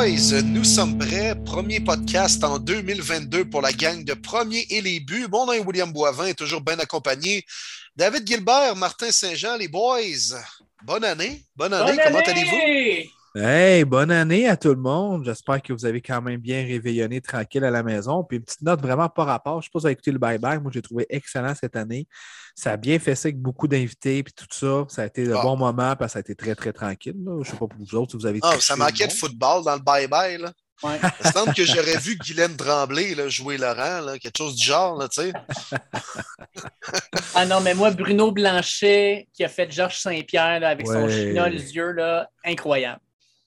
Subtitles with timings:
[0.00, 1.34] Boys, nous sommes prêts.
[1.44, 5.26] Premier podcast en 2022 pour la gang de premiers et les buts.
[5.30, 7.44] Mon nom est William Boivin, toujours bien accompagné.
[7.94, 10.40] David Gilbert, Martin Saint-Jean, les boys.
[10.84, 11.44] Bonne année.
[11.54, 11.92] Bonne année.
[11.92, 13.10] Bonne Comment allez-vous?
[13.36, 15.24] Hey, bonne année à tout le monde.
[15.24, 18.24] J'espère que vous avez quand même bien réveillonné tranquille à la maison.
[18.24, 19.54] Puis une petite note vraiment par rapport.
[19.54, 20.60] Je ne sais pas si vous avez écouté le bye-bye.
[20.60, 22.08] Moi, j'ai trouvé excellent cette année.
[22.56, 24.84] Ça a bien fait ça avec beaucoup d'invités puis tout ça.
[24.88, 25.42] Ça a été le Ah.
[25.42, 27.14] bon moment parce que ça a été très, très tranquille.
[27.24, 27.34] là.
[27.34, 29.62] Je ne sais pas pour vous autres si vous avez Ah, ça manquait de football
[29.64, 30.38] dans le bye-bye.
[30.38, 30.52] là.
[30.82, 30.98] Ouais.
[31.20, 34.64] Il me semble que j'aurais vu Guylaine Tremblay là, jouer Laurent, là, quelque chose du
[34.64, 35.32] genre, là, tu sais.
[37.34, 41.48] Ah non, mais moi, Bruno Blanchet, qui a fait Georges Saint-Pierre là, avec son china,
[41.48, 42.98] les yeux, là, incroyable.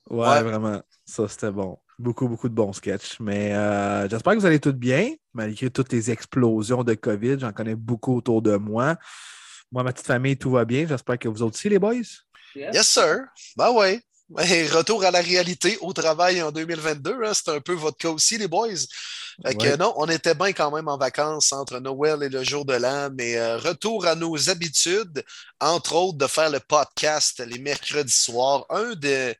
[0.09, 0.43] Ouais, Ouais.
[0.43, 0.81] vraiment.
[1.05, 1.77] Ça, c'était bon.
[1.99, 3.19] Beaucoup, beaucoup de bons sketchs.
[3.19, 7.39] Mais euh, j'espère que vous allez tous bien, malgré toutes les explosions de COVID.
[7.39, 8.95] J'en connais beaucoup autour de moi.
[9.71, 10.85] Moi, ma petite famille, tout va bien.
[10.87, 11.95] J'espère que vous autres aussi, les boys.
[12.55, 13.19] Yes, sir.
[13.57, 14.01] Ben ouais.
[14.29, 17.19] Ben, retour à la réalité au travail en 2022.
[17.23, 18.69] Hein, c'est un peu votre cas aussi, les boys.
[19.45, 19.77] Fait que, Ouais.
[19.77, 23.09] non, on était bien quand même en vacances entre Noël et le jour de l'an,
[23.15, 25.23] mais euh, retour à nos habitudes,
[25.59, 28.65] entre autres de faire le podcast les mercredis soirs.
[28.69, 29.35] Un de,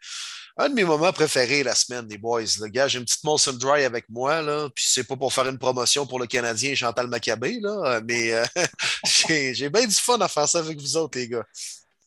[0.57, 2.41] un de mes moments préférés la semaine, les boys.
[2.61, 5.47] Le gars, j'ai une petite Molson Dry avec moi, là, puis c'est pas pour faire
[5.47, 8.43] une promotion pour le Canadien Chantal Maccabé, là, mais euh,
[9.05, 11.43] j'ai j'ai bien du fun à faire ça avec vous autres, les gars.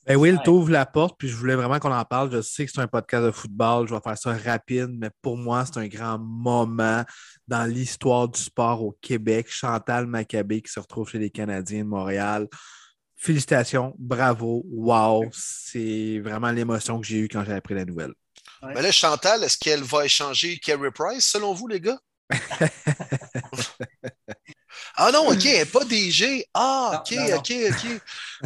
[0.07, 0.43] Ben Will, Ouais.
[0.45, 2.31] t'ouvres la porte, puis je voulais vraiment qu'on en parle.
[2.33, 5.37] Je sais que c'est un podcast de football, je vais faire ça rapide, mais pour
[5.37, 7.03] moi, c'est un grand moment
[7.49, 9.47] dans l'histoire du sport au Québec.
[9.51, 12.47] Chantal Maccabé qui se retrouve chez les Canadiens de Montréal.
[13.17, 15.25] Félicitations, bravo, wow.
[15.33, 18.13] C'est vraiment l'émotion que j'ai eue quand j'ai appris la nouvelle.
[18.63, 21.99] Mais là, Chantal, est-ce qu'elle va échanger Carey Price, selon vous, les gars?
[24.99, 26.47] ah non, OK, elle n'est pas DG.
[26.55, 27.37] Ah, OK, Non, non, non.
[27.37, 28.01] OK, OK.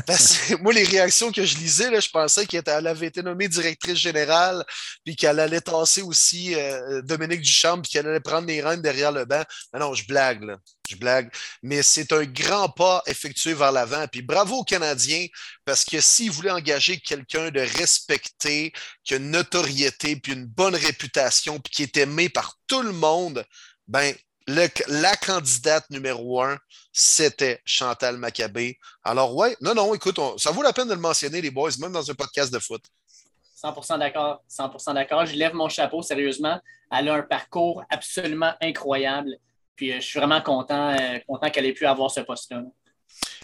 [0.06, 3.48] Parce que moi, les réactions que je lisais, là, je pensais qu'elle avait été nommée
[3.48, 4.64] directrice générale,
[5.04, 9.12] puis qu'elle allait tasser aussi euh, Dominique Duchamp, puis qu'elle allait prendre les rênes derrière
[9.12, 9.44] le banc.
[9.72, 10.58] Mais non, je blague, là.
[10.88, 11.30] Je blague.
[11.62, 14.06] Mais c'est un grand pas effectué vers l'avant.
[14.10, 15.26] Puis bravo aux Canadiens,
[15.64, 18.72] parce que s'ils voulaient engager quelqu'un de respecté,
[19.04, 22.92] qui a une notoriété, puis une bonne réputation, puis qui est aimé par tout le
[22.92, 23.44] monde,
[23.86, 24.14] ben,
[24.54, 24.68] le-
[25.00, 26.58] la candidate numéro un,
[26.92, 28.78] c'était Chantal Maccabé.
[29.04, 31.70] Alors, ouais, non, non, écoute, on- ça vaut la peine de le mentionner, les boys,
[31.78, 32.82] même dans un podcast de foot.
[33.62, 34.42] 100% d'accord.
[34.48, 35.26] 100% d'accord.
[35.26, 36.58] Je lève mon chapeau, sérieusement.
[36.90, 39.36] Elle a un parcours absolument incroyable.
[39.76, 42.62] Puis euh, je suis vraiment content, euh, content qu'elle ait pu avoir ce poste-là.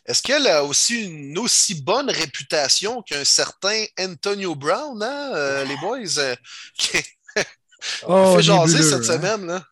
[0.06, 5.76] Est-ce qu'elle a aussi une aussi bonne réputation qu'un certain Antonio Brown, hein, euh, les
[5.76, 6.34] boys, euh,
[6.78, 6.98] qui
[8.06, 9.18] Oh, fait jaser cette hein?
[9.18, 9.62] semaine, là?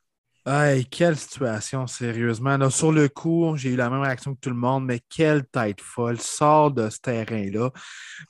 [0.46, 2.58] Hey, quelle situation, sérieusement.
[2.58, 5.46] Là, sur le coup, j'ai eu la même réaction que tout le monde, mais quelle
[5.46, 6.20] tête folle.
[6.20, 7.70] Sort de ce terrain-là.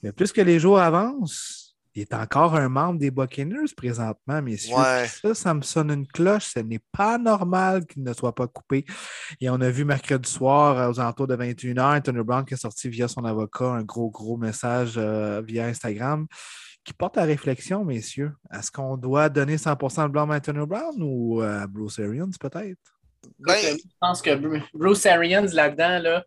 [0.01, 4.77] Mais plus que les jours avancent, il est encore un membre des Buccaneers présentement, messieurs.
[4.77, 5.09] Ouais.
[5.09, 6.53] Ça, ça me sonne une cloche.
[6.55, 8.85] Ce n'est pas normal qu'il ne soit pas coupé.
[9.41, 12.57] Et on a vu mercredi soir, euh, aux alentours de 21h, Anthony Brown qui a
[12.57, 16.29] sorti via son avocat un gros, gros message euh, via Instagram
[16.85, 18.33] qui porte à réflexion, messieurs.
[18.53, 22.79] Est-ce qu'on doit donner 100% de blanc à Anthony Brown ou à Bruce Arians, peut-être?
[23.39, 26.25] Ben, je pense que Bru- Bruce Arians, là-dedans, là,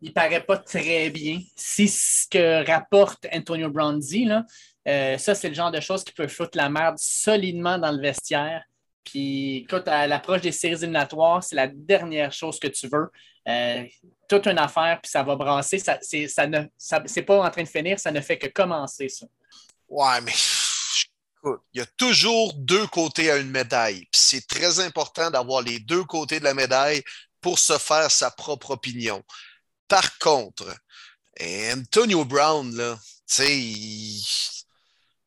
[0.00, 1.40] il paraît pas très bien.
[1.56, 4.44] Si ce que rapporte Antonio Brown dit, là,
[4.86, 8.00] euh, ça, c'est le genre de choses qui peut foutre la merde solidement dans le
[8.00, 8.62] vestiaire.
[9.04, 13.10] Puis, écoute, à l'approche des séries éliminatoires, c'est la dernière chose que tu veux.
[13.46, 13.84] Euh,
[14.28, 15.78] toute une affaire, puis ça va brasser.
[15.78, 18.46] Ça, c'est, ça ne, ça- c'est pas en train de finir, ça ne fait que
[18.48, 19.26] commencer, ça.
[19.88, 20.32] Ouais, mais
[21.42, 24.06] écoute, il y a toujours deux côtés à une médaille.
[24.12, 27.02] C'est très important d'avoir les deux côtés de la médaille
[27.40, 29.22] pour se faire sa propre opinion.
[29.86, 30.74] Par contre,
[31.72, 34.24] Antonio Brown, là, tu sais, il,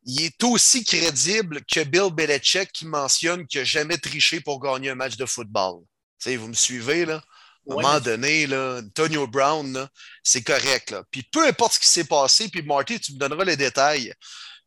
[0.03, 4.89] il est aussi crédible que Bill Belichick qui mentionne qu'il n'a jamais triché pour gagner
[4.89, 5.81] un match de football.
[6.19, 7.15] Tu sais, vous me suivez, là?
[7.15, 9.87] À un Ouais, moment mais- donné, là, Antonio Brown,
[10.23, 10.91] c'est correct.
[10.91, 11.03] Là.
[11.11, 14.13] Puis peu importe ce qui s'est passé, puis Marty, tu me donneras les détails.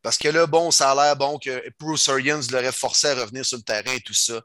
[0.05, 3.43] Parce que là, bon, ça a l'air bon que Bruce Arians l'aurait forcé à revenir
[3.43, 4.39] sur le terrain et tout ça.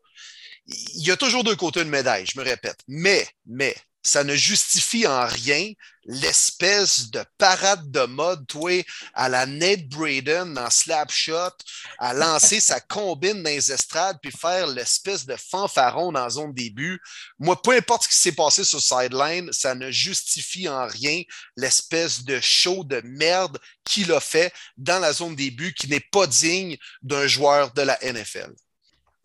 [0.67, 2.79] Il y a toujours deux côtés de médaille, je me répète.
[2.87, 5.73] Mais, mais, ça ne justifie en rien
[6.05, 11.51] l'espèce de parade de mode, toi, à la Nate Braden dans Slapshot,
[11.99, 16.53] à lancer sa combine dans les estrades puis faire l'espèce de fanfaron dans la zone
[16.53, 16.99] début.
[17.37, 21.21] Moi, peu importe ce qui s'est passé sur sideline, ça ne justifie en rien
[21.57, 26.25] l'espèce de show de merde qu'il a fait dans la zone début qui n'est pas
[26.25, 28.51] digne d'un joueur de la NFL.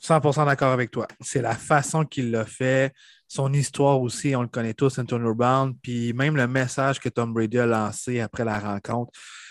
[0.02, 1.08] 100% d'accord avec toi.
[1.20, 2.92] C'est la façon qu'il l'a fait.
[3.34, 5.74] Son histoire aussi, on le connaît tous, Antonio Brown.
[5.82, 9.10] Puis même le message que Tom Brady a lancé après la rencontre.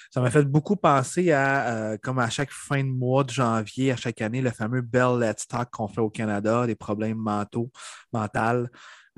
[0.10, 3.92] Ça m'a fait beaucoup penser à, euh, comme à chaque fin de mois de janvier,
[3.92, 7.74] à chaque année, le fameux Bell Let's Talk qu'on fait au Canada, des problèmes mentaux,
[8.14, 8.70] mentaux.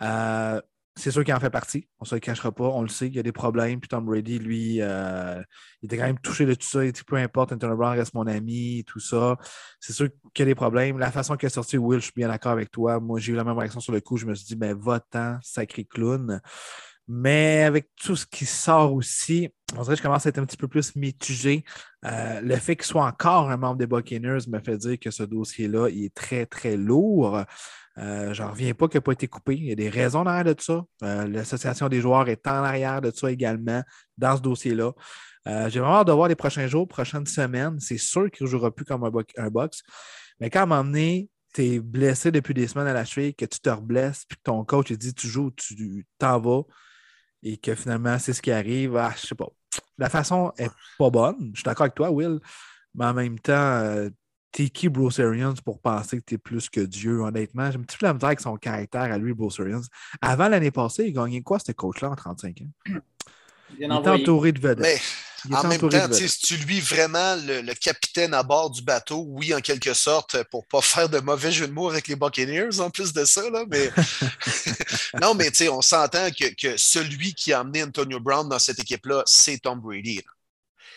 [0.02, 0.60] Euh,
[0.98, 1.90] c'est sûr qu'il en fait partie.
[2.00, 2.66] On ne se le cachera pas.
[2.70, 3.82] On le sait, il y a des problèmes.
[3.82, 5.42] Puis Tom Brady, lui, euh,
[5.82, 6.86] il était quand même touché de tout ça.
[6.86, 9.38] Il dit peu importe, Antonio Brown reste mon ami, tout ça.
[9.82, 10.98] C'est sûr qu'il y a des problèmes.
[10.98, 13.02] La façon qu'il a sorti Will, je suis bien d'accord avec toi.
[13.02, 14.16] Moi, j'ai eu la même réaction sur le coup.
[14.16, 16.40] Je me suis dit, ben, va-t'en, sacré clown.
[17.08, 20.46] Mais avec tout ce qui sort aussi, on dirait que je commence à être un
[20.46, 21.64] petit peu plus mitigé.
[22.06, 25.24] Euh, le fait qu'il soit encore un membre des Buccaneers me fait dire que ce
[25.24, 27.44] dossier-là, il est très, très lourd.
[27.98, 29.56] Euh, je n'en reviens pas qu'il n'a pas été coupé.
[29.56, 30.84] Il y a des raisons derrière de ça.
[31.04, 33.82] Euh, L'association des joueurs est en arrière de ça également
[34.18, 34.92] dans ce dossier-là.
[35.46, 37.80] J'ai vraiment hâte de voir les prochains jours, prochaines semaines.
[37.80, 39.84] C'est sûr qu'il ne jouera plus comme un, box.
[40.40, 43.36] Mais quand à un moment donné, tu es blessé depuis des semaines à la cheville,
[43.36, 46.64] que tu te reblesses, puis que ton coach te dit tu joues, tu t'en vas,
[47.44, 48.98] et que finalement, c'est ce qui arrive.
[48.98, 49.50] Ah, je sais pas.
[50.00, 51.52] La façon est pas bonne.
[51.54, 52.40] Je suis d'accord avec toi, Will.
[52.96, 54.10] Mais en même temps, euh,
[54.56, 57.70] t'es qui Bruce Arians pour penser que t'es plus que Dieu, honnêtement?
[57.70, 59.82] J'ai un petit peu la misère avec son caractère à lui, Bruce Arians.
[60.22, 63.00] Avant l'année passée, il gagnait quoi, ce coach-là, en 35 ans?
[63.78, 65.02] Il, est entouré de vedettes.
[65.52, 69.60] En même temps, si tu lui vraiment le, capitaine à bord du bateau, oui, en
[69.60, 72.90] quelque sorte, pour ne pas faire de mauvais jeu de mots avec les Buccaneers en
[72.90, 73.92] plus de ça, là, mais
[75.22, 79.58] non, mais on s'entend que, celui qui a amené Antonio Brown dans cette équipe-là, c'est
[79.58, 80.22] Tom Brady.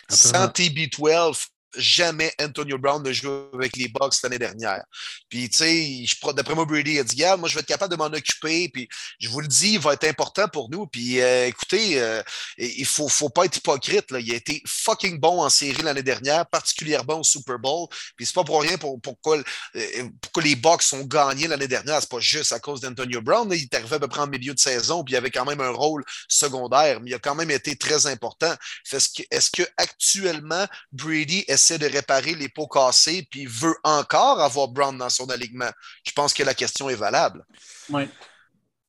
[0.09, 4.85] Sans TB12, jamais Antonio Brown ne joue avec les Bucks l'année dernière.
[5.29, 7.97] Puis, tu sais, d'après moi, Brady a dit, Regarde, moi, je vais être capable de
[7.97, 8.69] m'en occuper.
[8.69, 8.89] Puis,
[9.19, 10.87] je vous le dis, il va être important pour nous.
[10.87, 12.23] Puis, euh, écoutez, euh,
[12.57, 14.07] il faut, faut pas être hypocrite.
[14.19, 17.89] Il a été fucking bon en série l'année dernière, particulièrement au Super Bowl.
[18.17, 19.39] Puis, c'est pas pour rien pour, pourquoi,
[19.77, 20.09] euh,
[20.43, 22.01] les Bucks ont gagné l'année dernière.
[22.01, 23.49] C'est pas juste à cause d'Antonio Brown.
[23.53, 25.61] Il est arrivé à peu près en milieu de saison, puis il avait quand même
[25.61, 28.55] un rôle secondaire, mais il a quand même été très important.
[28.93, 34.41] Est-ce que, est que Brady est essaie de réparer les pots cassés puis veut encore
[34.41, 35.71] avoir Brown dans son alignement?
[36.05, 37.45] Je pense que la question est valable.
[37.91, 38.09] Oui.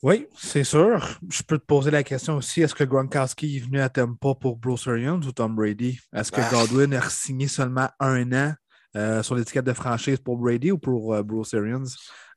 [0.02, 1.20] Oui, c'est sûr.
[1.30, 4.56] Je peux te poser la question aussi est-ce que Gronkowski est venu à Tampa pour
[4.56, 6.00] Bruce Arians ou Tom Brady?
[6.14, 6.50] Est-ce que ah.
[6.50, 8.54] Godwin a signé seulement un an
[8.96, 11.84] euh, sur l'étiquette de franchise pour Brady ou pour euh, Bruce Arians?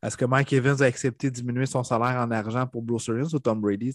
[0.02, 3.32] Est-ce que Mike Evans a accepté de diminuer son salaire en argent pour Bruce Arians
[3.32, 3.92] ou Tom Brady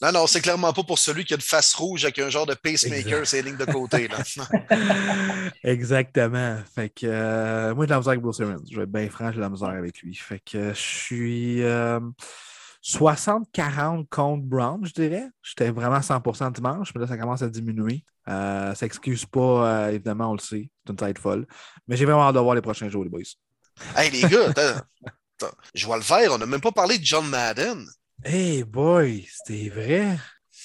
[0.00, 2.46] non, non, c'est clairement pas pour celui qui a une face rouge avec un genre
[2.46, 4.06] de pacemaker, c'est lignes de côté.
[4.06, 4.18] Là.
[5.64, 6.58] Exactement.
[6.72, 8.62] Fait que euh, moi, j'ai de la misère avec Bruce Arians.
[8.70, 10.14] Je vais être bien franc, j'ai de la misère avec lui.
[10.14, 11.60] Fait que je suis
[12.84, 15.26] 60-40 euh, contre Brown, je dirais.
[15.42, 18.04] J'étais vraiment 100% dimanche, mais là, ça commence à diminuer.
[18.28, 20.70] Euh, ça excuse pas, évidemment, on le sait.
[20.86, 21.44] C'est une tête folle.
[21.88, 23.22] Mais j'ai vraiment hâte de voir les prochains jours, les boys.
[23.96, 24.52] Hey, les gars,
[25.74, 26.32] je vois le faire.
[26.32, 27.84] On n'a même pas parlé de John Madden.
[28.24, 30.18] Hey boy, c'était vrai.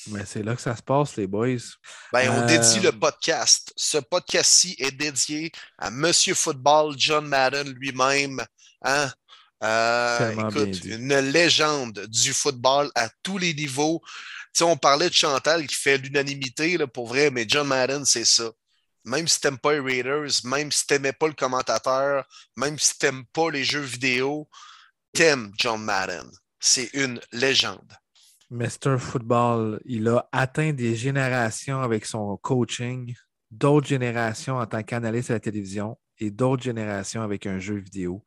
[0.08, 1.60] Mais c'est là que ça se passe, les boys.
[2.12, 3.72] Ben, on dédie le podcast.
[3.78, 8.44] Ce podcast-ci est dédié à Monsieur Football, John Madden lui-même.
[8.82, 9.12] Hein?
[9.64, 14.02] Euh, écoute, une légende du football à tous les niveaux.
[14.62, 18.52] on parlait de Chantal qui fait l'unanimité, pour vrai, mais John Madden, c'est ça.
[19.06, 22.26] Même si t'aimes pas les Raiders, même si t'aimais pas le commentateur,
[22.58, 24.50] même si t'aimes pas les jeux vidéo,
[25.14, 26.30] t'aimes John Madden
[26.66, 27.92] c'est une légende.
[28.50, 28.98] Mr.
[28.98, 33.14] Football, il a atteint des générations avec son coaching,
[33.52, 38.24] d'autres générations en tant qu'analyste à la télévision et d'autres générations avec un jeu vidéo.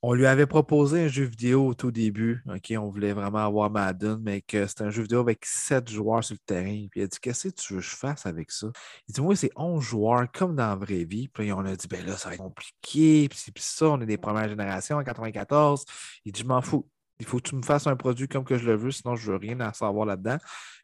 [0.00, 2.44] On lui avait proposé un jeu vidéo au tout début.
[2.48, 6.22] OK, on voulait vraiment avoir Madden, mais que c'était un jeu vidéo avec sept joueurs
[6.22, 6.86] sur le terrain.
[6.88, 8.68] Puis il a dit Qu'est-ce que tu veux que je fasse avec ça?
[9.08, 11.26] Il dit Moi, c'est 11 joueurs comme dans la vraie vie.
[11.26, 13.28] Puis on a dit Ben là, ça va être compliqué.
[13.28, 15.84] Puis, puis ça, on est des premières générations en 94.
[16.24, 16.88] Il dit Je m'en fous.
[17.18, 19.30] Il faut que tu me fasses un produit comme que je le veux, sinon je
[19.30, 20.38] ne veux rien à savoir là-dedans.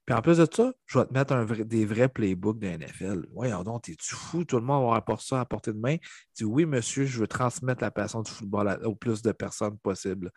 [0.06, 3.26] Puis en plus de ça, je vais te mettre des vrais playbooks de NFL.
[3.32, 4.44] Voyons donc, es-tu fou?
[4.44, 5.94] Tout le monde va avoir ça à portée de main.
[5.94, 5.98] Il
[6.36, 10.32] dit oui, monsieur, je veux transmettre la passion du football au plus de personnes possible.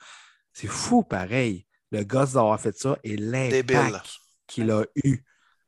[0.53, 1.65] C'est fou, pareil.
[1.91, 5.23] Le gosse d'avoir fait ça et l'impact qu'il a eu.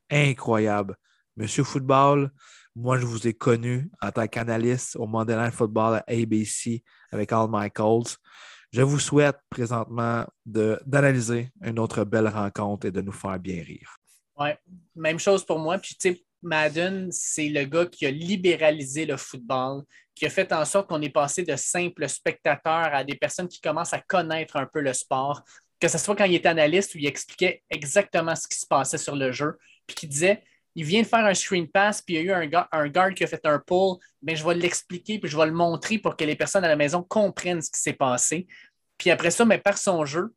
[0.10, 0.96] Incroyable.
[1.36, 2.31] Monsieur Football,
[2.75, 7.50] moi, je vous ai connu en tant qu'analyste au Monday Football à ABC avec Al
[7.50, 8.17] Michaels.
[8.71, 13.97] Je vous souhaite présentement d'analyser une autre belle rencontre et de nous faire bien rire.
[14.38, 14.50] Oui,
[14.95, 15.77] même chose pour moi.
[15.77, 19.83] Puis, tu sais, Madden, c'est le gars qui a libéralisé le football,
[20.13, 23.62] qui a fait en sorte qu'on est passé de simples spectateurs à des personnes qui
[23.62, 25.41] commencent à connaître un peu le sport.
[25.79, 28.97] Que ce soit quand il était analyste où il expliquait exactement ce qui se passait
[28.97, 30.43] sur le jeu, puis qui disait
[30.77, 33.27] il vient de faire un screen pass, puis il y a eu un, qui a
[33.27, 36.36] fait un pull, mais je vais l'expliquer, puis je vais le montrer pour que les
[36.36, 38.46] personnes à la maison comprennent ce qui s'est passé.
[38.96, 40.36] Puis après ça, mais par son jeu,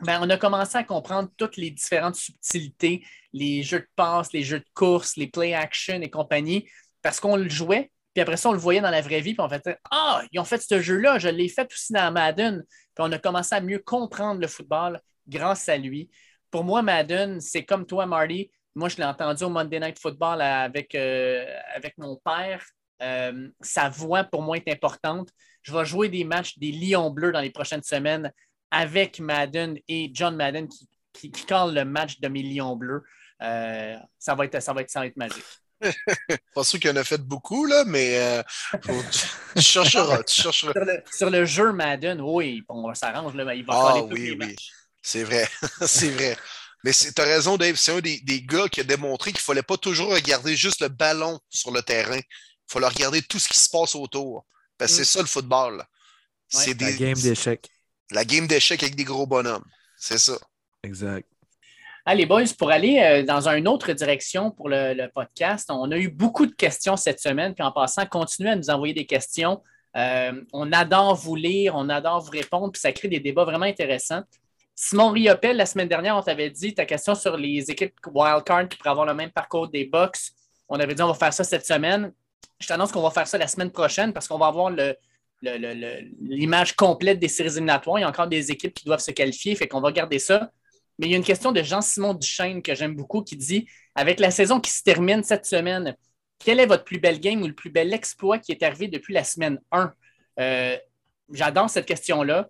[0.00, 4.42] ben, on a commencé à comprendre toutes les différentes subtilités, les jeux de passe, les
[4.42, 6.66] jeux de course, les play action et compagnie,
[7.02, 7.92] parce qu'on le jouait.
[8.14, 10.40] Puis après ça, on le voyait dans la vraie vie, puis on fait Ah, ils
[10.40, 12.64] ont fait ce jeu-là, je l'ai fait aussi dans Madden.
[12.66, 16.08] Puis on a commencé à mieux comprendre le football grâce à lui.
[16.50, 18.50] Pour moi, Madden, c'est comme toi, Marty.
[18.74, 22.64] Moi, je l'ai entendu au Monday Night Football avec, euh, avec mon père.
[23.02, 25.28] Euh, sa voix, pour moi, est importante.
[25.62, 28.32] Je vais jouer des matchs des Lions Bleus dans les prochaines semaines
[28.70, 33.02] avec Madden et John Madden qui, qui, qui le match de mes Lions Bleus.
[33.42, 35.44] Euh, ça, va être, ça, va être, ça va être magique.
[36.54, 38.42] pas sûr qu'il en a fait beaucoup, là, mais euh,
[39.54, 40.20] tu chercheras.
[40.26, 43.32] Sur, le, jeu Madden, oui, on s'arrange.
[43.34, 44.54] Il va ah, oui, oui.
[45.02, 45.48] C'est vrai.
[45.86, 46.36] c'est vrai.
[46.84, 47.76] Mais tu as raison, Dave.
[47.76, 50.80] C'est un des, des, gars qui a démontré qu'il ne fallait pas toujours regarder juste
[50.80, 52.18] le ballon sur le terrain.
[52.18, 54.44] Il fallait regarder tout ce qui se passe autour.
[54.78, 55.18] Parce que c'est mm.
[55.18, 55.84] ça le football.
[56.48, 57.68] C'est des, la game d'échecs.
[58.10, 59.64] La game d'échecs avec des gros bonhommes.
[59.96, 60.36] C'est ça.
[60.82, 61.26] Exact.
[62.04, 66.08] Allez, boys, pour aller euh, dans une autre direction pour le, podcast, on a eu
[66.08, 67.54] beaucoup de questions cette semaine.
[67.54, 69.62] Puis en passant, continuez à nous envoyer des questions.
[69.96, 73.66] Euh, on adore vous lire, on adore vous répondre, puis ça crée des débats vraiment
[73.66, 74.22] intéressants.
[74.74, 78.78] Simon Riopel, la semaine dernière, on t'avait dit ta question sur les équipes wildcard qui
[78.78, 80.32] pourraient avoir le même parcours des Bucks.
[80.68, 82.12] On avait dit on va faire ça cette semaine.
[82.58, 84.72] Je t'annonce qu'on va faire ça la semaine prochaine parce qu'on va avoir
[85.42, 87.98] l'image complète des séries éliminatoires.
[87.98, 90.50] Il y a encore des équipes qui doivent se qualifier, fait qu'on va garder ça.
[90.98, 94.20] Mais il y a une question de Jean-Simon Duchesne que j'aime beaucoup qui dit Avec
[94.20, 95.96] la saison qui se termine cette semaine,
[96.38, 99.14] quel est votre plus bel game ou le plus bel exploit qui est arrivé depuis
[99.14, 99.92] la semaine 1
[100.40, 100.76] euh,
[101.32, 102.48] J'adore cette question-là.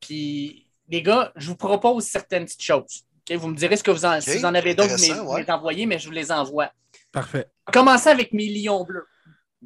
[0.00, 3.04] Puis, les gars, je vous propose certaines petites choses.
[3.34, 5.86] Vous me direz ce que vous en, si vous en avez d'autres, vous les envoyez,
[5.86, 6.70] mais je vous les envoie.
[7.12, 7.46] Parfait.
[7.72, 9.06] Commencez avec mes lions bleus.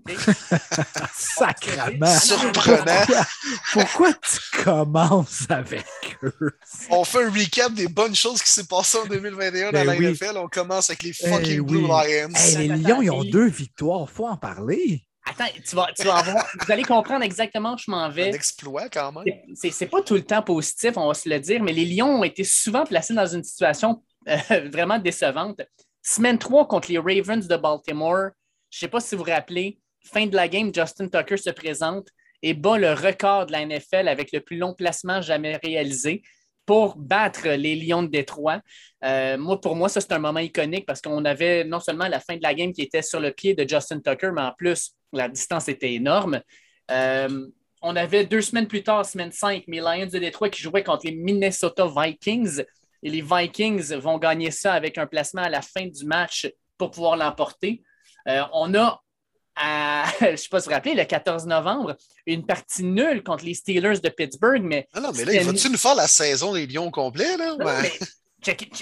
[1.14, 2.18] Sacrement.
[2.18, 3.04] Surprenant.
[3.72, 5.84] Pourquoi, tu commences avec
[6.22, 6.58] eux?
[6.90, 9.96] On fait un recap des bonnes choses qui s'est passées en 2021 dans ben la
[9.96, 10.38] NFL.
[10.38, 12.28] On commence avec les eh fucking Blue Lions.
[12.56, 14.08] les Lions, ils ont deux victoires.
[14.08, 15.04] Faut en parler.
[15.30, 18.30] Attends, tu vas, tu vas avoir, vous allez comprendre exactement où je m'en vais.
[18.30, 19.25] Un exploit quand même.
[19.54, 22.25] C'est pas tout le temps positif, on va se le dire, mais les Lions ont
[22.25, 24.37] été souvent placés dans une situation euh,
[24.72, 25.60] vraiment décevante.
[26.02, 28.30] Semaine 3 contre les Ravens de Baltimore,
[28.70, 31.50] je ne sais pas si vous vous rappelez, fin de la game, Justin Tucker se
[31.50, 32.08] présente
[32.42, 36.22] et bat le record de la NFL avec le plus long placement jamais réalisé
[36.70, 38.60] pour battre les Lions de Détroit.
[39.02, 42.20] Euh, moi, pour moi, ça, c'est un moment iconique parce qu'on avait non seulement la
[42.20, 44.92] fin de la game qui était sur le pied de Justin Tucker, mais en plus,
[45.12, 46.40] la distance était énorme.
[46.92, 47.48] Euh,
[47.82, 51.06] on avait deux semaines plus tard, semaine 5, les Lions de Détroit qui jouaient contre
[51.06, 52.62] les Minnesota Vikings.
[53.02, 56.48] Et les Vikings vont gagner ça avec un placement à la fin du match
[56.78, 57.82] pour pouvoir l'emporter.
[58.28, 59.02] Euh, on a
[60.21, 63.45] je ne sais pas si vous vous rappelez, le 14 novembre, une partie nulle contre
[63.45, 64.62] les Steelers de Pittsburgh.
[64.62, 67.37] Mais ah non, mais là, vas-tu nous faire la saison des Lions complet?
[67.37, 67.57] Là?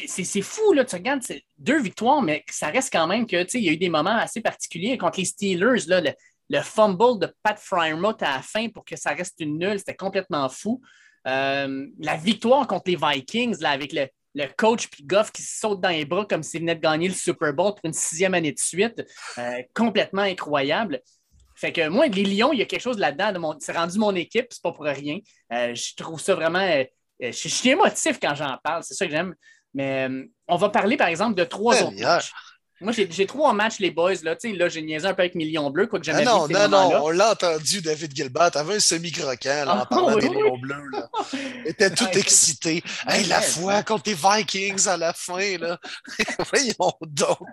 [0.06, 1.22] C'est fou, là, tu regardes,
[1.58, 4.40] deux victoires, mais ça reste quand même que il y a eu des moments assez
[4.40, 5.86] particuliers contre les Steelers.
[5.86, 9.78] Là, le, fumble de Pat Fryermuth à la fin pour que ça reste une nulle,
[9.78, 10.80] c'était complètement fou.
[11.26, 14.06] Euh, la victoire contre les Vikings là, avec le,
[14.38, 17.14] le coach puis Goff qui saute dans les bras comme s'il venait de gagner le
[17.14, 19.04] Super Bowl pour une sixième année de suite.
[19.38, 21.00] Euh, complètement incroyable.
[21.56, 23.56] Fait que moi, les Lions, il y a quelque chose là-dedans.
[23.58, 25.18] C'est rendu mon équipe, c'est pas pour rien.
[25.52, 26.60] Euh, je trouve ça vraiment.
[26.60, 26.84] Euh,
[27.20, 29.34] je, suis émotif quand j'en parle, c'est ça que j'aime.
[29.74, 30.08] Mais
[30.46, 32.32] on va parler, par exemple, de trois autres matchs.
[32.80, 34.14] Moi, j'ai trois matchs, les boys.
[34.22, 36.68] Là, là j'ai niaisé un peu avec Millions Bleus, quoi que j'aimais ah Non, non,
[36.68, 38.52] non, on l'a entendu, David Gilbert.
[38.52, 40.88] T'avais un semi-croquant en ah, parlant des Lions Bleus.
[40.92, 41.08] Là.
[41.32, 42.82] Il était tout excité.
[43.08, 45.58] Hey, la foi contre les Vikings à la fin.
[45.58, 45.80] Là.
[46.50, 47.48] Voyons donc,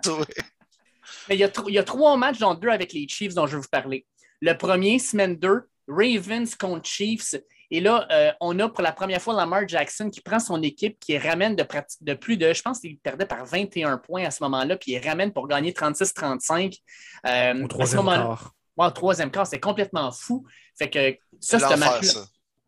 [1.28, 3.46] Mais il y, a il y a trois matchs, dont deux avec les Chiefs dont
[3.46, 4.06] je vais vous parler.
[4.40, 7.34] Le premier, semaine 2, Ravens contre Chiefs.
[7.70, 10.98] Et là, euh, on a pour la première fois Lamar Jackson qui prend son équipe,
[11.00, 11.66] qui ramène de,
[12.00, 15.06] de plus de, je pense qu'il perdait par 21 points à ce moment-là, puis il
[15.06, 16.78] ramène pour gagner 36-35.
[17.26, 18.54] Euh, au troisième quart.
[18.76, 20.46] au troisième quart, c'est complètement fou.
[20.78, 22.22] Fait que ça, ce match-là,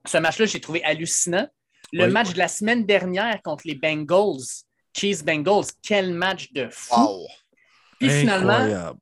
[0.07, 1.49] ce match-là, j'ai trouvé hallucinant.
[1.93, 4.43] Le match de la semaine dernière contre les Bengals,
[4.95, 7.26] Cheese Bengals, quel match de fou.
[7.99, 8.95] Puis finalement,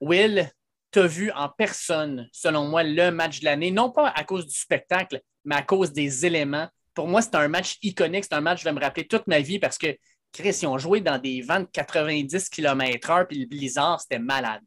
[0.00, 0.50] Will,
[0.90, 4.46] tu as vu en personne, selon moi, le match de l'année, non pas à cause
[4.46, 6.68] du spectacle, mais à cause des éléments.
[6.94, 9.26] Pour moi, c'est un match iconique, c'est un match que je vais me rappeler toute
[9.26, 9.96] ma vie parce que,
[10.32, 14.60] Chris, ils ont joué dans des vents de 90 km/h, puis le blizzard, c'était malade.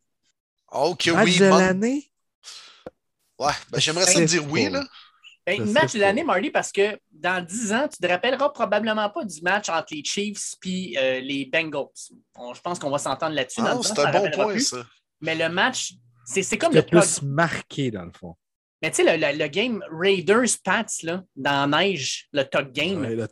[0.71, 1.39] OK, match oui.
[1.39, 2.11] de l'année?
[3.37, 4.83] Ouais, ben, j'aimerais ça dire oui, là.
[5.45, 9.09] Ben, match de l'année, Marty, parce que dans 10 ans, tu ne te rappelleras probablement
[9.09, 11.87] pas du match entre les Chiefs et euh, les Bengals.
[11.97, 13.61] je pense qu'on va s'entendre là-dessus.
[13.65, 14.85] Ah, c'est un bon point, ça.
[15.19, 15.93] Mais le match
[16.25, 18.35] c'est comme le plus marqué, dans le fond.
[18.81, 23.15] Mais tu sais, le, le, game Raiders-Pats, là, dans la neige, le talk game, Ouais,
[23.15, 23.27] le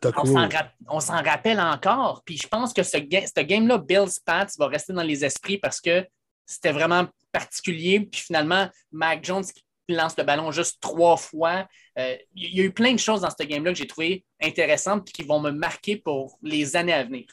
[0.87, 2.21] on s'en rappelle encore.
[2.23, 5.81] Puis je pense que ce, ga ce game-là, Bills-Pats, va rester dans les esprits parce
[5.81, 6.05] que
[6.45, 8.01] c'était vraiment particulier.
[8.01, 9.63] Puis finalement, Mac Jones qui
[9.95, 11.67] lance le ballon juste trois fois.
[11.97, 15.09] Euh, il y a eu plein de choses dans ce game-là que j'ai trouvé intéressantes
[15.09, 17.25] et qui vont me marquer pour les années à venir.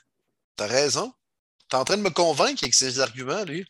[0.56, 1.12] T'as raison.
[1.68, 3.66] T'es en train de me convaincre avec ses arguments, lui.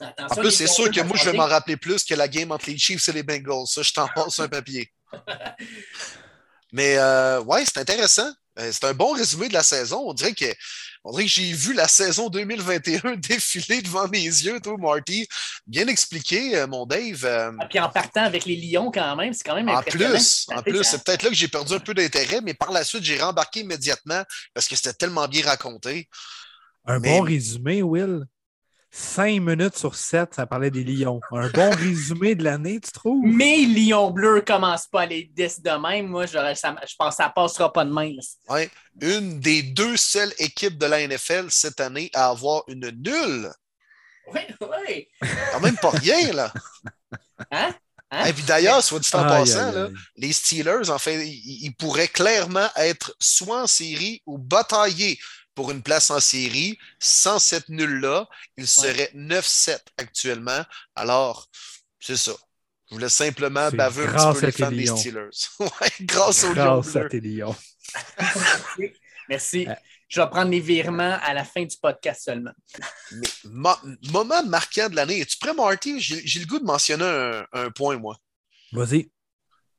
[0.00, 2.50] Attention, En plus, c'est sûr que moi, je vais m'en rappeler plus que la game
[2.52, 3.66] entre les Chiefs et les Bengals.
[3.66, 4.90] Ça, je t'en passe un papier.
[6.72, 8.30] Mais euh, ouais, c'est intéressant.
[8.58, 10.02] Euh, C'est un bon résumé de la saison.
[10.06, 10.44] On dirait que,
[11.04, 15.26] on dirait que j'ai vu la saison 2021 défiler devant mes yeux, toi, Marty.
[15.66, 17.24] Bien expliqué, euh, mon Dave.
[17.24, 20.10] Euh, Ah, Puis en partant avec les Lions quand même, c'est quand même en impressionnant.
[20.10, 22.84] plus, en plus, c'est peut-être là que j'ai perdu un peu d'intérêt, mais par la
[22.84, 24.22] suite, j'ai rembarqué immédiatement
[24.54, 26.08] parce que c'était tellement bien raconté.
[26.86, 28.24] Un Mais- bon résumé, Will.
[28.92, 31.20] Cinq minutes sur sept, ça parlait des Lions.
[31.30, 33.24] Un bon résumé de l'année, tu trouves?
[33.24, 36.08] Mais Lions bleus commence pas à les 10 de même.
[36.08, 38.16] Moi, ça- je pense que ça passera pas de même.
[38.48, 38.68] Ouais.
[39.00, 43.50] Une des deux seules équipes de la NFL cette année à avoir une nulle.
[44.32, 45.08] Oui, oui.
[45.52, 46.52] Quand même pas rien, là.
[47.52, 47.74] Hein?
[48.12, 48.24] Hein?
[48.26, 52.08] Et puis d'ailleurs, soit dit en passant, là, les Steelers, en fait, ils, ils pourraient
[52.08, 55.16] clairement être soit en série ou batailler
[55.54, 56.78] pour une place en série.
[56.98, 60.64] Sans cette nulle-là, ils seraient 9-7 actuellement.
[60.94, 61.48] Alors,
[61.98, 62.32] c'est ça.
[62.88, 64.86] Je voulais simplement baver un grâce petit peu les fans des.
[64.86, 65.30] Steelers.
[65.60, 66.80] ouais, grâce aux Lions.
[66.80, 67.56] Grâce à tes Lions.
[69.28, 69.66] Merci.
[69.68, 69.74] Euh.
[70.08, 72.50] Je vais prendre les virements à la fin du podcast seulement.
[73.12, 73.76] Mais mo-
[74.10, 75.20] moment marquant de l'année.
[75.20, 76.00] Es-tu prêt, Marty?
[76.00, 78.16] J'ai le goût de mentionner un, un point, moi.
[78.72, 79.08] Vas-y.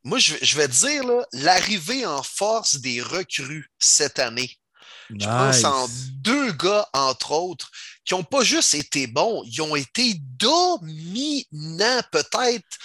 [0.05, 4.57] Moi, je, vais- je vais te dire là, l'arrivée en force des recrues cette année.
[5.19, 5.87] Je pense en
[6.21, 7.69] deux gars, entre autres,
[8.05, 12.77] qui n'ont pas juste été bons, ils ont été dominants, peut-être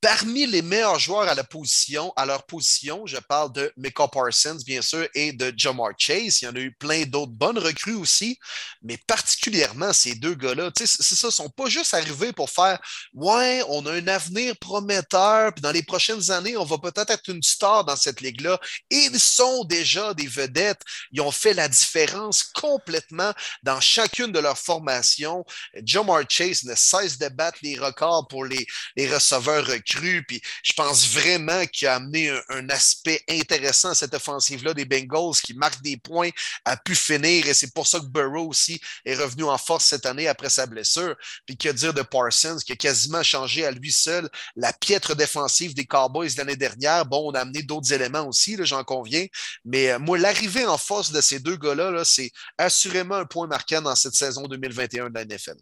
[0.00, 3.04] parmi les meilleurs joueurs à la position, à leur position.
[3.06, 6.40] Je parle de Micah Parsons, bien sûr, et de Jamar Chase.
[6.40, 8.38] Il y en a eu plein d'autres bonnes recrues aussi,
[8.82, 10.70] mais particulièrement ces deux gars-là.
[10.76, 12.78] C'est ça, ils sont pas juste arrivés pour faire
[13.12, 17.28] Ouais, on a un avenir prometteur, puis dans les prochaines années, on va peut-être être
[17.30, 18.60] une star dans cette ligue-là.
[18.90, 20.82] Ils sont déjà des vedettes.
[21.10, 23.32] Ils ont fait la différence complètement
[23.64, 25.44] dans chacune de leurs formations.
[25.82, 29.87] Jamar Chase ne cesse de battre les records pour les, les receveurs recrues.
[30.26, 35.36] Puis je pense vraiment qu'il a amené un, aspect intéressant à cette offensive-là des Bengals
[35.42, 36.30] qui marque des points,
[36.64, 37.46] a pu finir.
[37.46, 40.66] Et c'est pour ça que Burrow aussi est revenu en force cette année après sa
[40.66, 41.16] blessure.
[41.46, 45.74] Puis que dire de Parsons qui a quasiment changé à lui seul la piètre défensive
[45.74, 47.06] des Cowboys l'année dernière.
[47.06, 49.26] Bon, on a amené d'autres éléments aussi, j'en conviens.
[49.64, 53.46] Mais euh, moi, l'arrivée en force de ces deux gars-là, là, c'est assurément un point
[53.46, 55.56] marquant dans cette saison 2021 de la NFL.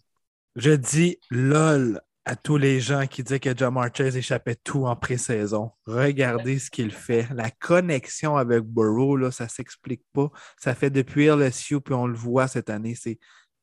[0.57, 4.97] Je dis lol à tous les gens qui disaient que Jamar Chase échappait tout en
[4.97, 5.71] pré-saison.
[5.87, 7.29] Regardez ce qu'il fait.
[7.33, 10.29] La connexion avec Burrow, ça ne s'explique pas.
[10.59, 12.97] Ça fait depuis LSU, puis on le voit cette année.
[13.01, 13.21] C'est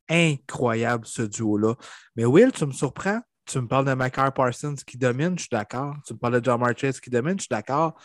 [0.10, 1.76] incroyable ce duo-là.
[2.16, 3.20] Mais Will, tu me surprends.
[3.46, 5.98] Tu me parles de Macar Parsons qui domine, je suis d'accord.
[6.08, 8.00] Tu me parles de Jamar Chase qui domine, je suis d'accord.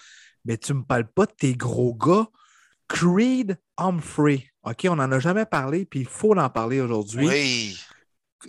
[0.44, 2.27] Mais tu ne me parles pas de tes gros gars.
[2.88, 4.51] Creed Humphrey.
[4.64, 7.79] OK, on n'en a jamais parlé, puis il faut en parler aujourd'hui Oui.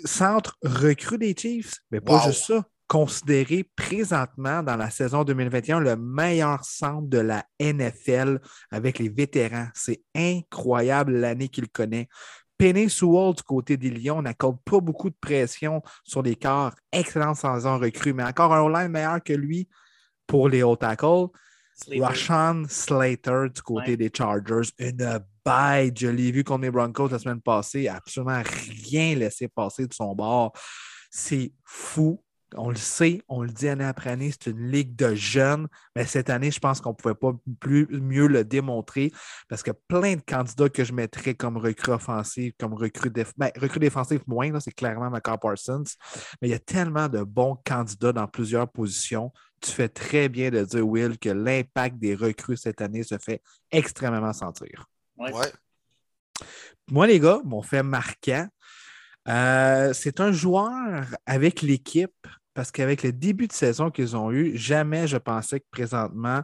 [0.06, 2.32] Centre recrue des Chiefs, mais pas Wow.
[2.32, 2.64] juste ça.
[2.88, 8.40] Considéré présentement dans la saison 2021 le meilleur centre de la NFL
[8.72, 9.68] avec les vétérans.
[9.76, 12.08] C'est incroyable l'année qu'il connaît.
[12.58, 16.74] Penny Sewell du côté des Lions n'accorde pas beaucoup de pression sur les corps.
[16.92, 19.70] Excellent saison recrue, mais encore un O-line meilleur que lui
[20.26, 21.28] pour les hauts tackles.
[21.84, 22.66] Slater.
[22.70, 23.98] Slater du côté Ouais.
[23.98, 24.70] des Chargers.
[24.78, 26.00] Une bête.
[26.00, 27.88] Je l'ai vu contre les Broncos la semaine passée.
[27.88, 28.42] Absolument
[28.86, 30.52] rien laissé passer de son bord.
[31.10, 32.22] C'est fou.
[32.56, 36.06] On le sait, on le dit année après année, c'est une ligue de jeunes, mais
[36.06, 39.12] cette année, je pense qu'on ne pouvait pas plus, mieux le démontrer
[39.48, 43.34] parce que plein de candidats que je mettrais comme recrue offensive, comme recrue, déf...
[43.38, 45.84] ben, recrue défensive moins, là, c'est clairement Macar Parsons,
[46.42, 49.32] mais il y a tellement de bons candidats dans plusieurs positions
[49.62, 53.42] tu fais très bien de dire, Will, que l'impact des recrues cette année se fait
[53.72, 54.86] extrêmement sentir.
[55.18, 55.34] Ouais.
[55.34, 55.52] Ouais.
[56.90, 58.48] Moi, les gars, mon fait marquant,
[59.30, 64.58] euh, c'est un joueur avec l'équipe, parce qu'avec le début de saison qu'ils ont eu,
[64.58, 66.42] jamais je pensais que présentement,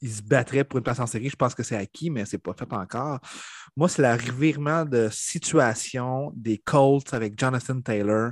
[0.00, 1.28] ils se battraient pour une place en série.
[1.28, 3.20] Je pense que c'est acquis, mais ce n'est pas fait encore.
[3.76, 8.30] Moi, c'est le revirement de situation des Colts avec Jonathan Taylor.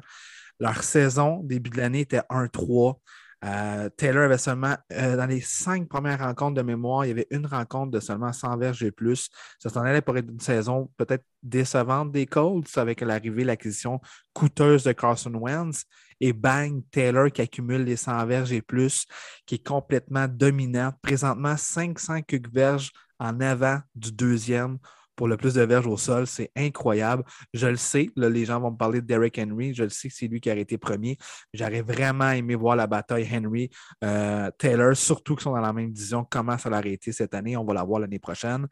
[0.59, 2.99] Leur saison, début de l'année, était 1-3.
[3.45, 7.29] Euh, Taylor avait seulement, euh, dans les cinq premières rencontres de mémoire, il y avait
[7.31, 9.31] une rencontre de seulement 100 verges et plus.
[9.61, 14.01] Ça s'en allait pour être une saison peut-être décevante des Colts avec l'arrivée, l'acquisition
[14.33, 15.85] coûteuse de Carson Wentz.
[16.21, 19.07] Et bang, Taylor qui accumule les 100 verges et plus,
[19.47, 20.93] qui est complètement dominant.
[21.01, 22.23] Présentement, 500
[22.53, 24.79] verges en avant du deuxième
[25.19, 26.29] pour le plus de verges au sol.
[26.29, 27.25] C'est incroyable.
[27.53, 29.75] Je le sais, les gens vont me parler de Derrick Henry.
[29.75, 31.19] Je le sais que c'est lui qui a été premier.
[31.53, 36.25] J'aurais vraiment aimé voir la bataille Henry-Taylor, euh, surtout qu'ils sont dans la même division.
[36.31, 37.57] Comment ça l'a été cette année?
[37.57, 38.69] On va la voir l'année prochaine.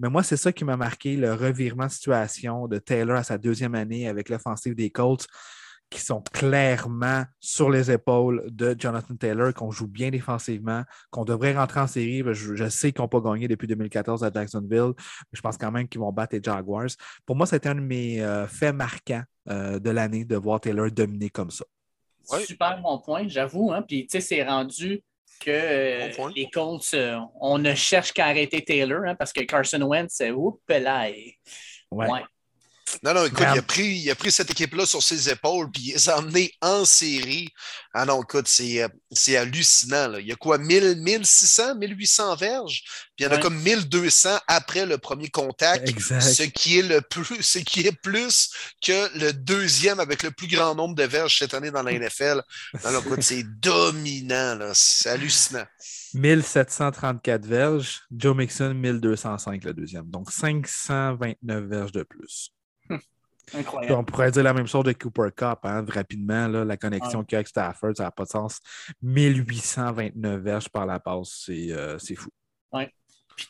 [0.00, 3.36] Mais moi, c'est ça qui m'a marqué, le revirement de situation de Taylor à sa
[3.36, 5.26] deuxième année avec l'offensive des Colts
[5.92, 11.54] qui sont clairement sur les épaules de Jonathan Taylor, qu'on joue bien défensivement, qu'on devrait
[11.54, 12.22] rentrer en série.
[12.32, 15.86] Je, sais qu'ils n'ont pas gagné depuis 2014 à Jacksonville, mais je pense quand même
[15.86, 16.88] qu'ils vont battre les Jaguars.
[17.26, 20.90] Pour moi, c'était un de mes euh, faits marquants euh, de l'année de voir Taylor
[20.90, 21.64] dominer comme ça.
[22.24, 23.72] Super bon point, j'avoue.
[23.72, 23.82] Hein?
[23.82, 25.02] Puis, tu sais, c'est rendu
[25.40, 26.94] que euh, les Colts,
[27.40, 31.08] on ne cherche qu'à arrêter Taylor hein, parce que Carson Wentz, oups là.
[31.90, 32.22] ouais.
[33.02, 35.82] Non, non, écoute, il a, pris, il a pris cette équipe-là sur ses épaules, puis
[35.86, 37.48] il les a emmenés en série.
[37.94, 40.08] Ah non, écoute, c'est, euh, hallucinant.
[40.08, 40.20] Là.
[40.20, 42.82] Il y a quoi, 1000, 1600, 1800 verges?
[43.16, 47.00] Puis il y en a comme 1200 après le premier contact, ce qui, est le
[47.00, 48.50] plus, ce qui est plus
[48.82, 52.42] que le deuxième avec le plus grand nombre de verges cette année dans la NFL.
[52.84, 55.64] Non, non, écoute, c'est dominant, c'est hallucinant.
[56.14, 60.10] 1734 verges, Joe Mixon 1205 le deuxième.
[60.10, 62.52] Donc 529 verges de plus.
[63.54, 63.94] Incroyable.
[63.94, 67.34] On pourrait dire la même chose de Cooper Cup, hein, rapidement, là, la connexion qu'il
[67.34, 68.60] y a avec Stafford, ça n'a pas de sens.
[69.02, 72.30] 1829 verges par la passe, c'est euh, fou.
[72.72, 72.84] Oui.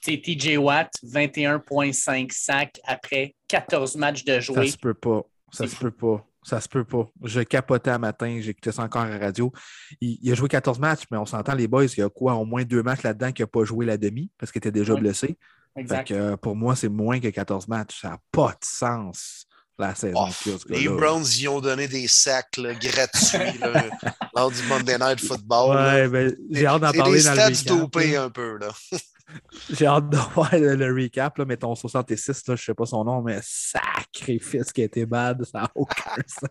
[0.02, 4.66] Puis TJ Watt, 21,5 sacs après 14 matchs de jouer.
[4.66, 5.22] Ça se peut pas.
[5.52, 6.26] Ça se peut pas.
[6.44, 7.08] Ça se peut pas.
[7.22, 9.52] Je capotais un matin, j'écoutais ça encore à la radio.
[10.00, 12.44] Il, a joué 14 matchs, mais on s'entend, les boys, il y a quoi, au
[12.44, 15.38] moins deux matchs là-dedans qui n'a pas joué la demi parce qu'il était déjà blessé.
[15.76, 16.10] Exact.
[16.10, 18.00] Euh, pour moi, c'est moins que 14 matchs.
[18.00, 19.46] Ça n'a pas de sens
[19.78, 20.28] la saison.
[20.68, 23.60] les Browns y ont donné des sacs gratuits
[24.36, 25.76] lors du Monday Night Football.
[25.76, 28.58] Ouais, ben, j'ai hâte d'en parler dans le dopés un peu.
[29.70, 32.86] j'ai hâte de voir le, recap, là, mais ton 66, là, je ne sais pas
[32.86, 36.50] son nom, mais sacrifice qui a été bad, ça n'a aucun sens.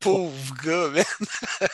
[0.00, 1.68] pauvre gars, man.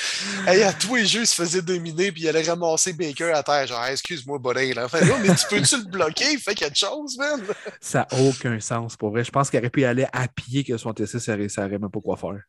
[0.46, 3.42] Hey, à tous les jeux, il se faisait dominer puis il allait ramasser Baker à
[3.42, 3.66] terre.
[3.66, 4.72] Genre, excuse-moi, Bonnet.
[4.72, 4.88] Là.
[4.88, 6.32] Fait, mais tu peux-tu le bloquer?
[6.32, 7.42] Il fait quelque chose, man.
[7.80, 9.24] Ça n'a aucun sens pour vrai.
[9.24, 12.00] Je pense qu'il aurait pu aller à pied que son TC, ça n'aurait même pas
[12.00, 12.40] quoi faire.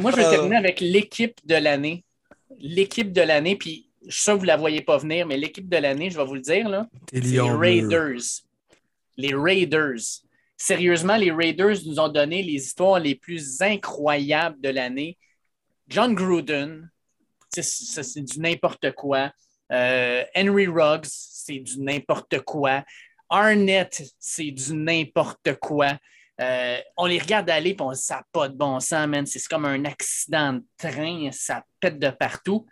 [0.00, 0.30] moi, je vais euh.
[0.30, 2.04] terminer avec l'équipe de l'année.
[2.60, 5.36] L'équipe de l'année, puis je suis sûr que vous ne la voyez pas venir, mais
[5.36, 8.42] l'équipe de l'année, je vais vous le dire, là, c'est les Raiders.
[9.16, 10.22] Les Raiders.
[10.56, 15.16] Sérieusement, les Raiders nous ont donné les histoires les plus incroyables de l'année.
[15.88, 16.90] John Gruden,
[17.48, 19.32] c'est du n'importe quoi.
[19.72, 22.84] Euh, Henry Ruggs, c'est du n'importe quoi.
[23.30, 25.98] Arnett, c'est du n'importe quoi.
[26.40, 29.26] Euh, on les regarde aller et on ça n'a pas de bon sens, man.
[29.26, 32.66] C'est comme un accident de train, ça pète de partout.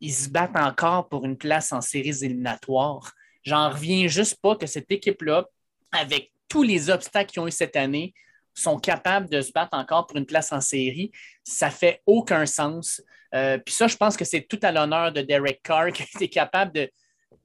[0.00, 3.12] Ils se battent encore pour une place en séries éliminatoires.
[3.42, 5.46] J'en reviens juste pas que cette équipe-là,
[5.90, 8.14] avec tous les obstacles qu'ils ont eu cette année,
[8.58, 11.10] sont capables de se battre encore pour une place en série.
[11.44, 13.02] Ça fait aucun sens.
[13.34, 16.28] Euh, puis ça, je pense que c'est tout à l'honneur de Derek Carr qui est
[16.28, 16.90] capable de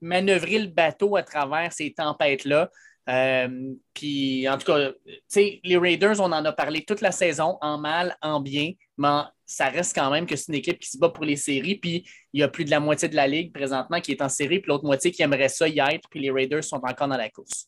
[0.02, 2.69] manœuvrer le bateau à travers ces tempêtes-là.
[3.10, 4.91] Euh, puis en tout cas,
[5.36, 9.67] les Raiders, on en a parlé toute la saison, en mal, en bien, mais ça
[9.67, 11.76] reste quand même que c'est une équipe qui se bat pour les séries.
[11.76, 14.30] Puis il y a plus de la moitié de la ligue présentement qui est en
[14.30, 17.17] série, puis l'autre moitié qui aimerait ça y être, puis les Raiders sont encore dans
[17.17, 17.67] la course.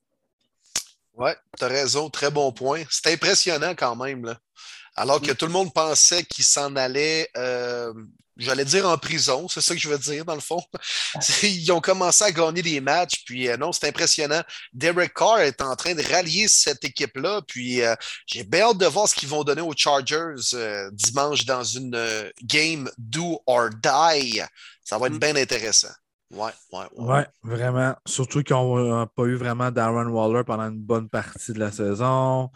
[1.17, 2.84] Oui, tu as raison, très bon point.
[2.89, 4.25] C'est impressionnant quand même.
[4.25, 4.38] Là.
[4.95, 5.36] Alors que mm.
[5.36, 7.93] tout le monde pensait qu'il s'en allait, euh,
[8.38, 10.62] j'allais dire en prison, c'est ça que je veux dire dans le fond.
[11.43, 14.41] Ils ont commencé à gagner des matchs, puis euh, non, c'est impressionnant.
[14.73, 18.86] Derek Carr est en train de rallier cette équipe-là, puis euh, j'ai bien hâte de
[18.86, 20.36] voir ce qu'ils vont donner aux Chargers
[20.91, 24.41] dimanche dans une game do or die.
[24.84, 25.19] Ça va être mm.
[25.19, 25.93] bien intéressant.
[26.31, 27.27] Ouais, ouais, ouais.
[27.43, 27.95] vraiment.
[28.05, 32.49] Surtout qu'ils n'ont pas eu vraiment Darren Waller pendant une bonne partie de la saison.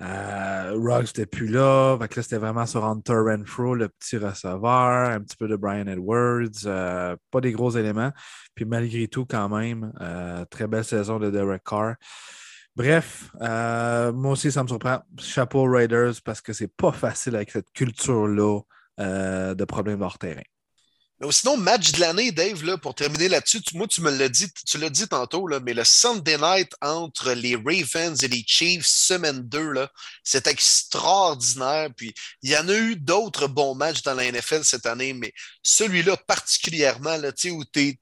[0.00, 1.96] Euh, Ruggs n'était plus là.
[2.00, 5.86] Fait là, c'était vraiment sur Hunter Renfro, le petit receveur, un petit peu de Brian
[5.86, 6.66] Edwards.
[6.66, 8.12] Euh, pas des gros éléments.
[8.54, 11.94] Puis malgré tout, quand même, euh, très belle saison de Derek Carr.
[12.76, 15.00] Bref, euh, moi aussi, ça me surprend.
[15.18, 18.60] Chapeau Raiders parce que c'est pas facile avec cette culture-là
[18.98, 20.42] de problèmes hors terrain.
[21.30, 24.78] Sinon, match de l'année, Dave, là, pour terminer là-dessus, moi, tu me l'as dit, tu
[24.78, 29.40] l'as dit tantôt, là, mais le Sunday night entre les Ravens et les Chiefs, semaine
[29.40, 29.88] 2,
[30.22, 31.88] c'est extraordinaire.
[31.96, 35.34] Puis il y en a eu d'autres bons matchs dans la NFL cette année, mais
[35.64, 37.98] celui-là particulièrement, là, où tu es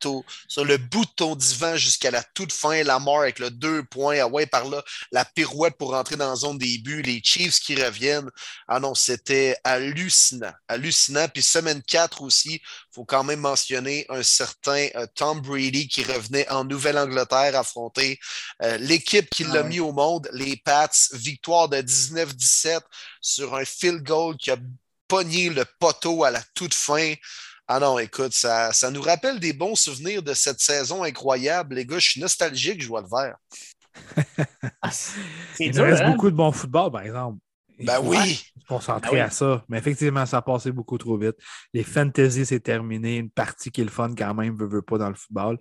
[0.46, 3.82] sur le bout de ton divan jusqu'à la toute fin, la mort avec le deux
[3.84, 7.22] points, ah ouais, par là, la pirouette pour rentrer dans la zone des buts, les
[7.24, 8.28] Chiefs qui reviennent.
[8.68, 10.52] Ah non, c'était hallucinant.
[10.68, 11.28] Hallucinant.
[11.28, 12.60] Puis semaine 4 aussi,
[12.96, 18.18] faut quand même mentionner un certain euh, Tom Brady qui revenait en Nouvelle-Angleterre affronter
[18.62, 20.88] euh, l'équipe qui l'a mis au monde, les Pats.
[21.12, 22.80] Victoire de 19-17
[23.20, 24.56] sur un field goal qui a
[25.08, 27.12] pogné le poteau à la toute fin.
[27.68, 31.74] Ah non, écoute, ça, ça nous rappelle des bons souvenirs de cette saison incroyable.
[31.74, 33.36] Les gars, je suis nostalgique, je vois le vert.
[34.82, 34.90] Ah,
[35.58, 36.12] Il reste hein?
[36.12, 37.38] beaucoup de bon football, par exemple.
[37.80, 38.42] Ben oui.
[38.68, 39.64] Concentrer ben à ça.
[39.68, 41.36] Mais effectivement, ça a passé beaucoup trop vite.
[41.72, 43.18] Les fantasy, c'est terminé.
[43.18, 45.58] Une partie qui est le fun quand même, veut, veut pas dans le football.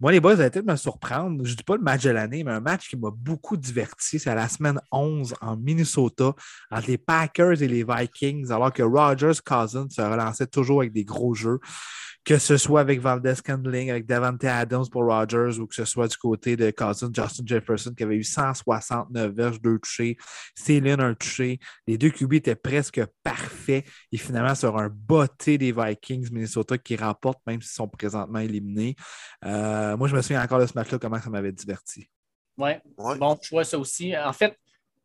[0.00, 1.44] Moi, les boys, ça a été de me surprendre.
[1.44, 4.18] Je dis pas le match de l'année, mais un match qui m'a beaucoup diverti.
[4.18, 6.34] C'est à la semaine 11 en Minnesota
[6.70, 11.04] entre les Packers et les Vikings, alors que Rogers Cousins se relançait toujours avec des
[11.04, 11.60] gros jeux
[12.24, 16.08] que ce soit avec Valdez Candling, avec Davante Adams pour Rogers, ou que ce soit
[16.08, 20.16] du côté de Cousin Justin Jefferson qui avait eu 169 verges, deux touchés,
[20.54, 21.58] Céline un touché.
[21.86, 23.84] Les deux QB étaient presque parfaits.
[24.12, 28.94] Et finalement, sur un botté des Vikings, Minnesota, qui remportent, même s'ils sont présentement éliminés.
[29.44, 32.08] Euh, moi, je me souviens encore de ce match-là, comment ça m'avait diverti.
[32.58, 33.18] Oui, ouais.
[33.18, 34.16] bon, je vois ça aussi.
[34.16, 34.56] En fait,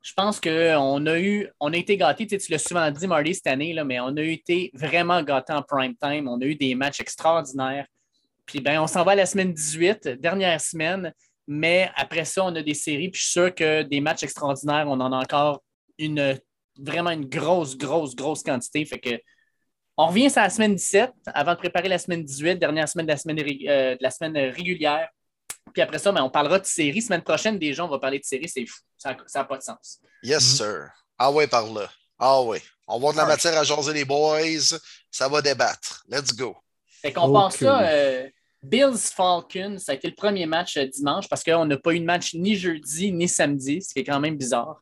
[0.08, 3.48] je pense qu'on a eu, on a été gâtés, tu, l'as souvent dit, Marty, cette
[3.48, 6.30] année, là, mais on a été vraiment gâtés en prime time.
[6.30, 7.86] On a eu des matchs extraordinaires.
[8.46, 11.13] Puis ben, on s'en va à la semaine 18, dernière semaine,
[11.46, 13.10] mais après ça, on a des séries.
[13.10, 15.62] Puis je suis sûr que des matchs extraordinaires, on en a encore
[15.98, 16.39] une
[16.80, 18.86] vraiment une grosse, grosse, grosse quantité.
[18.86, 19.20] Fait que
[19.98, 23.12] on revient sur la semaine 17 avant de préparer la semaine 18, dernière semaine de
[23.12, 25.10] la semaine, euh, de la semaine régulière.
[25.77, 27.03] Puis après ça, ben, on parlera de séries.
[27.03, 28.49] Semaine prochaine, déjà, on va parler de séries.
[28.49, 28.79] C'est fou.
[28.97, 29.99] Ça n'a pas de sens.
[30.23, 30.57] Yes, mm-hmm.
[30.57, 30.89] sir.
[31.19, 31.87] Ah ouais, par là.
[32.17, 32.63] Ah ouais.
[32.87, 34.39] On va de la matière à jaser les boys.
[35.11, 36.03] Ça va débattre.
[36.09, 36.57] Let's go.
[36.99, 37.83] Fait qu'on pense ça.
[37.83, 38.27] Euh,
[38.63, 41.99] Bills Falcons, ça a été le premier match euh, dimanche parce qu'on n'a pas eu
[41.99, 44.81] de match ni jeudi ni samedi, ce qui est quand même bizarre.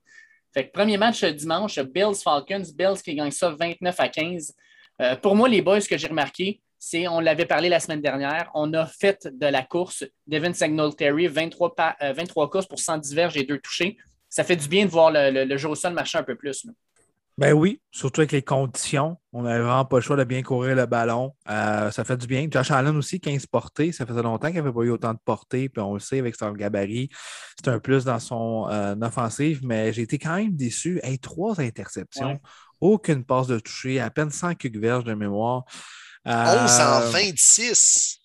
[0.54, 4.54] Fait que premier match euh, dimanche, Bills Falcons, Bills qui gagne ça 29 à 15.
[5.22, 8.52] pour moi, les boys, ce que j'ai remarqué, c'est, on l'avait parlé la semaine dernière,
[8.54, 11.74] on a fait de la course Devin Signal-Terry, 23,
[12.16, 13.98] 23 courses pour 110 verges et deux touchés.
[14.30, 16.68] Ça fait du bien de voir le, jeu au sol marcher un peu plus.
[17.40, 19.18] Ben oui, surtout avec les conditions.
[19.34, 21.34] On n'avait vraiment pas le choix de bien courir le ballon.
[21.50, 22.48] Euh, ça fait du bien.
[22.52, 23.92] Josh Allen aussi, 15 portées.
[23.92, 25.70] Ça faisait longtemps qu'il n'avait pas eu autant de portées.
[25.70, 27.10] Puis on le sait, avec son gabarit,
[27.58, 29.62] c'est un plus dans son euh, offensive.
[29.64, 31.00] Mais j'ai été quand même déçu.
[31.02, 32.40] Hey, trois interceptions,
[32.80, 35.66] aucune passe de toucher, à peine 100 cuques verges de mémoire.
[36.26, 38.20] 11 en 26.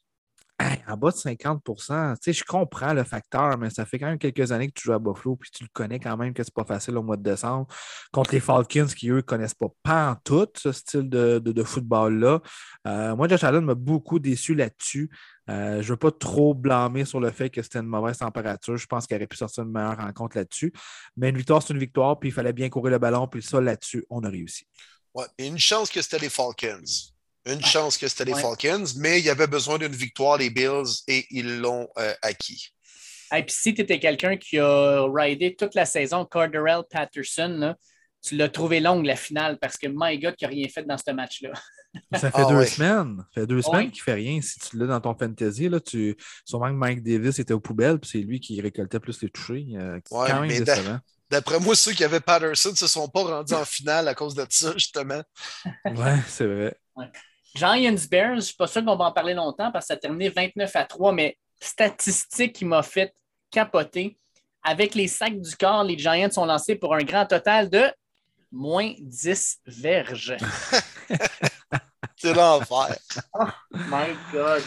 [0.88, 1.74] En bas de 50 tu
[2.20, 4.92] sais, je comprends le facteur, mais ça fait quand même quelques années que tu joues
[4.92, 7.22] à Buffalo, puis tu le connais quand même que c'est pas facile au mois de
[7.22, 7.66] décembre.
[8.12, 12.40] Contre les Falcons, qui eux ne connaissent pas, pas en tout ce style de, football-là.
[12.86, 15.10] Euh, moi, Josh Allen m'a beaucoup déçu là-dessus.
[15.48, 18.76] Euh, je ne veux pas trop blâmer sur le fait que c'était une mauvaise température.
[18.76, 20.72] Je pense qu'il aurait pu sortir une meilleure rencontre là-dessus.
[21.16, 23.60] Mais une victoire, c'est une victoire, puis il fallait bien courir le ballon, puis ça,
[23.60, 24.66] là-dessus, on a réussi.
[25.14, 26.84] Ouais, une chance que c'était les Falcons.
[27.46, 31.02] Une chance que c'était les Falcons, mais il y avait besoin d'une victoire des Bills
[31.08, 32.68] et ils l'ont euh, acquis.
[33.34, 37.74] Et puis si tu étais quelqu'un qui a ridé toute la saison Carderell Patterson,
[38.22, 40.98] tu l'as trouvé longue la finale parce que my God, qui n'a rien fait dans
[40.98, 41.52] ce match-là.
[42.12, 43.24] Ça fait ah deux semaines.
[43.34, 44.40] Ça fait deux semaines qu'il ne fait rien.
[44.42, 46.16] Si tu l'as dans ton fantasy, là, tu...
[46.44, 49.66] sûrement que Mike Davis était aux poubelles, puis c'est lui qui récoltait plus les touchés.
[49.74, 51.00] Euh, quand même
[51.30, 54.34] D'après moi, ceux qui avaient Patterson ne se sont pas rendus en finale à cause
[54.34, 55.22] de ça, justement.
[55.84, 56.76] Oui, c'est vrai.
[57.54, 59.94] Giants Bears, je ne suis pas sûr qu'on va en parler longtemps parce que ça
[59.94, 63.14] a terminé 29 à 3, mais statistique qui m'a fait
[63.50, 64.18] capoter.
[64.62, 67.90] Avec les sacs du corps, les Giants sont lancés pour un grand total de
[68.52, 70.36] moins 10 verges.
[72.16, 72.96] C'est l'enfer.
[73.34, 74.62] oh my God.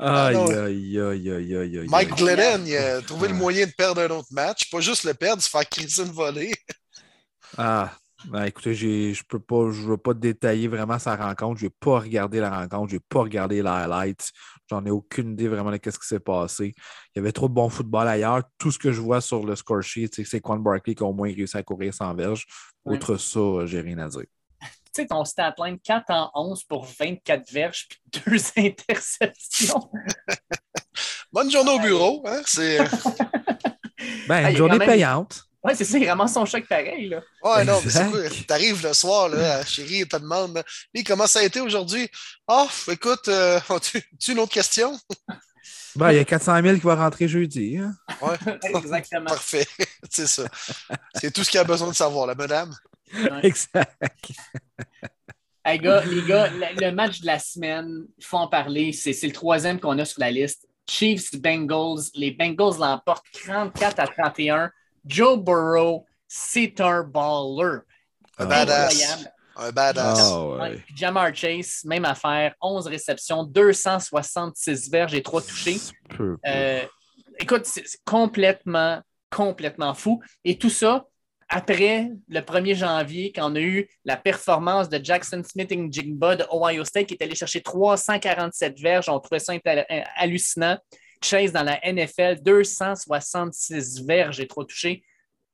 [0.00, 1.86] Aïe, aïe, aïe, aïe, aïe, aïe.
[1.88, 4.70] Mike Glennon, il a trouvé le moyen de perdre un autre match.
[4.70, 6.52] Pas juste le perdre, se faire crisser une volée.
[7.56, 7.92] ah,
[8.26, 11.60] ben, écoutez, je peux pas, je veux pas détailler vraiment sa rencontre.
[11.60, 14.32] Je n'ai pas regardé la rencontre, je n'ai pas regardé les highlights.
[14.68, 16.74] J'en ai aucune idée vraiment de ce qui s'est passé.
[17.14, 18.42] Il y avait trop de bon football ailleurs.
[18.58, 21.12] Tout ce que je vois sur le score sheet, c'est Quan Barkley qui a au
[21.12, 22.46] moins réussi à courir sans verge.
[22.84, 24.24] Outre ça, ça, j'ai rien à dire.
[24.94, 29.90] Tu sais, ton stat line 4 en 11 pour 24 verges puis deux interceptions.
[31.30, 32.24] Bonne journée au bureau.
[32.26, 32.40] Hein?
[32.46, 32.78] C'est.
[34.26, 35.47] ben, une journée payante.
[35.64, 37.08] Ouais, c'est ça, il ramasse son chèque pareil.
[37.08, 37.20] Là.
[37.42, 38.20] Ouais, non, mais c'est quoi?
[38.46, 40.62] T'arrives le soir, là, chérie, et te demande
[40.94, 42.08] Lui, comment ça a été aujourd'hui?
[42.46, 43.58] Ah, oh, écoute, euh,
[44.20, 44.96] tu une autre question?
[45.96, 47.76] Ben, il y a 400 000 qui va rentrer jeudi.
[47.76, 47.92] Hein?
[48.22, 48.36] Ouais.
[48.76, 49.26] Exactement.
[49.26, 49.66] Parfait.
[50.10, 50.44] c'est ça.
[51.14, 52.72] C'est tout ce qu'il a besoin de savoir, la madame.
[53.12, 53.40] Ouais.
[53.42, 54.00] Exact.
[55.64, 58.92] Hey, gars, les gars, le match de la semaine, il faut en parler.
[58.92, 60.68] C'est le troisième qu'on a sur la liste.
[60.88, 62.10] Chiefs Bengals.
[62.14, 64.70] Les Bengals l'emportent 34 à 31.
[65.08, 67.80] Joe Burrow, c'est un baller.
[68.38, 69.28] Un badass.
[69.56, 70.30] Un badass.
[70.32, 70.84] Oh, ouais.
[70.94, 72.54] Jamar Chase, même affaire.
[72.60, 75.80] 11 réceptions, 266 verges et 3 touchés.
[76.46, 76.82] Euh,
[77.38, 80.22] écoute, c'est complètement, complètement fou.
[80.44, 81.06] Et tout ça,
[81.48, 86.36] après le 1er janvier, quand on a eu la performance de Jackson Smith et Jigba
[86.36, 89.54] de Ohio State, qui est allé chercher 347 verges, on trouvait ça
[90.16, 90.78] hallucinant.
[91.22, 95.04] Chase dans la NFL, 266 verges et trois touchés.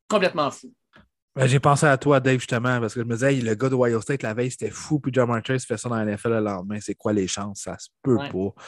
[0.09, 0.73] Complètement fou.
[1.37, 3.75] Ben, j'ai pensé à toi, Dave, justement, parce que je me disais, le gars de
[3.75, 6.41] Ohio State, la veille, c'était fou, puis John Chase fait ça dans la NFL le
[6.41, 6.79] lendemain.
[6.81, 7.63] C'est quoi les chances?
[7.63, 8.63] Ça se peut pas.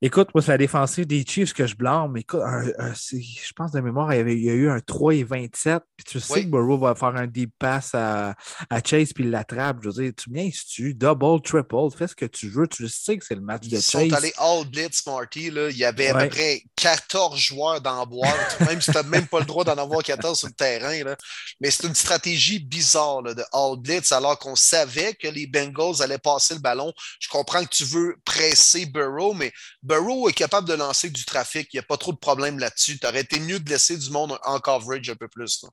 [0.00, 2.16] Écoute, moi, c'est la défensive des Chiefs que je blâme.
[2.16, 5.24] Écoute, je pense de mémoire, il y, avait, il y a eu un 3 et
[5.24, 8.34] 27, puis tu sais que Burrow va faire un deep pass à,
[8.82, 9.78] Chase, puis il l'attrape.
[9.82, 12.66] Je veux dire, tu viens tu double, triple, fais ce que tu veux.
[12.66, 14.04] Tu sais que c'est le match de Chase.
[14.04, 15.50] Ils sont allés all blitz, Marty.
[15.50, 15.68] Là.
[15.68, 19.26] Il y avait à peu près 14 joueurs dans boîte, même si tu n'as même
[19.26, 21.04] pas le droit d'en avoir 14 sur le terrain.
[21.04, 21.16] Là.
[21.60, 23.76] Mais c'est une stratégie bizarre de All
[24.12, 26.92] alors qu'on savait que les Bengals allaient passer le ballon.
[27.18, 31.68] Je comprends que tu veux presser Burrow, mais Burrow est capable de lancer du trafic.
[31.72, 32.98] Il n'y a pas trop de problème là-dessus.
[32.98, 35.64] Tu aurais été mieux de laisser du monde en coverage un peu plus.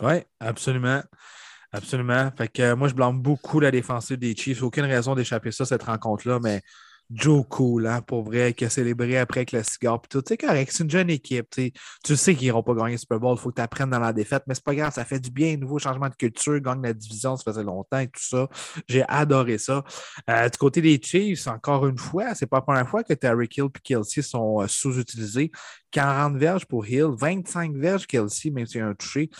[0.00, 1.02] Oui, absolument.
[1.70, 2.30] Absolument.
[2.36, 4.62] Fait que euh, moi, je blâme beaucoup la défensive des Chiefs.
[4.62, 6.62] Aucune raison d'échapper ça, cette rencontre-là, mais
[7.14, 10.00] Joe Cool, hein, pour vrai, qui a célébré après avec le cigare.
[10.00, 11.46] Puis tout, c'est correct, c'est une jeune équipe.
[12.04, 14.12] Tu sais qu'ils n'iront pas gagner Super Bowl, il faut que tu apprennes dans la
[14.12, 16.92] défaite, mais c'est pas grave, ça fait du bien, nouveau changement de culture, gagne la
[16.92, 18.48] division, ça faisait longtemps et tout ça.
[18.88, 19.84] J'ai adoré ça.
[20.30, 23.48] Euh, du côté des Chiefs, encore une fois, c'est pas la première fois que Terry
[23.56, 25.50] Hill et Kelsey sont euh, sous-utilisés.
[25.90, 29.30] 40 verges pour Hill, 25 verges Kelsey, même s'il y a un touché.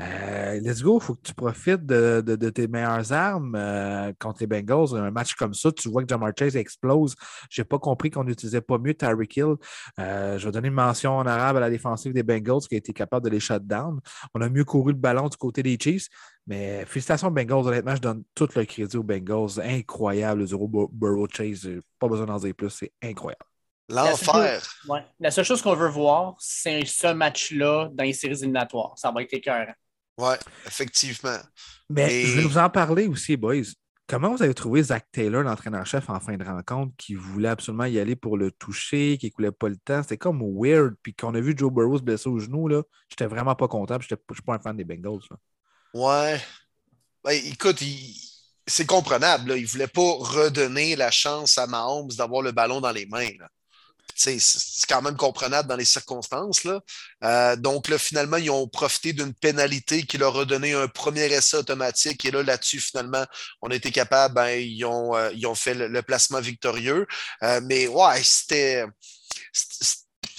[0.00, 4.46] Euh, let's go, il faut que tu profites de, tes meilleures armes euh, contre les
[4.46, 4.96] Bengals.
[4.96, 7.14] Un match comme ça, tu vois que Jamar Chase explose.
[7.50, 9.54] Je n'ai pas compris qu'on n'utilisait pas mieux Tyreek Hill.
[9.98, 12.78] Euh, je vais donner une mention en arabe à la défensive des Bengals qui a
[12.78, 14.00] été capable de les shut down.
[14.34, 16.08] On a mieux couru le ballon du côté des Chiefs.
[16.46, 17.66] Mais félicitations Bengals.
[17.66, 19.60] Honnêtement, je donne tout le crédit aux Bengals.
[19.62, 21.68] Incroyable, le zéro Burrow Chase.
[21.98, 22.70] Pas besoin d'en dire plus.
[22.70, 23.44] C'est incroyable.
[23.90, 24.62] L'enfer.
[25.18, 28.92] La seule chose qu'on veut voir, c'est ce match-là dans les séries éliminatoires.
[28.96, 29.74] Ça va être écœurant.
[30.18, 30.34] Oui,
[30.66, 31.38] effectivement.
[31.88, 33.62] Mais je vais vous en parler aussi, boys.
[34.06, 37.98] Comment vous avez trouvé Zach Taylor, l'entraîneur-chef, en fin de rencontre, qui voulait absolument y
[37.98, 40.02] aller pour le toucher, qui ne coulait pas le temps?
[40.02, 40.94] C'était comme weird.
[41.02, 43.98] Puis qu'on a vu Joe Burrow se blesser au genou, là, j'étais vraiment pas content.
[44.00, 45.20] Je ne suis pas un fan des Bengals.
[45.30, 45.36] Là.
[45.94, 46.40] Ouais.
[47.22, 47.82] Ben, écoute,
[48.66, 49.52] c'est comprenable.
[49.56, 53.30] Il ne voulait pas redonner la chance à Mahomes d'avoir le ballon dans les mains.
[53.38, 53.48] Là
[54.16, 56.64] c'est quand même comprenable dans les circonstances.
[56.64, 56.80] Là.
[57.24, 61.26] Euh, donc, là, finalement, ils ont profité d'une pénalité qui leur a donné un premier
[61.32, 62.24] essai automatique.
[62.24, 63.24] Et là, là-dessus, finalement,
[63.62, 67.06] on a été capable, ben, ils, ont, euh, ils ont fait le, placement victorieux.
[67.42, 68.84] Euh, mais ouais, c'était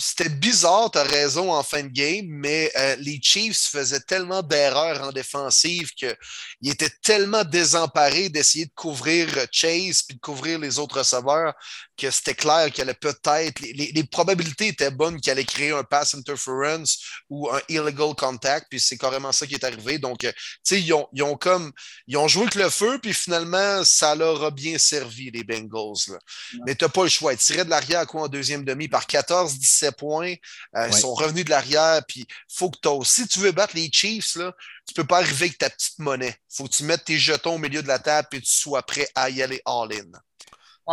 [0.01, 4.41] c'était bizarre, tu as raison en fin de game, mais euh, les Chiefs faisaient tellement
[4.41, 6.15] d'erreurs en défensive qu'ils
[6.63, 11.53] étaient tellement désemparés d'essayer de couvrir Chase puis de couvrir les autres receveurs
[11.97, 13.61] que c'était clair qu'elle allait peut-être.
[13.61, 18.79] Les, probabilités étaient bonnes qu'elle allait créer un pass interference ou un illegal contact, puis
[18.79, 19.99] c'est carrément ça qui est arrivé.
[19.99, 21.71] Donc, euh, tu sais, ils ont, comme.
[22.07, 26.17] Ils ont joué avec le feu, puis finalement, ça leur a bien servi, les Bengals.
[26.65, 27.33] Mais tu n'as pas le choix.
[27.33, 30.35] Ils tiraient de l'arrière quoi en deuxième demi par 14-17 points.
[30.75, 32.01] Euh, ils sont revenus de l'arrière.
[32.07, 34.53] Puis faut que tu Si tu veux battre les Chiefs, là,
[34.87, 36.35] tu peux pas arriver avec ta petite monnaie.
[36.49, 38.83] faut que tu mettes tes jetons au milieu de la table et que tu sois
[38.83, 40.11] prêt à y aller all-in.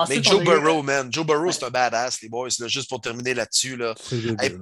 [0.09, 1.09] Mais Joe Burrow, man.
[1.13, 2.49] Joe Burrow, c'est un badass, les boys.
[2.67, 3.77] juste pour terminer là-dessus.
[3.77, 3.95] Là.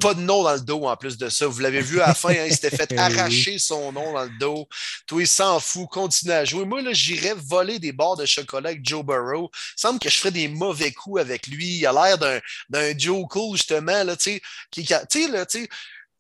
[0.01, 1.47] pas de nom dans le dos en plus de ça.
[1.47, 4.25] Vous l'avez vu à la fin, hein, il s'était fait eh arracher son nom dans
[4.25, 4.67] le dos.
[5.07, 6.65] Toi, il s'en fout, continue à jouer.
[6.65, 9.51] Moi, là, j'irais voler des barres de chocolat avec Joe Burrow.
[9.53, 11.79] Il semble que je ferais des mauvais coups avec lui.
[11.79, 14.05] Il a l'air d'un Joe Cool, justement.
[14.05, 14.41] Là, qui,
[14.85, 15.45] tu sais, là,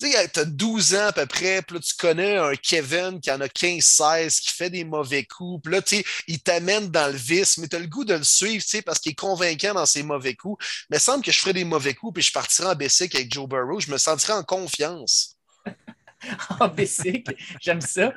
[0.00, 3.30] tu sais as 12 ans à peu près, puis là, tu connais un Kevin qui
[3.30, 7.10] en a 15-16, qui fait des mauvais coups, puis là, tu sais, il t'amène dans
[7.10, 9.16] le vice, mais tu as le goût de le suivre, tu sais, parce qu'il est
[9.16, 10.64] convaincant dans ses mauvais coups.
[10.90, 13.32] Mais il semble que je ferais des mauvais coups, puis je partirais en Bessic avec
[13.32, 15.36] Joe Burrow, je me sentirais en confiance.
[16.60, 17.26] en Bessic,
[17.60, 18.12] j'aime ça.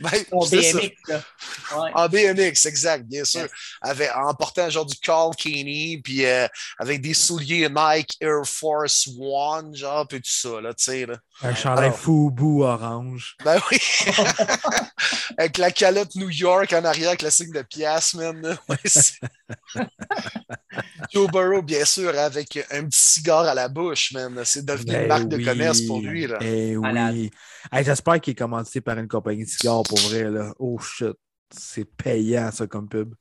[0.00, 0.46] Ben, En.
[0.46, 1.22] BMX, là.
[1.76, 1.90] Ouais.
[1.94, 3.42] En BMX, exact, bien sûr.
[3.42, 3.50] Yes.
[3.80, 6.46] Avec, en portant genre du Carl Kenny, puis euh,
[6.78, 11.06] avec des souliers Nike Air Force One, genre, puis tout ça, là, tu sais.
[11.06, 11.16] Là.
[11.42, 13.36] Un chandail Fubu orange.
[13.44, 13.78] Ben oui.
[15.38, 18.58] avec la calotte New York en arrière, avec le signe de pièce, man.
[18.68, 18.76] Ouais,
[21.12, 24.42] Joe Burrow, bien sûr, avec un petit cigare à la bouche, man.
[24.44, 26.38] C'est devenu une Ben marque de commerce pour lui, là.
[26.40, 27.30] Eh oui.
[27.72, 30.24] J'espère qu'il est commandité par une compagnie de cigares pour vrai.
[30.24, 30.54] Là.
[30.58, 31.16] Oh shit.
[31.50, 33.14] C'est payant ça comme pub.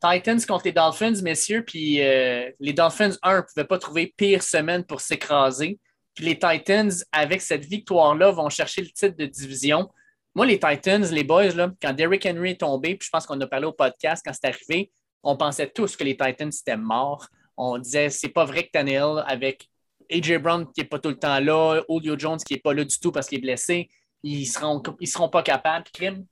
[0.00, 4.42] Titans contre les Dolphins, messieurs, puis euh, les Dolphins, un, ne pouvaient pas trouver pire
[4.42, 5.78] semaine pour s'écraser.
[6.14, 9.90] Puis les Titans, avec cette victoire-là, vont chercher le titre de division.
[10.34, 13.40] Moi, les Titans, les boys, là, quand Derrick Henry est tombé, puis je pense qu'on
[13.40, 17.26] a parlé au podcast quand c'est arrivé, on pensait tous que les Titans étaient morts.
[17.56, 19.68] On disait, c'est pas vrai que Tannehill, avec
[20.10, 22.84] AJ Brown qui n'est pas tout le temps là, Julio Jones qui n'est pas là
[22.84, 23.88] du tout parce qu'il est blessé,
[24.22, 25.84] ils ne seront, ils seront pas capables.
[25.92, 26.24] Crime,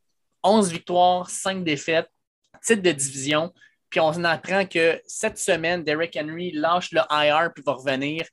[0.42, 2.08] 11 victoires, 5 défaites,
[2.62, 3.52] titre de division.
[3.90, 8.24] Puis on apprend que cette semaine, Derrick Henry lâche le IR puis va revenir.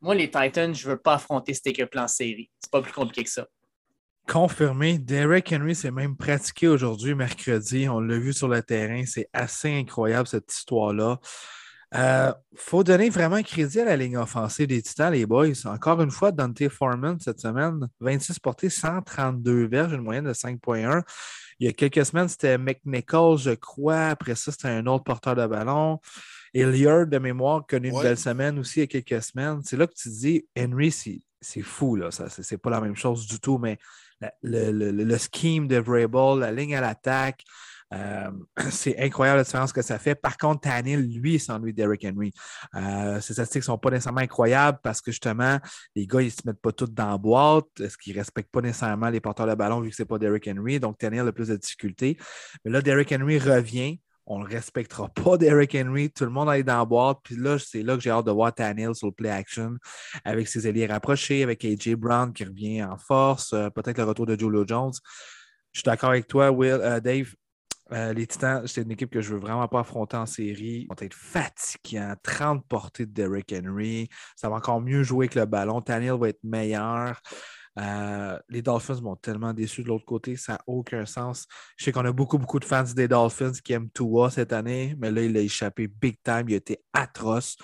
[0.00, 2.50] Moi, les Titans, je ne veux pas affronter cette équipe-là en série.
[2.60, 3.46] C'est pas plus compliqué que ça.
[4.26, 4.98] Confirmé.
[4.98, 7.88] Derek Henry s'est même pratiqué aujourd'hui, mercredi.
[7.88, 9.04] On l'a vu sur le terrain.
[9.06, 11.18] C'est assez incroyable, cette histoire-là.
[11.96, 15.46] Il faut donner vraiment crédit à la ligne offensive des Titans, les boys.
[15.66, 21.02] Encore une fois, Dante Foreman cette semaine, 26 portées, 132 verges, une moyenne de 5,1.
[21.60, 24.06] Il y a quelques semaines, c'était McNichol, je crois.
[24.08, 26.00] Après ça, c'était un autre porteur de ballon.
[26.52, 29.60] Hilliard, de mémoire, connu une belle semaine aussi il y a quelques semaines.
[29.64, 30.90] C'est là que tu te dis, Henry,
[31.40, 32.10] c'est fou, là.
[32.10, 33.78] Ça, c'est pas la même chose du tout, mais
[34.20, 37.44] la- le- le- le scheme de Vrabel, la ligne à l'attaque,
[37.94, 38.30] euh,
[38.70, 40.14] c'est incroyable la différence que ça fait.
[40.14, 42.32] Par contre, Tannehill, lui, lui, Derrick Henry.
[42.74, 45.58] Euh, ses statistiques ne sont pas nécessairement incroyables parce que justement,
[45.94, 47.66] les gars, ils ne se mettent pas tous dans la boîte.
[47.80, 50.18] Est-ce qu'ils ne respectent pas nécessairement les porteurs de ballon vu que ce n'est pas
[50.18, 50.80] Derrick Henry?
[50.80, 52.18] Donc, Tannehill a plus de difficultés.
[52.64, 54.00] Mais là, Derrick Henry revient.
[54.26, 56.10] On ne respectera pas Derrick Henry.
[56.10, 57.18] Tout le monde est dans la boîte.
[57.22, 59.76] Puis là, c'est là que j'ai hâte de voir Tannehill sur le play action
[60.24, 64.26] avec ses alliés rapprochés, avec AJ Brown qui revient en force, euh, peut-être le retour
[64.26, 64.92] de Julio Jones.
[65.72, 67.34] Je suis d'accord avec toi, Will, euh, Dave.
[67.92, 70.82] Euh, les Titans, c'est une équipe que je veux vraiment pas affronter en série.
[70.82, 72.14] Ils vont être fatigants.
[72.22, 74.08] 30 portées de Derrick Henry.
[74.36, 75.80] Ça va encore mieux jouer que le ballon.
[75.82, 77.20] Tannehill va être meilleur.
[77.78, 81.46] Euh, les Dolphins m'ont tellement déçu de l'autre côté, ça n'a aucun sens.
[81.76, 84.94] Je sais qu'on a beaucoup, beaucoup de fans des Dolphins qui aiment Tua cette année,
[84.98, 86.44] mais là, il a échappé big time.
[86.48, 87.56] Il a été atroce.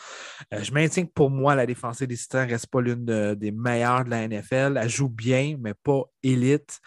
[0.52, 3.34] Euh, je maintiens que pour moi, la défensive des Titans ne reste pas l'une de-
[3.34, 4.78] des meilleures de la NFL.
[4.82, 6.80] Elle joue bien, mais pas élite.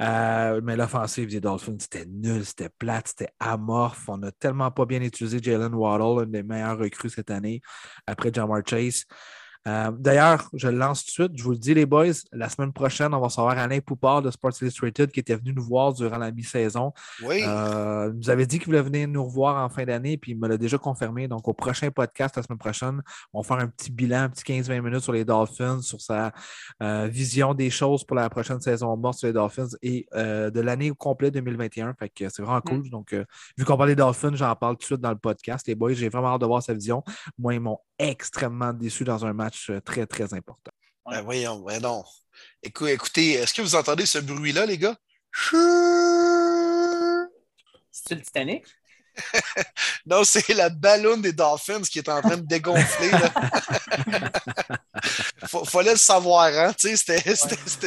[0.00, 4.08] Euh, mais l'offensive des Dolphins, c'était nul, c'était plate, c'était amorphe.
[4.08, 7.60] On n'a tellement pas bien utilisé Jalen Waddle, une des meilleures recrues cette année,
[8.06, 9.04] après Jamar Chase.
[9.68, 11.38] Euh, D'ailleurs, je le lance tout de suite.
[11.38, 14.30] Je vous le dis, les boys, la semaine prochaine, on va savoir Alain Poupard de
[14.30, 16.92] Sports Illustrated qui était venu nous voir durant la mi-saison.
[17.22, 17.42] Oui.
[17.46, 20.38] Euh, il nous avait dit qu'il voulait venir nous revoir en fin d'année, puis il
[20.38, 21.28] me l'a déjà confirmé.
[21.28, 23.02] Donc, au prochain podcast, la semaine prochaine,
[23.32, 26.32] on va faire un petit bilan, un petit 15-20 minutes sur les Dolphins, sur sa
[26.82, 30.90] euh, vision des choses pour la prochaine saison morte sur les Dolphins et de l'année
[30.90, 31.94] au complet 2021.
[31.94, 32.88] Fait que c'est vraiment cool.
[32.90, 33.24] Donc, euh,
[33.56, 35.66] vu qu'on parle des Dolphins, j'en parle tout de suite dans le podcast.
[35.66, 37.02] Les boys, j'ai vraiment hâte de voir sa vision.
[37.38, 40.70] Moi, ils m'ont extrêmement déçu dans un match euh, très, très important.
[41.10, 42.04] Ben voyons, ben non.
[42.62, 44.96] Écou- écoutez, est-ce que vous entendez ce bruit-là, les gars?
[47.90, 48.64] C'est-tu le Titanic?
[50.06, 53.10] Non, c'est la ballonne des Dolphins qui est en train de dégonfler.
[55.46, 56.72] Fa- Fallait le savoir, hein?
[56.76, 57.22] C'était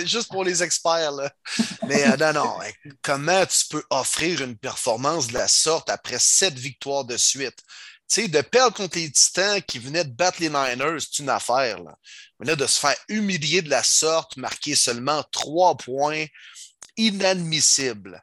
[0.07, 1.11] juste pour les experts.
[1.11, 1.31] Là.
[1.87, 2.61] Mais euh, non, non.
[2.61, 2.69] hein,
[3.01, 7.57] Comment tu peux offrir une performance de la sorte après sept victoires de suite?
[8.07, 11.29] Tu sais, de perdre contre les Titans qui venaient de battre les Niners, c'est une
[11.29, 11.81] affaire.
[11.83, 11.97] Là.
[12.39, 16.25] Mais là, de se faire humilier de la sorte, marquer seulement trois points,
[16.97, 18.21] inadmissible.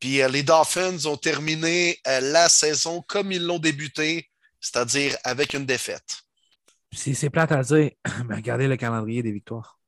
[0.00, 5.54] Puis euh, les Dolphins ont terminé euh, la saison comme ils l'ont débuté, c'est-à-dire avec
[5.54, 6.22] une défaite.
[6.92, 7.90] C'est c'est plate à dire,
[8.26, 9.78] mais regardez le calendrier des victoires.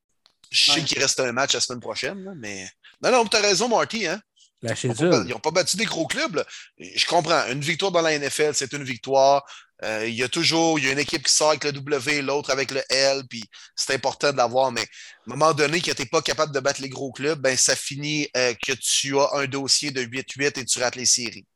[0.51, 0.84] Je sais Ouais.
[0.84, 2.68] qu'il reste un match la semaine prochaine, mais.
[3.03, 4.07] Non, non, tu as raison, Marty.
[4.07, 4.20] Hein?
[4.63, 6.37] Lâchez Ils n'ont pas, battu des gros clubs.
[6.37, 6.45] là.
[6.79, 7.47] Je comprends.
[7.51, 9.45] Une victoire dans la NFL, c'est une victoire.
[9.83, 12.21] Euh, il y a toujours il y a une équipe qui sort avec le W,
[12.21, 13.43] l'autre avec le L, puis
[13.75, 14.71] c'est important de l'avoir.
[14.73, 17.41] Mais à un moment donné, que tu n'es pas capable de battre les gros clubs,
[17.41, 21.07] ben, ça finit euh, que tu as un dossier de 8-8 et tu rates les
[21.07, 21.47] séries.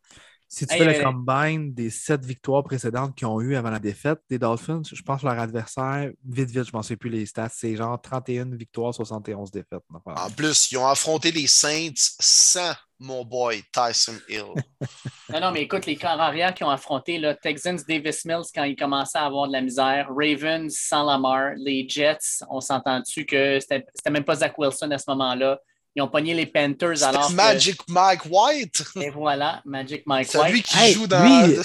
[0.48, 3.78] Si tu Hey, fais le combine des sept victoires précédentes qu'ils ont eues avant la
[3.78, 7.10] défaite des Dolphins, je pense que leur adversaire, vite, vite, je ne m'en sais plus
[7.10, 9.82] les stats, c'est genre 31 victoires, 71 défaites.
[10.06, 14.52] En plus, ils ont affronté les Saints sans mon boy Tyson Hill.
[15.32, 18.64] Non, non, mais écoute, les corps arrière qui ont affronté là, Texans, Davis Mills quand
[18.64, 23.24] ils commençaient à avoir de la misère, Ravens sans Lamar, les Jets, on s'entend dessus
[23.24, 25.58] que c'était même pas Zach Wilson à ce moment-là.
[25.96, 27.28] Ils ont pogné les Panthers alors.
[27.28, 28.84] C'est Magic Mike White.
[28.96, 30.52] Et voilà, Magic Mike C'est White.
[30.52, 31.22] lui qui Hey, joue dans.
[31.46, 31.56] lui,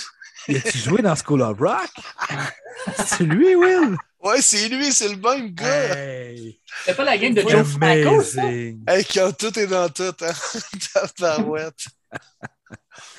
[0.47, 1.89] Il a-tu joué dans School of Rock?
[3.05, 3.97] C'est lui, Will?
[4.21, 5.95] Ouais, c'est lui, c'est le même gars.
[5.95, 8.43] Hey, C'est pas la game de Joe Flacco, ça?
[8.51, 11.69] Hey, quand tout est dans tout, hein.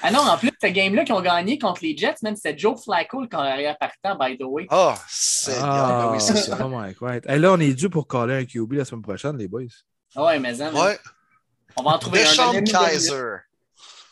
[0.03, 2.83] Ah non, en plus, cette game-là qu'ils ont gagné contre les Jets, man, c'était Joe
[2.83, 4.67] Flacco le carrière partant, by the way.
[4.71, 5.63] Ah, c'est bien.
[5.65, 6.59] Ah, Ben oui, c'est ça.
[6.63, 7.23] Oh my God.
[7.27, 9.63] Hey, là, on est dû pour coller un QB la semaine prochaine, les boys.
[10.17, 10.99] Ah ouais, mais Ouais.
[11.77, 12.25] on va en trouver un.
[12.25, 12.73] Deschamps minutes.
[12.73, 13.37] Kaiser.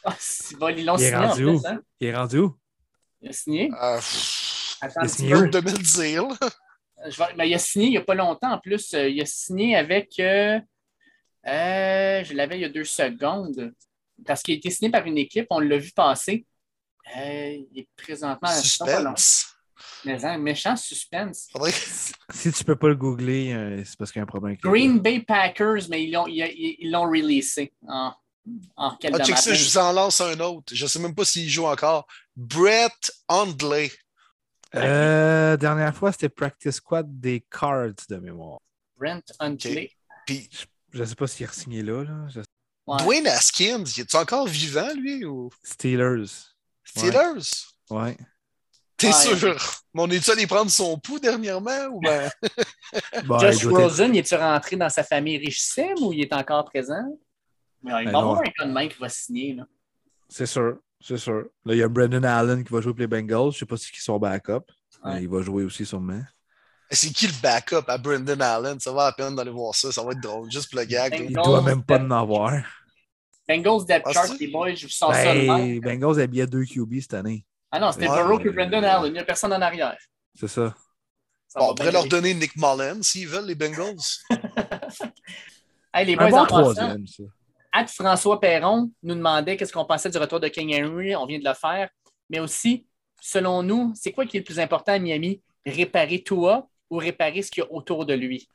[0.05, 1.63] Ah, c'est bon, ils l'ont Il est signé en rendu plus, où?
[1.67, 1.81] hein?
[2.01, 2.57] Il est rendu où?
[3.21, 3.71] Il a signé?
[3.83, 4.01] Euh,
[4.81, 6.29] Attends, Il a un signé où?
[6.31, 6.51] Là.
[7.11, 8.95] Je vais- ben, il a signé il n'y a pas longtemps en plus.
[8.95, 10.19] Euh, Il a signé avec.
[10.21, 10.59] euh,
[11.47, 13.73] euh, je l'avais il y a deux secondes.
[14.27, 16.45] Parce qu'il a été signé par une équipe, on l'a vu passer.
[17.17, 18.49] Euh, il est présentement.
[18.53, 19.55] Suspense.
[20.05, 21.49] Mais un méchant suspense.
[21.53, 21.73] Faudrait-
[22.35, 24.57] Si tu peux pas le googler, euh, c'est parce qu'il y a un problème.
[24.63, 27.73] le- Green Bay Packers, mais ils l'ont ils, l'ont releasé.
[27.89, 28.13] En,
[28.77, 30.75] en quel Ah, ça, je vous en lance un autre.
[30.75, 32.07] Je sais même pas s'il joue encore.
[32.37, 33.91] Brett Hundley.
[34.75, 38.59] Euh, dernière fois, c'était Practice Squad des Cards de mémoire.
[38.99, 39.91] Brent Huntley.
[40.27, 40.49] Puis
[40.93, 42.05] Je sais pas s'il est signé là.
[42.05, 42.27] là.
[42.29, 42.41] Je-
[42.87, 43.03] Ouais.
[43.05, 45.51] Dwayne Haskins, il est encore vivant, lui, ou?
[45.63, 46.25] Steelers.
[46.85, 47.67] Steelers?
[47.91, 48.17] Ouais.
[48.99, 49.13] T'es Ouais.
[49.37, 49.57] sûr?
[49.95, 51.87] Mais on est-tu allé prendre son pouls dernièrement?
[51.93, 52.29] Ou ben...
[53.27, 56.21] Bon, Josh il doit être- Rosen, il est-tu rentré dans sa famille richissime ou il
[56.23, 57.05] est encore présent?
[57.85, 59.55] Ouais, il va y Ben avoir un gars de main qui va signer.
[59.55, 59.65] Là.
[60.29, 60.79] C'est sûr.
[61.01, 61.45] C'est sûr.
[61.65, 63.53] Là, il y a Brendan Allen qui va jouer pour les Bengals.
[63.53, 64.65] Je sais pas si c'est son backup.
[65.05, 65.23] Ouais.
[65.23, 66.21] Il va jouer aussi sûrement.
[66.91, 68.81] C'est qui le backup à Brendan Allen?
[68.81, 69.93] Ça va à peine d'aller voir ça.
[69.93, 70.51] Ça va être drôle.
[70.51, 71.25] Juste pour le gag.
[71.29, 72.53] Il doit même pas en avoir.
[73.49, 75.81] Bengals depth Ah, chart, les boys, je vous sens ça Ben, même.
[75.81, 77.45] Bengals habillait deux QB cette année.
[77.71, 78.17] Ah non, c'était Ouais.
[78.23, 79.07] Burrow que Brendan Allen.
[79.07, 79.97] Il n'y a personne en arrière.
[80.35, 80.75] C'est ça.
[81.47, 82.09] Ça Bon, va on pourrait leur aller.
[82.11, 83.97] donner Nick Mullen s'ils veulent, les Bengals.
[85.95, 87.23] Hey, les Un boys, bon en passant, troisième, ça.
[87.73, 91.17] At François Perron nous demandait qu'est-ce qu'on pensait du retour de King Henry.
[91.17, 91.89] On vient de le faire.
[92.31, 92.87] Mais aussi,
[93.21, 95.43] selon nous, c'est quoi qui est le plus important à Miami?
[95.65, 98.49] Réparer Tua ou réparer ce qu'il y a autour de lui?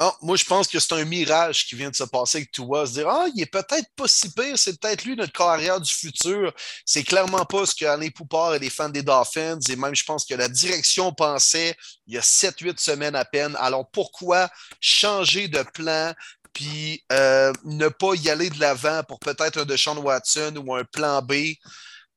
[0.00, 2.84] Non, moi, je pense que c'est un mirage qui vient de se passer avec Tua.
[2.84, 5.92] Se dire, ah, il est peut-être pas si pire, c'est peut-être lui notre carrière du
[5.92, 6.52] futur.
[6.84, 10.24] C'est clairement pas ce qu'Alain Poupard et les fans des Dolphins, et même je pense
[10.24, 11.76] que la direction pensait
[12.08, 13.56] il y a 7-8 semaines à peine.
[13.60, 16.12] Alors pourquoi changer de plan
[16.52, 20.84] puis euh, ne pas y aller de l'avant pour peut-être un Deshaun Watson ou un
[20.84, 21.34] plan B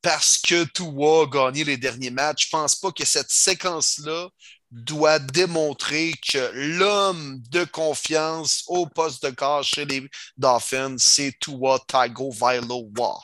[0.02, 2.46] parce que Tua a gagné les derniers matchs?
[2.46, 4.30] Je pense pas que cette séquence-là
[4.72, 10.08] doit démontrer que l'homme de confiance au poste de corps chez les
[10.38, 13.18] Dolphins, c'est Tua Tagovailoa.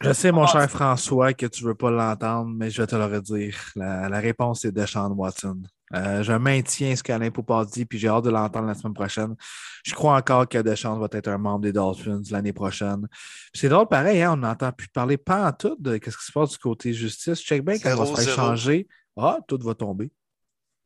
[0.00, 2.96] Je sais, mon Ah, cher François, que tu veux pas l'entendre, mais je vais te
[2.96, 3.56] le redire.
[3.76, 5.62] La, la réponse est Deshaun Watson.
[5.94, 9.36] Euh, je maintiens ce qu'Alain Poupard dit, puis j'ai hâte de l'entendre la semaine prochaine.
[9.84, 13.06] Je crois encore que Deshaun va être un membre des Dolphins l'année prochaine.
[13.52, 16.32] C'est drôle, pareil, hein, on n'entend plus parler pas en tout de ce qui se
[16.32, 17.40] passe du côté justice.
[17.40, 18.36] Check bien quand on va se faire 0-0.
[18.36, 18.88] changer.
[19.16, 20.10] Ah, tout va tomber.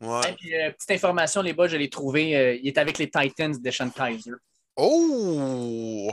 [0.01, 0.31] Ouais.
[0.31, 2.37] Et puis, euh, petite information, les boys, je l'ai trouvé.
[2.37, 4.33] euh, il est avec les Titans de Sean Kaiser.
[4.77, 6.11] Oh!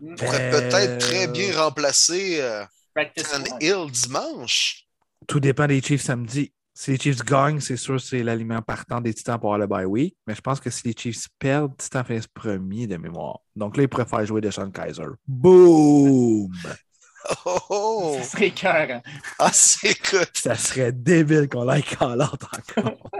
[0.00, 0.14] Mm.
[0.16, 3.44] Pourrait Euh, peut-être très bien remplacer euh, Practice Tan.
[3.60, 4.84] Hill dimanche.
[5.26, 6.52] Tout dépend des Chiefs samedi.
[6.76, 9.84] Si les Chiefs gagnent, c'est sûr c'est l'aliment partant des Titans pour avoir le bye
[9.84, 10.16] week.
[10.26, 13.38] Mais je pense que si les Chiefs perdent, Titans finissent premier de mémoire.
[13.54, 15.04] Donc là, ils préfèrent jouer Deshaun Kaiser.
[15.26, 16.50] Boom!
[17.46, 18.18] Oh, oh!
[18.22, 19.00] Ce serait cœur.
[19.38, 20.30] Ah, c'est écoute.
[20.34, 23.10] Ça serait débile qu'on l'aille out encore.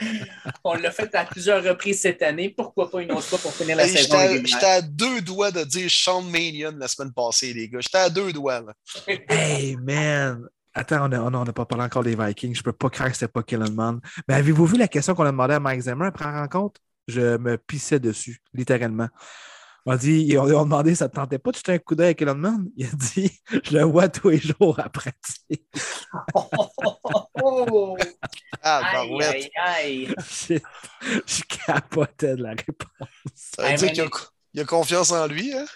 [0.64, 2.48] On l'a fait à plusieurs reprises cette année.
[2.50, 5.62] Pourquoi pas une autre fois pour finir la Hey, saison J'étais à- deux doigts de
[5.62, 7.80] dire Sean Manion la semaine passée, les gars.
[7.80, 8.60] J'étais à deux doigts.
[8.60, 8.74] Là.
[9.28, 10.48] hey man!
[10.72, 12.56] Attends, on n'a pas parlé encore des Vikings.
[12.56, 14.00] Je peux pas croire que c'était pas Kellenman.
[14.26, 16.80] Mais avez-vous vu la question qu'on a demandé à Mike Zimmer après la rencontre?
[17.06, 19.08] Je me pissais dessus, littéralement.
[19.86, 21.78] On a dit, ils ont, ils ont demandé, ça te tentait pas de jeter un
[21.78, 22.68] coup d'œil à Kellenman?
[22.76, 23.30] Il a dit,
[23.64, 25.62] je le vois tous les jours à pratique.
[27.42, 27.96] Oh!
[28.62, 30.14] Ah, Aïe, aïe, aïe.
[30.18, 30.54] je,
[31.26, 33.08] je capotais de la réponse.
[33.34, 34.08] Ça veut dire qu'il a,
[34.54, 35.66] il a confiance en lui, hein?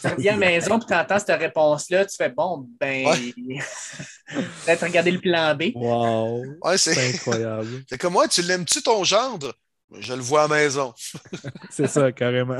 [0.00, 3.04] Tu reviens à la maison et tu entends cette réponse-là, tu fais bon, ben.
[4.64, 5.72] Peut-être regarder le plan B.
[5.74, 6.44] Wow!
[6.62, 7.14] Ouais, C'est c'est.
[7.14, 7.82] incroyable.
[7.88, 9.52] C'est comme moi, tu l'aimes-tu ton gendre?
[9.98, 10.94] Je le vois à la maison.
[11.70, 12.58] C'est ça, carrément.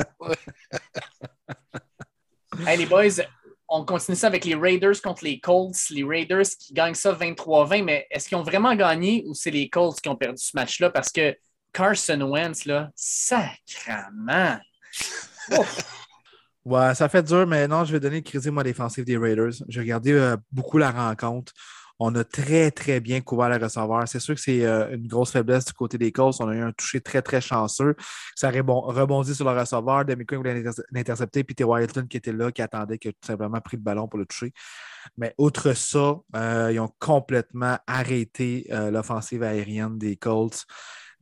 [2.66, 3.22] Hey, les boys,
[3.68, 5.90] on continue ça avec les Raiders contre les Colts.
[5.90, 9.68] Les Raiders qui gagnent ça 23-20, mais est-ce qu'ils ont vraiment gagné ou c'est les
[9.68, 10.90] Colts qui ont perdu ce match-là?
[10.90, 11.36] Parce que
[11.72, 14.60] Carson Wentz, là, sacrament.
[16.62, 19.52] Ouais, ça fait dur, mais non, je vais donner le crédit, moi, défensive des Raiders.
[19.68, 21.54] J'ai regardé euh, beaucoup la rencontre.
[22.02, 24.08] On a très, très bien couvert le receveur.
[24.08, 26.36] C'est sûr que c'est euh, une grosse faiblesse du côté des Colts.
[26.40, 27.94] On a eu un toucher très, très chanceux.
[28.34, 30.04] Ça a rebondi sur le receveur.
[30.04, 31.44] Demi voulait l'intercepter.
[31.44, 31.54] Puis.
[31.62, 34.24] Wyatt qui était là, qui attendait, qui a tout simplement pris le ballon pour le
[34.24, 34.52] toucher.
[35.18, 40.64] Mais outre ça, euh, ils ont complètement arrêté euh, l'offensive aérienne des Colts.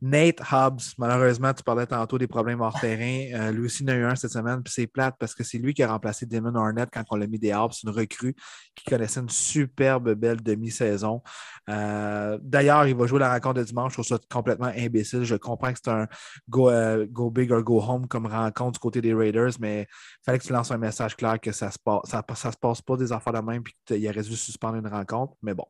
[0.01, 3.27] Nate Hobbs, malheureusement, tu parlais tantôt des problèmes hors terrain.
[3.33, 5.57] Euh, lui aussi en a eu un cette semaine, puis c'est plate parce que c'est
[5.57, 8.33] lui qui a remplacé Damon Arnett quand on l'a mis des Hobbs, une recrue
[8.75, 11.21] qui connaissait une superbe belle demi-saison.
[11.69, 13.91] Euh, d'ailleurs, il va jouer la rencontre de dimanche.
[13.91, 15.23] Je trouve ça complètement imbécile.
[15.23, 16.07] Je comprends que c'est un
[16.47, 20.23] go, euh, go, big or go home comme rencontre du côté des Raiders, mais il
[20.25, 22.81] fallait que tu lances un message clair que ça ne se, passe, ça, se passe
[22.81, 25.33] pas des affaires de même puis qu'il aurait dû suspendre une rencontre.
[25.41, 25.65] Mais bon,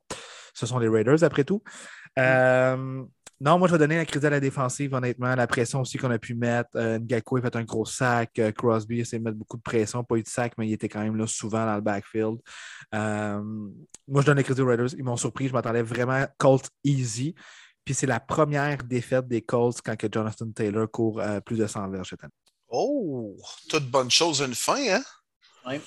[0.54, 1.64] ce sont les Raiders après tout.
[3.42, 5.34] Non, moi, je vais donner la crédit à la défensive, honnêtement.
[5.34, 6.72] La pression aussi qu'on a pu mettre.
[6.76, 8.38] Euh, Ngako a fait un gros sac.
[8.38, 10.04] Euh, Crosby a essayé de mettre beaucoup de pression.
[10.04, 12.40] Pas eu de sac, mais il était quand même là souvent dans le backfield.
[12.94, 13.42] Euh,
[14.08, 14.94] moi, je donne la crédit aux Raiders.
[14.98, 15.48] Ils m'ont surpris.
[15.48, 17.34] Je m'attendais vraiment Colts easy.
[17.86, 21.90] Puis c'est la première défaite des Colts quand que Jonathan Taylor court plus de 100
[21.92, 22.34] verges cette année.
[22.68, 23.38] Oh,
[23.70, 25.04] toute bonne chose une fin, hein?
[25.66, 25.80] Oui.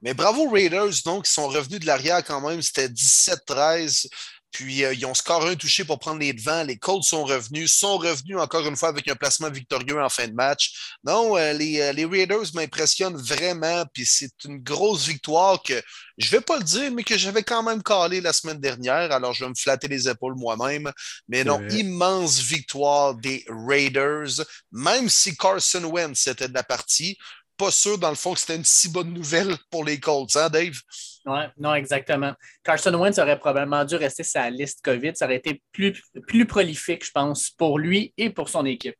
[0.00, 2.60] Mais bravo Raiders, donc, ils sont revenus de l'arrière quand même.
[2.60, 4.08] C'était 17-13.
[4.54, 6.62] Puis euh, ils ont score un touché pour prendre les devants.
[6.62, 10.28] Les Colts sont revenus, sont revenus encore une fois avec un placement victorieux en fin
[10.28, 10.94] de match.
[11.02, 13.84] Non, euh, les, euh, les, Raiders m'impressionnent vraiment.
[13.92, 15.82] Puis c'est une grosse victoire que
[16.18, 19.10] je ne vais pas le dire, mais que j'avais quand même calé la semaine dernière.
[19.10, 20.92] Alors je vais me flatter les épaules moi-même.
[21.26, 24.40] Mais non, immense victoire des Raiders.
[24.70, 27.18] Même si Carson Wentz était de la partie,
[27.56, 30.48] pas sûr, dans le fond, que c'était une si bonne nouvelle pour les Colts, hein,
[30.48, 30.78] Dave?
[31.26, 32.34] Oui, non, exactement.
[32.62, 35.12] Carson Wentz aurait probablement dû rester sa liste COVID.
[35.14, 38.96] Ça aurait été plus, plus prolifique, je pense, pour lui et pour son équipe.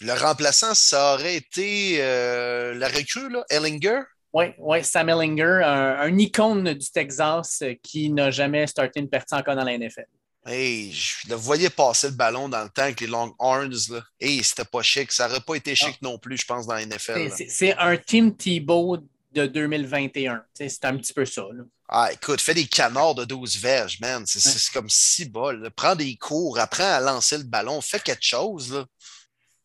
[0.00, 4.00] Le remplaçant, ça aurait été euh, la recrue, là, Ellinger?
[4.32, 9.56] Oui, ouais, Sam Ellinger, un, icône du Texas qui n'a jamais starté une partie encore
[9.56, 10.06] dans la NFL.
[10.46, 13.74] Hey, je le voyais passer le ballon dans le temps avec les long horns.
[13.90, 14.00] Là.
[14.20, 15.10] Hey, c'était pas chic.
[15.12, 17.30] Ça n'aurait pas été chic non plus, je pense, dans la NFL.
[17.48, 18.98] C'est un Team Thibault
[19.38, 20.44] de 2021.
[20.54, 21.44] C'est un petit peu ça.
[21.88, 24.24] Ah, écoute, fais des canards de 12 verges, man.
[24.26, 25.70] C'est comme si bol.
[25.76, 28.72] Prends des cours, apprends à lancer le ballon, fais quelque chose.
[28.72, 28.84] Là.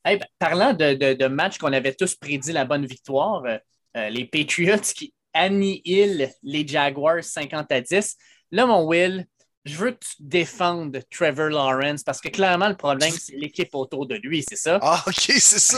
[0.05, 3.57] Ben, parlant de, de, matchs qu'on avait tous prédit la bonne victoire, euh,
[3.95, 8.17] euh, les Patriots qui annihilent les Jaguars 50 à 10.
[8.51, 9.25] Là, mon Will,
[9.65, 14.05] je veux que tu défendes Trevor Lawrence parce que clairement, le problème, c'est l'équipe autour
[14.05, 14.77] de lui, c'est ça?
[14.81, 15.77] Ah, OK, c'est ça.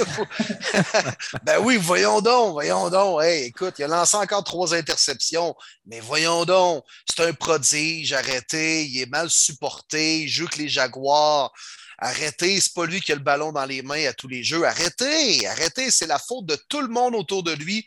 [1.43, 3.21] ben oui, voyons donc, voyons donc.
[3.21, 5.55] Hey, écoute, il a lancé encore trois interceptions,
[5.85, 10.69] mais voyons donc, c'est un prodige, arrêtez, il est mal supporté, il joue que les
[10.69, 11.53] Jaguars.
[11.99, 14.65] Arrêtez, c'est pas lui qui a le ballon dans les mains à tous les jeux.
[14.65, 17.85] Arrêtez, arrêtez, c'est la faute de tout le monde autour de lui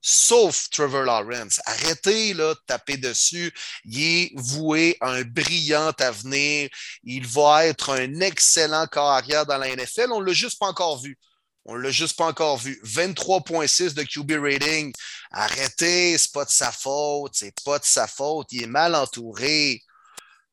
[0.00, 1.60] sauf Trevor Lawrence.
[1.66, 3.52] Arrêtez là, de taper dessus.
[3.84, 6.68] Il est voué à un brillant avenir.
[7.04, 10.12] Il va être un excellent carrière dans la NFL.
[10.12, 11.18] On ne l'a juste pas encore vu.
[11.66, 12.80] On ne l'a juste pas encore vu.
[12.84, 14.92] 23.6 de QB rating.
[15.30, 17.32] Arrêtez, c'est pas de sa faute.
[17.34, 18.48] C'est pas de sa faute.
[18.52, 19.82] Il est mal entouré.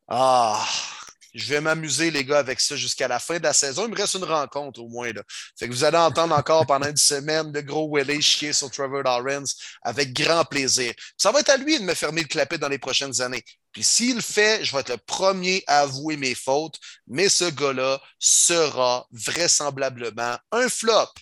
[0.08, 0.66] Ah,
[1.38, 3.86] je vais m'amuser, les gars, avec ça jusqu'à la fin de la saison.
[3.86, 5.14] Il me reste une rencontre au moins.
[5.14, 5.22] Là.
[5.58, 9.04] Fait que vous allez entendre encore pendant une semaine de gros Willy chier sur Trevor
[9.04, 10.94] Lawrence avec grand plaisir.
[11.16, 13.44] Ça va être à lui de me fermer le clapet dans les prochaines années.
[13.72, 17.46] Puis s'il le fait, je vais être le premier à avouer mes fautes, mais ce
[17.46, 21.14] gars-là sera vraisemblablement un flop.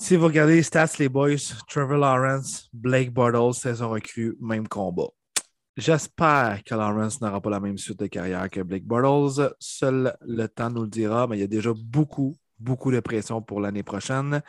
[0.00, 1.36] Si vous regardez les stats, les boys,
[1.68, 5.08] Trevor Lawrence, Blake Bortles, saison recrue, même combat.
[5.78, 9.54] J'espère que Lawrence n'aura pas la même suite de carrière que Blake Bortles.
[9.60, 13.40] Seul le temps nous le dira, mais il y a déjà beaucoup, beaucoup de pression
[13.40, 14.42] pour l'année prochaine.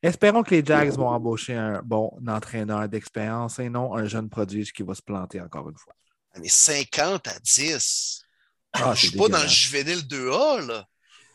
[0.00, 4.72] Espérons que les Jags vont embaucher un bon entraîneur d'expérience et non un jeune prodige
[4.72, 5.92] qui va se planter encore une fois.
[6.38, 8.22] Mais 50 à 10.
[8.72, 10.68] Ah, je ne suis pas dans le juvénile 2A.
[10.68, 10.86] Là.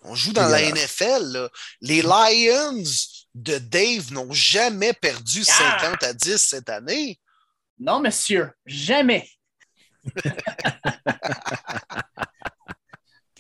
[0.04, 1.50] On joue dans la NFL.
[1.82, 2.84] Les Lions
[3.36, 7.20] de Dave n'ont jamais perdu 50 à 10 cette année.
[7.78, 9.28] Non, monsieur, jamais.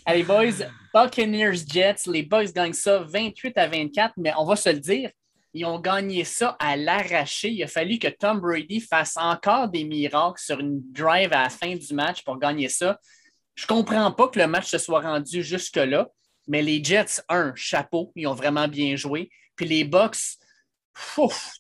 [0.05, 4.69] Allez, boys, Buccaneers Jets, les Boys gagnent ça 28 à 24, mais on va se
[4.69, 5.11] le dire,
[5.53, 7.49] ils ont gagné ça à l'arraché.
[7.49, 11.49] Il a fallu que Tom Brady fasse encore des miracles sur une drive à la
[11.49, 12.99] fin du match pour gagner ça.
[13.55, 16.09] Je comprends pas que le match se soit rendu jusque-là,
[16.47, 19.29] mais les Jets, un, chapeau, ils ont vraiment bien joué.
[19.55, 20.37] Puis les Bucks,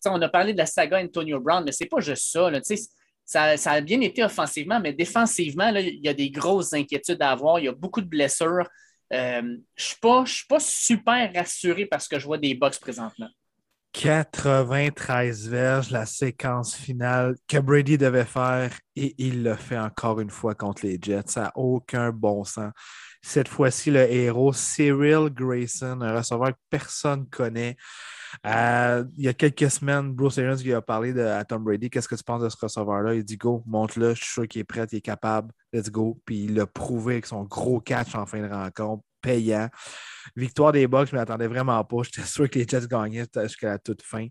[0.05, 2.49] on a parlé de la saga Antonio Brown, mais c'est pas juste ça.
[2.49, 2.59] Là,
[3.25, 7.59] ça, a bien été offensivement, mais défensivement, il y a des grosses inquiétudes à avoir.
[7.59, 8.67] Il y a beaucoup de blessures.
[9.13, 9.41] Euh,
[9.75, 13.29] je ne suis, pas super rassuré parce que je vois des box présentement.
[13.93, 20.29] 93 verges, la séquence finale que Brady devait faire et il l'a fait encore une
[20.29, 21.23] fois contre les Jets.
[21.27, 22.71] Ça n'a aucun bon sens.
[23.21, 27.75] Cette fois-ci, le héros, Cyril Grayson, un receveur que personne ne connaît.
[28.45, 31.89] Euh, il y a quelques semaines, Bruce Arians lui a parlé de, à Tom Brady.
[31.89, 33.15] Qu'est-ce que tu penses de ce receveur-là?
[33.15, 36.19] Il dit Go, monte-le, je suis sûr qu'il est prêt, il est capable, let's go.
[36.25, 39.69] Puis il l'a prouvé avec son gros catch en fin de rencontre payant.
[40.35, 41.97] Victoire des Bucks, je ne m'attendais vraiment pas.
[42.03, 44.27] J'étais sûr que les Jets gagnaient jusqu'à la toute fin.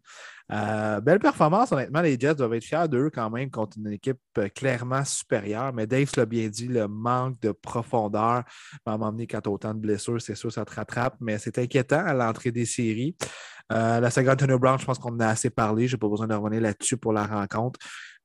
[0.53, 2.01] Euh, belle performance, honnêtement.
[2.01, 5.73] Les Jets doivent être fiers d'eux quand même contre une équipe euh, clairement supérieure.
[5.73, 8.45] Mais Dave l'a bien dit, le manque de profondeur
[8.85, 11.17] va m'emmener quand autant de blessures, c'est sûr, ça te rattrape.
[11.21, 13.17] Mais c'est inquiétant à l'entrée des séries.
[13.73, 15.87] Euh, la saga Antonio Brown, je pense qu'on en a assez parlé.
[15.87, 17.79] Je n'ai pas besoin de revenir là-dessus pour la rencontre.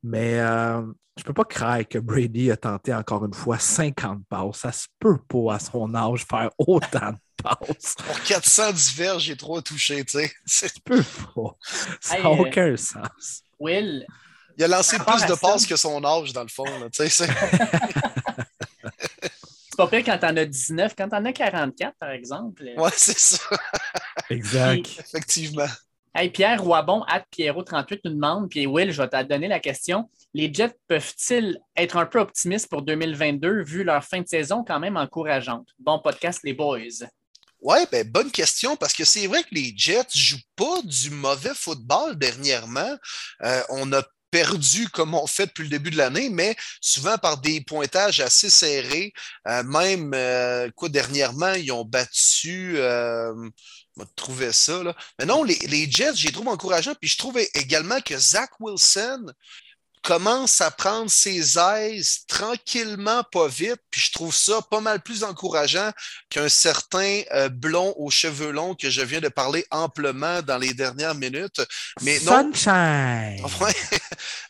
[0.08, 0.82] Mais euh,
[1.18, 4.58] je ne peux pas croire que Brady a tenté encore une fois 50 passes.
[4.58, 7.95] Ça se peut pas à son âge faire autant de passes.
[8.06, 10.32] Pour 410 verges, j'ai trop touché, tu sais.
[10.45, 11.03] Ça se peut
[11.34, 11.58] pas.
[11.99, 13.41] Ça n'a Hey, euh, aucun sens.
[13.60, 14.06] Will,
[14.58, 16.66] Il a lancé plus de passes que son âge, dans le fond.
[16.66, 17.28] là, tu sais, c'est-
[19.70, 20.93] c'est pas pire quand t'en as 19.
[20.97, 22.64] Quand t'en as 44, par exemple.
[22.78, 23.43] ouais, c'est ça,
[24.30, 24.86] Exact.
[24.99, 25.66] effectivement.
[26.18, 30.09] Hey, Pierre Roibon, at Pierrot38 nous demande, puis Will, je vais te donner la question.
[30.34, 34.80] Les Jets peuvent-ils être un peu optimistes pour 2022 vu leur fin de saison quand
[34.80, 35.68] même encourageante?
[35.78, 37.05] Bon podcast, les boys.
[37.59, 41.53] Ouais, ben, bonne question, parce que c'est vrai que les Jets jouent pas du mauvais
[41.53, 42.95] football dernièrement.
[43.43, 44.01] Euh, on a
[44.32, 48.49] perdu comme on fait depuis le début de l'année, mais souvent par des pointages assez
[48.49, 49.11] serrés.
[49.49, 52.78] Euh, même, euh, quoi, dernièrement, ils ont battu.
[53.98, 54.96] On va trouver ça, là.
[55.20, 56.93] Mais non, les, les Jets, j'ai trouvé encourageant.
[57.00, 59.28] Puis je trouve également que Zach Wilson
[60.06, 63.82] commence à prendre ses aises tranquillement, pas vite.
[63.89, 65.91] Puis je trouve ça pas mal plus encourageant
[66.30, 70.76] qu'un certain euh, blond aux cheveux longs que je viens de parler amplement dans les
[70.76, 71.60] dernières minutes.
[72.03, 72.51] Mais non!
[73.62, 73.74] Ouais.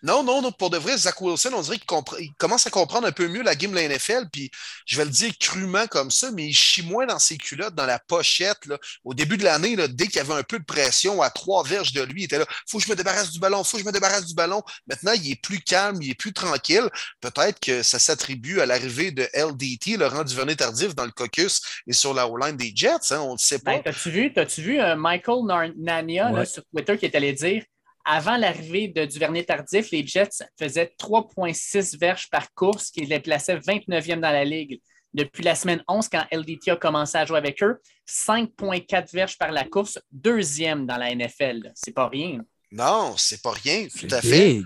[0.04, 3.12] non, non, non, pour de vrai, Zach Wilson, on dirait qu'il commence à comprendre un
[3.12, 4.50] peu mieux la game de la NFL, puis
[4.86, 7.86] je vais le dire crûment comme ça, mais il chie moins dans ses culottes, dans
[7.86, 8.66] la pochette.
[8.66, 8.78] Là.
[9.04, 11.64] Au début de l'année, là, dès qu'il y avait un peu de pression à trois
[11.64, 13.84] verges de lui, il était là, faut que je me débarrasse du ballon, faut que
[13.84, 14.64] je me débarrasse du ballon.
[14.88, 16.90] Maintenant, il est plus calme, il est plus tranquille.
[17.22, 22.14] Peut-être que ça s'attribue à l'arrivée de LDT, Laurent Duvernay-Tardif, dans le caucus et sur
[22.14, 23.76] la O-line des Jets, hein, on ne sait pas.
[23.76, 27.64] Ben, T'as-tu vu, t'as-tu vu euh, Michael Nania là, sur Twitter qui est allé dire
[28.08, 33.58] avant l'arrivée de Duvernay Tardif, les Jets faisaient 3,6 verges par course, qui les plaçait
[33.58, 34.80] 29e dans la ligue.
[35.14, 39.52] Depuis la semaine 11, quand LDT a commencé à jouer avec eux, 5,4 verges par
[39.52, 41.72] la course, deuxième dans la NFL.
[41.74, 42.42] C'est pas rien.
[42.72, 44.54] Non, c'est pas rien, tout C'est à fait.
[44.56, 44.66] big.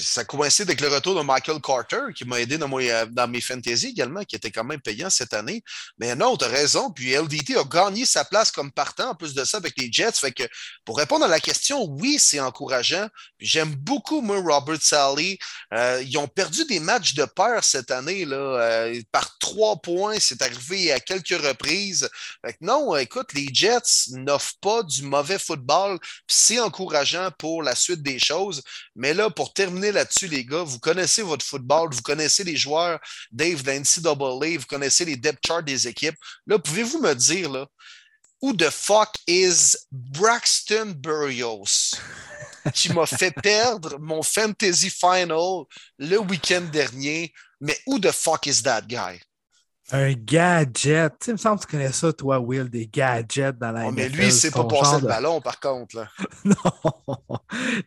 [0.00, 3.40] ça coïncide avec le retour de Michael Carter, qui m'a aidé dans, mes- dans mes
[3.40, 5.62] fantasy également, qui était quand même payant cette année.
[5.98, 6.90] Mais non, tu as raison.
[6.90, 10.12] Puis LDT a gagné sa place comme partant, en plus de ça, avec les Jets.
[10.12, 10.44] Fait que
[10.84, 13.08] pour répondre à la question, oui, c'est encourageant.
[13.38, 15.38] J'aime beaucoup, moi, Robert Sally.
[15.74, 20.16] Euh, ils ont perdu des matchs de peur cette année, là, euh, par trois points.
[20.20, 22.08] C'est arrivé à quelques reprises.
[22.44, 25.98] Fait que non, écoute, les Jets n'offrent pas du mauvais football.
[26.28, 28.62] C'est encourageant pour la suite des choses.
[28.94, 33.00] Mais là, pour terminer là-dessus, les gars, vous connaissez votre football, vous connaissez les joueurs,
[33.32, 36.16] Dave, de la NCAA, vous connaissez les depth charts des équipes.
[36.46, 37.66] Là, pouvez-vous me dire, là,
[38.40, 41.94] who the fuck is Braxton Berrios?
[42.74, 45.64] qui m'a fait perdre mon fantasy final
[45.98, 47.32] le week-end dernier?
[47.60, 49.20] Mais who the fuck is that guy?
[49.94, 51.12] Un gadget.
[51.18, 53.88] Tu sais, il me semble que tu connais ça, toi, Will, des gadgets dans la
[53.88, 55.96] Oh, mais lui, c'est pas ton passer genre le ballon, par contre.
[55.96, 56.08] Là.
[56.44, 56.54] Non.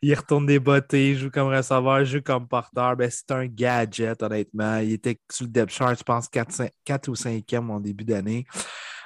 [0.02, 2.96] Il retourne des bottées, il joue comme receveur, il joue comme porteur.
[2.96, 4.78] Ben, c'est un gadget, honnêtement.
[4.78, 8.46] Il était sur le depth chart, je pense, 4, ou 5e en début d'année.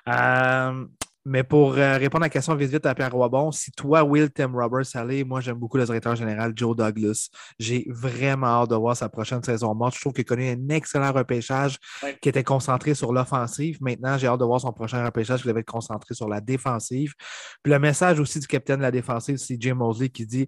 [0.08, 0.86] Euh,
[1.30, 4.32] mais pour euh, répondre à la question vite vite à Pierre Roibon, si toi, Will,
[4.32, 7.30] t'aimes Robert Saleh, moi, j'aime beaucoup le directeur général Joe Douglas.
[7.60, 9.94] J'ai vraiment hâte de voir sa prochaine saison morte.
[9.94, 12.18] Je trouve qu'il a connu un excellent repêchage Ouais.
[12.20, 13.78] qui était concentré sur l'offensive.
[13.80, 17.14] Maintenant, j'ai hâte de voir son prochain repêchage qui devait être concentré sur la défensive.
[17.62, 20.48] Puis le message aussi du capitaine de la défensive, c'est Jim Mosley qui dit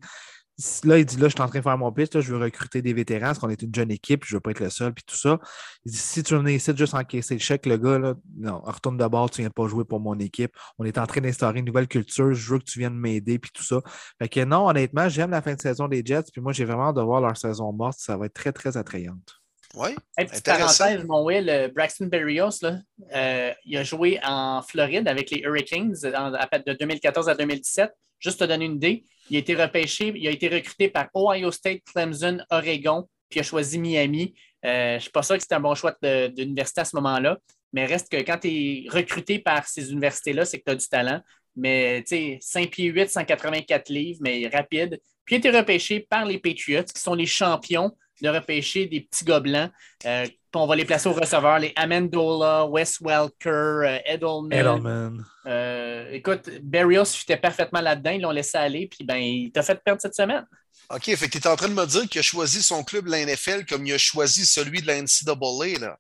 [0.84, 2.42] Là, il dit là, je suis en train de faire mon pitch, là, je veux
[2.42, 4.70] recruter des vétérans parce qu'on est une jeune équipe, je ne veux pas être le
[4.70, 5.40] seul, puis tout ça.
[5.86, 8.98] Il dit si tu venais ici juste encaisser le chèque, le gars, là, non, retourne
[8.98, 10.56] de bord, tu ne viens pas jouer pour mon équipe.
[10.78, 13.52] On est en train d'instaurer une nouvelle culture, je veux que tu viennes m'aider, puis
[13.54, 13.82] tout ça.
[14.20, 16.90] Fait que non, honnêtement, j'aime la fin de saison des Jets, puis moi, j'ai vraiment
[16.90, 18.00] hâte de voir leur saison morte.
[18.00, 19.42] Ça va être très, très attrayante.
[19.76, 19.90] Oui.
[20.18, 22.80] Hey, petite parenthèse, mon Will, euh, Braxton Berrios, là,
[23.16, 27.92] euh, il a joué en Floride avec les Hurricanes de 2014 à 2017.
[28.20, 31.52] Juste te donner une idée, il a été repêché, il a été recruté par Ohio
[31.52, 34.34] State, Clemson, Oregon, puis a choisi Miami.
[34.66, 37.38] Euh, je ne suis pas sûr que c'était un bon choix d'université à ce moment-là,
[37.72, 40.88] mais reste que quand tu es recruté par ces universités-là, c'est que tu as du
[40.88, 41.22] talent.
[41.56, 45.00] mais 5 pieds 8, 184 livres, mais rapide.
[45.24, 49.00] Puis il a été repêché par les Patriots, qui sont les champions de repêcher des
[49.00, 49.72] petits gobelins.
[50.06, 50.28] Euh,
[50.60, 54.52] on va les placer au receveur, les Amendola, Wes Welker, euh, Edelman.
[54.52, 55.26] Edelman.
[55.46, 59.82] Euh, écoute, Berrios fitait parfaitement là-dedans, ils l'ont laissé aller, puis ben, il t'a fait
[59.84, 60.46] perdre cette semaine.
[60.90, 63.06] OK, fait que tu es en train de me dire qu'il a choisi son club
[63.06, 65.98] de la NFL comme il a choisi celui de la NCAA, là.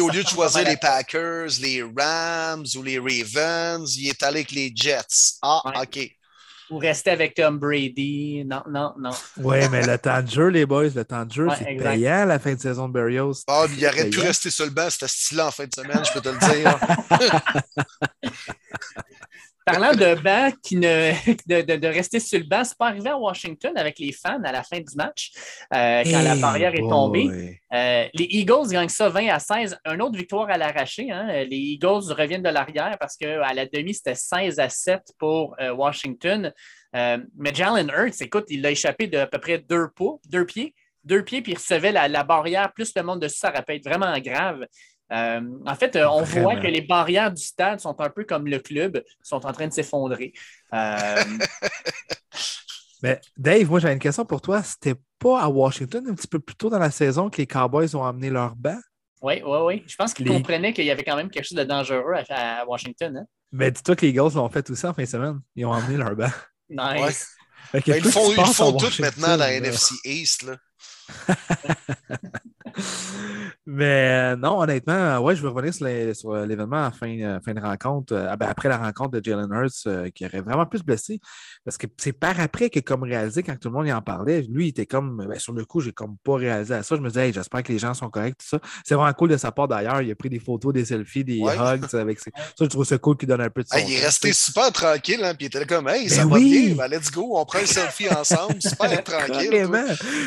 [0.00, 4.52] au lieu de choisir les Packers, les Rams ou les Ravens, il est allé avec
[4.52, 5.38] les Jets.
[5.42, 6.15] Ah, OK.
[6.70, 8.44] Ou rester avec Tom Brady.
[8.44, 9.10] Non, non, non.
[9.38, 12.38] Oui, mais le temps de jeu, les boys, le temps de jeu, c'est payant la
[12.38, 13.44] fin de saison de Berrios.
[13.46, 16.02] Ah, mais il aurait pu rester sur le banc, c'était style-là en fin de semaine,
[16.04, 16.78] je peux te le dire.
[19.66, 21.10] Parlant de banc qui ne,
[21.76, 24.62] de, rester sur le banc, c'est pas arrivé à Washington avec les fans à la
[24.62, 25.32] fin du match,
[25.74, 27.58] euh, quand la barrière est tombée.
[27.72, 29.76] Euh, les Eagles gagnent ça 20 à 16.
[29.84, 31.10] Une autre victoire à l'arraché.
[31.10, 31.44] Hein.
[31.50, 35.74] Les Eagles reviennent de l'arrière parce qu'à la demi, c'était 16 à 7 pour euh,
[35.74, 36.52] Washington.
[36.94, 39.88] mais Jalen Hurts, écoute, il a échappé de à peu près deux,
[40.30, 40.76] deux pieds.
[41.02, 43.84] Deux pieds, puis il recevait la, la barrière, plus le monde de ça, ça être
[43.84, 44.66] vraiment grave.
[45.12, 48.46] Euh, en fait, euh, on voit que les barrières du stade sont un peu comme
[48.46, 50.32] le club, sont en train de s'effondrer.
[50.74, 51.22] Euh,
[53.02, 54.62] Mais Dave, moi j'avais une question pour toi.
[54.62, 57.94] C'était pas à Washington un petit peu plus tôt dans la saison que les Cowboys
[57.94, 58.78] ont amené leur banc?
[59.22, 59.84] Oui, oui, oui.
[59.86, 63.18] Je pense qu'ils comprenaient qu'il y avait quand même quelque chose de dangereux à, Washington.
[63.18, 63.26] Hein?
[63.52, 65.40] Mais dis-toi que les Eagles l'ont fait aussi en fin de semaine.
[65.54, 66.30] Ils ont amené leur banc.
[66.68, 67.36] Nice.
[67.72, 70.42] Ben, ils font, ils font tout maintenant dans la NFC East.
[70.42, 70.56] Là.
[73.68, 75.74] Mais euh, non, honnêtement, ouais, je veux revenir
[76.14, 79.24] sur l'événement à fin, euh, fin de rencontre, euh, ah, ben, après la rencontre de
[79.24, 81.18] Jalen Hurts, qui aurait vraiment plus blessé.
[81.64, 84.42] Parce que c'est par après que, comme réalisé, quand tout le monde y en parlait,
[84.42, 86.94] lui, il était comme, ben, sur le coup, j'ai comme pas réalisé à ça.
[86.94, 88.60] Je me disais, j'espère que les gens sont corrects, tout ça.
[88.84, 90.00] C'est vraiment cool de sa part d'ailleurs.
[90.00, 93.16] Il a pris des photos, des selfies, des hugs avec Ça, je trouve ça cool
[93.16, 95.66] qu'il donne un peu de son Il est resté super tranquille, hein, puis il était
[95.66, 99.02] comme, hey, ça ben va bien, ben, let's go, on prend un selfie ensemble, super
[99.04, 99.66] tranquille.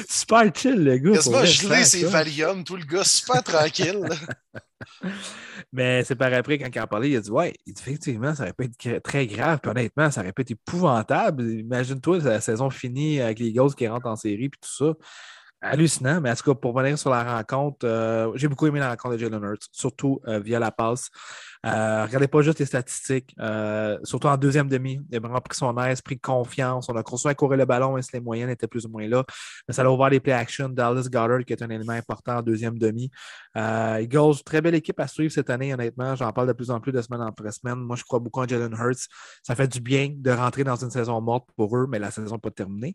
[0.09, 4.09] super chill, le gars gelé ses Valium, tout le gars super tranquille.
[5.71, 8.53] Mais c'est par après, quand il en parlait, il a dit Ouais, effectivement, ça aurait
[8.53, 9.59] pu être très grave.
[9.61, 11.43] Puis honnêtement, ça aurait pu être épouvantable.
[11.43, 14.93] Imagine-toi la saison finie avec les Ghosts qui rentrent en série puis tout ça.
[15.61, 18.91] Hallucinant, mais en tout cas, pour venir sur la rencontre, euh, j'ai beaucoup aimé la
[18.91, 21.09] rencontre de Jalen Hurts, surtout euh, via la passe.
[21.65, 23.35] Euh, regardez pas juste les statistiques,
[24.03, 25.01] surtout en deuxième demi.
[25.09, 26.87] Il a vraiment pris son aise, pris confiance.
[26.89, 29.07] On a continué à courir le ballon, même si les moyens étaient plus ou moins
[29.07, 29.23] là.
[29.67, 30.69] Mais ça a ouvert les play action.
[30.69, 33.11] Dallas Goddard, qui est un élément important en deuxième demi.
[33.55, 36.15] Eagles, très belle équipe à suivre cette année, honnêtement.
[36.15, 37.79] J'en parle de plus en plus de semaine après semaine.
[37.79, 39.07] Moi, je crois beaucoup en Jalen Hurts.
[39.43, 42.35] Ça fait du bien de rentrer dans une saison morte pour eux, mais la saison
[42.35, 42.93] n'est pas terminée.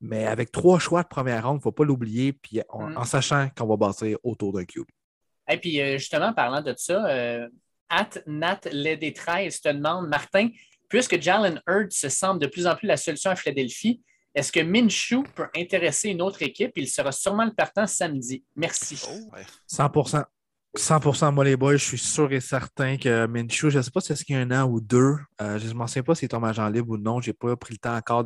[0.00, 2.96] Mais avec trois choix de première ronde, il ne faut pas l'oublier, puis mm.
[2.96, 4.86] en sachant qu'on va bâtir autour d'un cube.
[5.48, 7.48] Et puis euh, justement, parlant de ça, euh,
[7.88, 10.48] at Nat LD13 te demande, Martin,
[10.88, 14.02] puisque Jalen Hurd se semble de plus en plus la solution à Philadelphie,
[14.34, 16.72] est-ce que Minshew peut intéresser une autre équipe?
[16.76, 18.44] Il sera sûrement le partant samedi.
[18.54, 18.96] Merci.
[19.66, 19.90] 100
[20.76, 24.00] 100% moi, les boys, je suis sûr et certain que Minshew, je ne sais pas
[24.00, 26.14] si c'est qu'il y a un an ou deux, euh, je ne m'en souviens pas
[26.14, 28.24] s'il tombe agent libre ou non, je n'ai pas pris le temps encore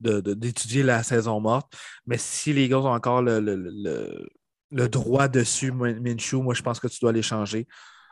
[0.00, 1.74] d'étudier de, la saison morte,
[2.06, 6.98] mais si les gars ont encore le, droit dessus, Minshew, moi, je pense que tu
[7.00, 7.66] dois l'échanger.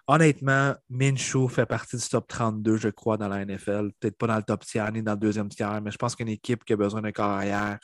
[0.07, 3.91] Honnêtement, Minshew fait partie du top 32, je crois, dans la NFL.
[3.99, 6.29] Peut-être pas dans le top tiers ni dans le deuxième tiers, mais je pense qu'une
[6.29, 7.79] équipe qui a besoin d'un carrière.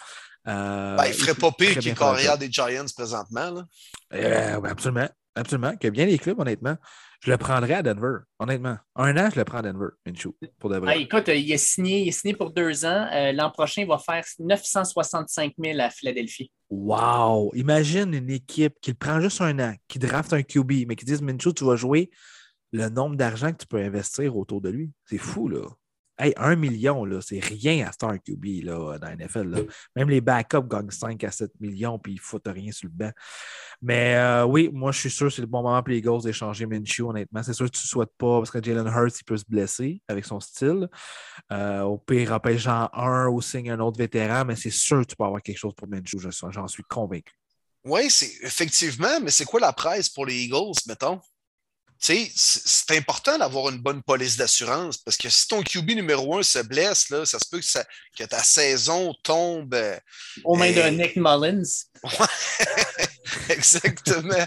[0.47, 3.51] Euh, ben, il ferait pas pire qu'il carrière des Giants présentement.
[3.51, 3.65] Là.
[4.15, 5.09] Euh, absolument.
[5.35, 5.77] Absolument.
[5.77, 6.77] Que bien les clubs, honnêtement.
[7.21, 8.79] Je le prendrais à Denver, honnêtement.
[8.97, 10.95] Un an, je le prends à Denver, Minshew, pour de vrai.
[10.95, 13.09] Ah, écoute, il est, signé, il est signé pour deux ans.
[13.13, 16.51] Euh, l'an prochain, il va faire 965 000 à Philadelphie.
[16.71, 17.51] Wow!
[17.55, 21.05] Imagine une équipe qui le prend juste un an, qui draft un QB, mais qui
[21.05, 22.11] dit Minshew, tu vas jouer
[22.73, 24.91] le nombre d'argent que tu peux investir autour de lui.
[25.05, 25.67] C'est fou, là.
[26.23, 29.67] Hey, un million, c'est rien à Star QB là, dans la NFL.
[29.97, 33.11] Même les backups gagnent 5 à 7 millions puis ils foutent rien sur le banc.
[33.81, 36.23] Mais euh, oui, moi, je suis sûr que c'est le bon moment pour les Eagles
[36.23, 37.43] d'échanger Minshew, honnêtement.
[37.43, 40.03] C'est sûr que tu ne souhaites pas parce que Jalen Hurts, il peut se blesser
[40.09, 40.87] avec son style.
[41.51, 45.07] Euh, au pire, rappelle Jean 1 ou signe un autre vétéran, mais c'est sûr que
[45.07, 47.33] tu peux avoir quelque chose pour Minshew, j'en suis convaincu.
[47.85, 48.09] Oui,
[48.43, 51.19] effectivement, mais c'est quoi la presse pour les Eagles, mettons?
[52.01, 56.61] C'est important d'avoir une bonne police d'assurance parce que si ton QB numéro un se
[56.61, 59.77] blesse, là, ça se peut que, ta saison tombe.
[60.45, 61.63] Au main de Nick Mullins.
[63.49, 64.47] Exactement.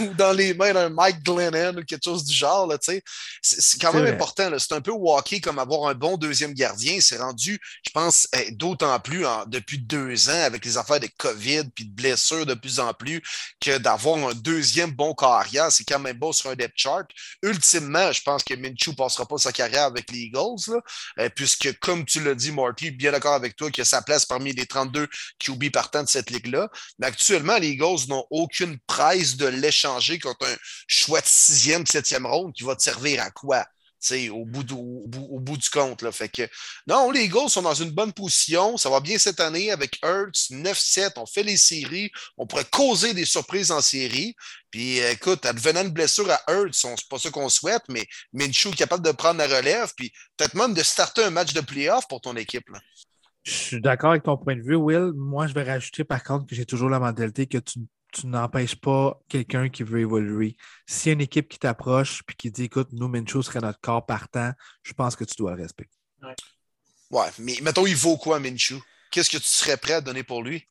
[0.00, 2.66] ou dans les mains d'un Mike Glennon ou quelque chose du genre.
[2.66, 3.02] Là, c'est,
[3.42, 4.50] c'est quand même important.
[4.58, 7.00] C'est un peu walker comme avoir un bon deuxième gardien.
[7.00, 11.64] C'est rendu, je pense, eh, d'autant plus depuis deux ans avec les affaires de COVID
[11.74, 13.22] puis de blessures de plus en plus
[13.60, 15.72] que d'avoir un deuxième bon carrière.
[15.72, 17.06] C'est quand même beau sur un depth chart.
[17.42, 20.80] Ultimement, je pense que ne passera pas sa carrière avec les Eagles,
[21.18, 24.26] euh, puisque, comme tu l'as dit, Marty, bien d'accord avec toi, qu'il a sa place
[24.26, 25.08] parmi les 32
[25.38, 26.68] QB partants de cette ligue-là.
[26.98, 30.56] Mais actuellement, les Eagles n'ont aucune presse de l'échanger contre un
[30.86, 33.66] choix de sixième, septième ronde qui va te servir à quoi?
[34.30, 36.02] au bout, du, au, bout, du compte.
[36.86, 38.76] Non, les Eagles sont dans une bonne position.
[38.76, 41.12] Ça va bien cette année avec Hurts, 9-7.
[41.16, 42.10] On fait les séries.
[42.38, 44.34] On pourrait causer des surprises en série.
[44.70, 48.76] Puis écoute, advenant une blessure à Hurts, c'est pas ça qu'on souhaite, mais Minshew est
[48.76, 49.92] capable de prendre la relève.
[49.96, 52.68] Puis peut-être même de starter un match de playoff pour ton équipe.
[53.42, 55.12] Je suis d'accord avec ton point de vue, Will.
[55.14, 57.80] Moi, je vais rajouter par contre que j'ai toujours la mentalité que tu
[58.12, 60.56] tu n'empêches pas quelqu'un qui veut évoluer.
[60.86, 63.80] S'il y a une équipe qui t'approche et qui dit écoute, nous, Minshew serait notre
[63.80, 65.96] corps partant, je pense que tu dois respecter.
[66.22, 66.34] Ouais.
[67.10, 68.80] ouais, mais mettons, il vaut quoi, Minshew?
[69.10, 70.66] Qu'est-ce que tu serais prêt à donner pour lui?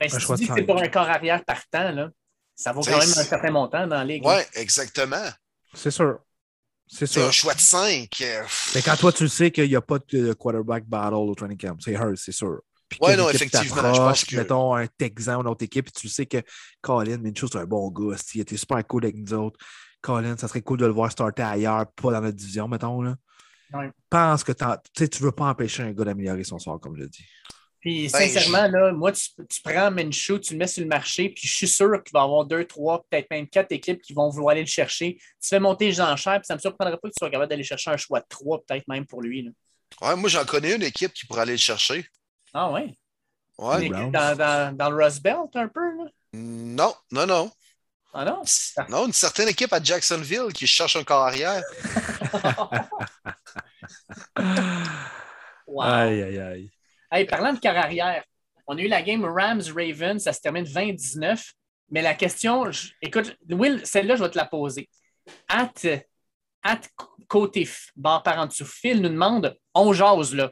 [0.00, 2.10] Ben, si tu dis que c'est pour un corps arrière partant, là,
[2.54, 4.24] ça vaut quand même un certain montant dans la ligue.
[4.24, 5.28] Oui, exactement.
[5.74, 6.20] C'est sûr.
[6.88, 7.26] C'est sûr.
[7.26, 8.08] un choix de 5.
[8.20, 8.42] Euh,
[8.74, 11.76] mais quand toi, tu sais qu'il n'y a pas de quarterback battle au training camp,
[11.80, 12.60] c'est hurt, c'est sûr.
[13.00, 13.94] Oui, non, effectivement.
[13.94, 14.36] Je pense que...
[14.36, 16.38] Mettons un Texan ou une autre équipe, et tu sais que
[16.80, 18.16] Colin Minshew, c'est un bon gars.
[18.34, 19.58] Il était super cool avec nous autres.
[20.00, 23.02] Colin, ça serait cool de le voir starter ailleurs, pas dans notre division, mettons.
[23.02, 23.16] Là.
[23.74, 23.90] Ouais.
[24.08, 27.08] Pense que tu ne veux pas empêcher un gars d'améliorer son sort, comme je l'ai
[27.08, 27.24] dit.
[27.88, 31.30] Puis ben, sincèrement, là, moi, tu, tu prends Minshew, tu le mets sur le marché,
[31.30, 34.12] puis je suis sûr qu'il va y avoir deux, trois, peut-être même quatre équipes qui
[34.12, 35.16] vont vouloir aller le chercher.
[35.40, 37.48] Tu fais monter les enchères, puis ça ne me surprendrait pas que tu sois capable
[37.48, 39.42] d'aller chercher un choix de trois, peut-être même pour lui.
[39.42, 39.52] Là.
[40.02, 42.04] Ouais, moi, j'en connais une équipe qui pourrait aller le chercher.
[42.52, 42.94] Ah ouais?
[43.56, 43.88] Ouais.
[43.88, 45.96] Dans, dans, dans, le Rust Belt un peu?
[45.96, 46.04] Là?
[46.34, 47.50] Non, non, non.
[48.12, 48.42] Ah non?
[48.90, 51.62] Non, une certaine équipe à Jacksonville qui cherche un corps arrière.
[55.66, 55.82] wow.
[55.82, 56.70] Aïe, aïe, aïe.
[57.10, 58.22] Hey, parlant de corps arrière,
[58.66, 61.52] on a eu la game Rams-Ravens, ça se termine 20-19.
[61.90, 62.64] Mais la question,
[63.00, 64.88] écoute, Will, celle-là, je vais te la poser.
[65.48, 65.72] At,
[66.62, 66.80] at
[67.26, 70.50] côté barre par en dessous, Phil nous demande on jase là.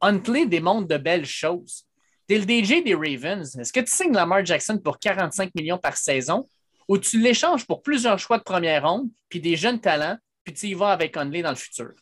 [0.00, 1.84] Huntley démontre de belles choses.
[2.26, 3.56] T'es le DJ des Ravens.
[3.56, 6.48] Est-ce que tu signes Lamar Jackson pour 45 millions par saison?
[6.86, 10.68] Ou tu l'échanges pour plusieurs choix de première ronde, puis des jeunes talents, puis tu
[10.68, 11.92] y vas avec Huntley dans le futur?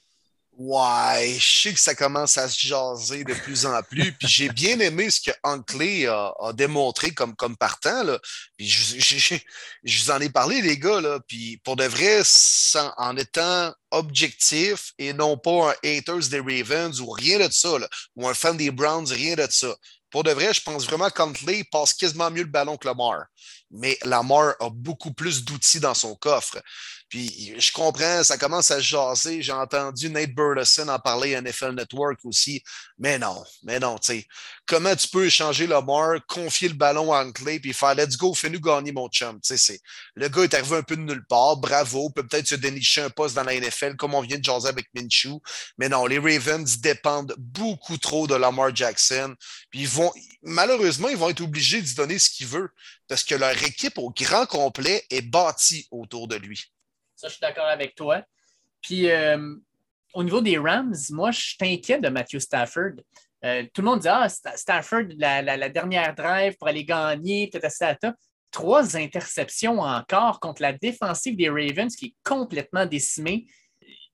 [0.61, 4.13] Ouais, je sais que ça commence à se jaser de plus en plus.
[4.15, 8.03] Puis j'ai bien aimé ce que Huntley a, démontré comme, comme partant.
[8.03, 8.19] Là.
[8.57, 9.37] Puis je, je,
[9.85, 11.01] je, vous en ai parlé, les gars.
[11.01, 11.21] Là.
[11.29, 12.23] Puis pour de vrai,
[12.97, 17.89] en étant objectif et non pas un haters des Ravens ou rien de ça, là,
[18.17, 19.73] ou un fan des Browns, rien de ça.
[20.11, 23.27] Pour de vrai, je pense vraiment qu'Huntley passe quasiment mieux le ballon que Lamar.
[23.71, 26.61] Mais Lamar a beaucoup plus d'outils dans son coffre.
[27.09, 29.41] Puis je comprends, ça commence à jaser.
[29.41, 32.63] J'ai entendu Nate Burleson en parler à NFL Network aussi.
[32.99, 34.27] Mais non, mais non, tu sais.
[34.67, 38.61] Comment tu peux échanger Lamar, confier le ballon à Huntley, puis faire Let's go, fais-nous
[38.61, 39.39] gagner, mon chum.
[39.43, 39.81] Sais,
[40.15, 41.57] le gars est arrivé un peu de nulle part.
[41.57, 44.69] Bravo, peut peut-être se dénicher un poste dans la NFL, comme on vient de jaser
[44.69, 45.41] avec Minshew.
[45.79, 49.35] Mais non, les Ravens dépendent beaucoup trop de Lamar Jackson.
[49.71, 52.69] Puis ils vont, malheureusement, ils vont être obligés d'y donner ce qu'il veut
[53.09, 56.71] parce que leur équipe au grand complet est bâtie autour de lui.
[57.19, 58.23] Ça, je suis d'accord avec toi.
[58.81, 59.57] Puis, euh,
[60.15, 62.93] au niveau des Rams, moi, je suis inquiet de Matthew Stafford.
[63.45, 68.15] Euh, tout le monde dit Ah, Stafford, la, dernière drive pour aller gagner, peut-être à.
[68.53, 73.47] Trois interceptions encore contre la défensive des Ravens qui est complètement décimée.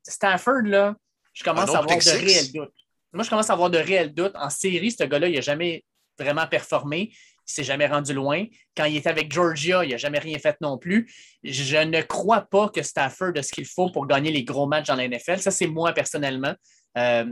[0.03, 0.97] Stafford, là,
[1.35, 2.75] je commence à avoir de réels doutes.
[3.13, 4.35] Moi, je commence à avoir de réels doutes.
[4.35, 5.85] En série, ce gars-là, il n'a jamais
[6.19, 7.13] vraiment performé.
[7.47, 8.45] Il ne s'est jamais rendu loin.
[8.75, 11.13] Quand il était avec Georgia, il n'a jamais rien fait non plus.
[11.43, 14.87] Je ne crois pas que Stafford a ce qu'il faut pour gagner les gros matchs
[14.87, 15.41] dans la NFL.
[15.41, 16.55] Ça, c'est moi personnellement.
[16.97, 17.27] Euh,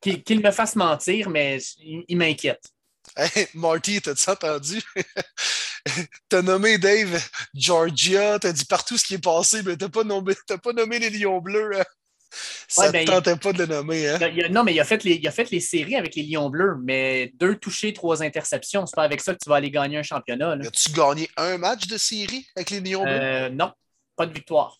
[0.00, 2.62] qu'il me fasse mentir, mais il, m'inquiète.
[3.16, 4.82] Hey, Marty, t'as-tu entendu?
[6.28, 7.18] t'as nommé Dave
[7.54, 11.08] Georgia, t'as dit partout ce qui est passé, mais t'as pas nommé, pas nommé les
[11.08, 11.80] Lions Bleus.
[11.80, 11.84] Hein?
[12.30, 14.08] Ça ne ben, tentait pas de le nommer.
[14.08, 14.18] Hein?
[14.50, 16.76] non, mais il a, fait les, il a fait les séries avec les Lions Bleus,
[16.82, 18.86] mais deux touchés, trois interceptions.
[18.86, 20.52] C'est pas avec ça que tu vas aller gagner un championnat.
[20.52, 23.12] As-tu gagné un match de série avec les Lions Bleus?
[23.12, 23.72] Euh, non,
[24.16, 24.78] pas de victoire.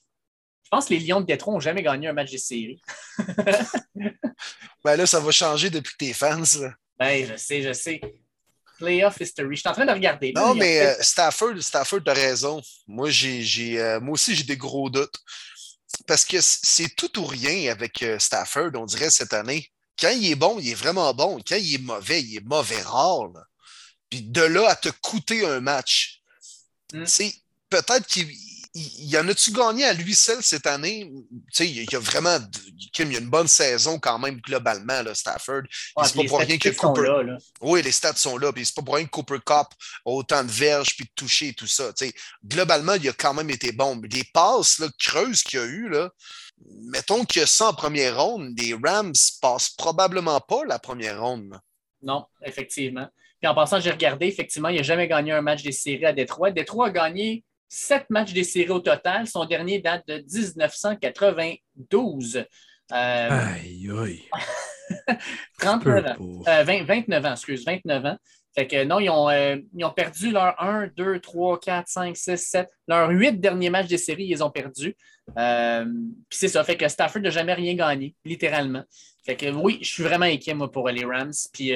[0.65, 2.83] Je pense que les Lions de Détroit n'ont jamais gagné un match de série.
[4.85, 6.43] ben là, ça va changer depuis que t'es fans.
[6.99, 8.01] Ben, je sais, je sais.
[8.79, 9.57] Playoff history.
[9.57, 10.33] Je suis en train de regarder.
[10.35, 12.61] non, mais euh, Stafford, Stafford, tu as raison.
[12.87, 15.17] Moi, j'ai, euh, moi aussi, j'ai des gros doutes
[16.07, 19.71] parce que c'est tout ou rien avec euh, Stafford, on dirait, cette année.
[19.99, 21.41] Quand il est bon, il est vraiment bon.
[21.47, 23.31] Quand il est mauvais, il est mauvais rare.
[24.11, 26.23] Puis de là à te coûter un match.
[26.93, 27.05] Mm.
[27.69, 28.29] Peut-être qu'il
[28.79, 31.11] il, y en a-tu gagné à lui seul cette année?
[31.31, 32.39] Tu sais, il y a vraiment
[32.93, 35.63] Kim, il y a une bonne saison quand même globalement, là, Stafford.
[35.97, 37.03] Ouais, c'est pas les pour rien que Cooper.
[37.03, 37.39] là, là.
[37.61, 39.67] Oui, les stats sont là, puis c'est pas pour rien que Cooper Cup a
[40.05, 41.93] autant de verges puis de toucher et tout ça.
[41.93, 42.15] tu sais.
[42.45, 43.97] globalement, il a quand même été bon.
[43.97, 46.11] Mais les passes là, creuses qu'il y a eu, là,
[46.93, 51.59] mettons que ça en première ronde, les Rams passent probablement pas la première ronde.
[52.03, 53.09] Non, effectivement.
[53.41, 56.13] Puis en passant, j'ai regardé, effectivement, il n'a jamais gagné un match des séries à
[56.13, 56.51] Détroit.
[56.51, 59.27] Détroit a gagné sept matchs des séries au total.
[59.27, 62.45] Son dernier date de 1992.
[62.91, 64.23] Euh, Aïe, aïe.
[65.61, 66.03] 39 Peu ans.
[66.45, 66.61] pas.
[66.61, 68.17] Euh, 20 29 ans, excuse, 29 ans.
[68.55, 72.17] Fait que non, ils ont, euh, ils ont perdu leurs 1, 2, 3, 4, 5,
[72.17, 72.67] 6, 7.
[72.89, 74.97] Leurs 8 derniers matchs des séries, ils les ont perdus.
[75.27, 78.83] Puis c'est ça, fait que Stafford n'a jamais rien gagné, littéralement.
[79.27, 81.35] Fait que oui, je suis vraiment inquiet, moi, pour les Rams.
[81.53, 81.75] Puis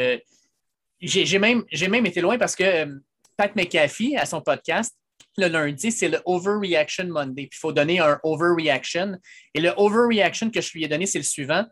[1.02, 2.88] j'ai même, même été loin parce que
[3.36, 4.96] Pat McAfee, à son podcast,
[5.36, 7.46] le lundi, c'est le Overreaction Monday.
[7.46, 9.16] Puis il faut donner un Overreaction.
[9.54, 11.64] Et le Overreaction que je lui ai donné, c'est le suivant.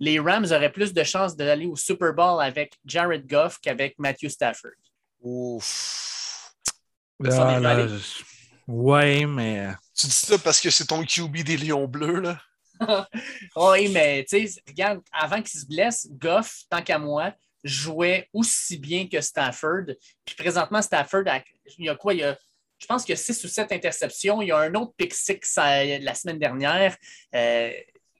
[0.00, 4.28] Les Rams auraient plus de chances d'aller au Super Bowl avec Jared Goff qu'avec Matthew
[4.28, 4.70] Stafford.
[5.20, 6.52] Ouf.
[7.28, 8.22] Ça Ah, là, je-
[8.68, 12.40] Ouais, mais Tu dis ça parce que c'est ton QB des Lions Bleus, là?
[13.56, 17.32] Oui, mais tu sais, regarde, avant qu'il se blesse, Goff, tant qu'à moi,
[17.64, 19.86] jouait aussi bien que Stafford.
[20.24, 21.42] Puis présentement, Stafford, a-
[21.76, 22.14] il y a quoi?
[22.14, 22.38] Il y a,
[22.78, 24.40] je pense qu'il y a six ou sept interceptions.
[24.40, 26.96] Il y a un autre pick six euh, la semaine dernière.
[27.34, 27.72] Euh,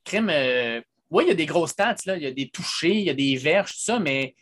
[0.05, 0.81] crime, euh,
[1.11, 2.17] oui, il y a des grosses stats, là.
[2.17, 4.35] il y a des touchés, il y a des verges, tout ça, mais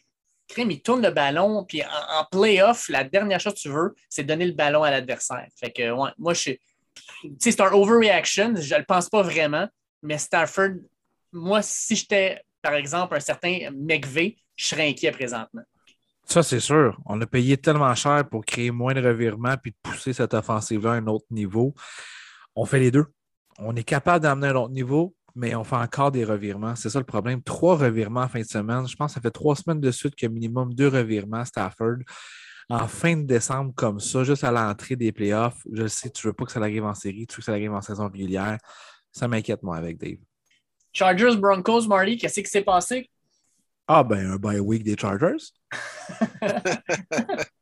[0.48, 1.64] crime, il tourne le ballon.
[1.64, 5.46] Puis en, playoff, la dernière chose que tu veux, c'est donner le ballon à l'adversaire.
[5.58, 6.52] Fait que, moi, je
[7.38, 9.68] c'est un overreaction, je ne le pense pas vraiment.
[10.02, 10.76] Mais Stafford,
[11.32, 15.62] moi, si j'étais, par exemple, un certain McVeigh, je serais inquiet présentement.
[16.26, 16.98] Ça, c'est sûr.
[17.06, 20.92] On a payé tellement cher pour créer moins de revirements puis de pousser cette offensive-là
[20.92, 21.72] à un autre niveau.
[22.56, 23.06] On fait les deux.
[23.58, 26.74] On est capable d'amener un autre niveau, mais on fait encore des revirements.
[26.74, 27.42] C'est ça le problème.
[27.42, 28.88] Trois revirements en fin de semaine.
[28.88, 31.38] Je pense que ça fait trois semaines de suite qu'il y a minimum deux revirements
[31.38, 31.98] à Stafford.
[32.68, 36.26] En fin de décembre, comme ça, juste à l'entrée des playoffs, je le sais, tu
[36.26, 38.08] ne veux pas que ça arrive en série, tu veux que ça arrive en saison
[38.08, 38.58] régulière.
[39.12, 40.18] Ça m'inquiète, moi, avec Dave.
[40.92, 43.08] Chargers, Broncos, Marty, qu'est-ce qui s'est passé?
[43.88, 45.52] Ah, ben, un bye week des Chargers.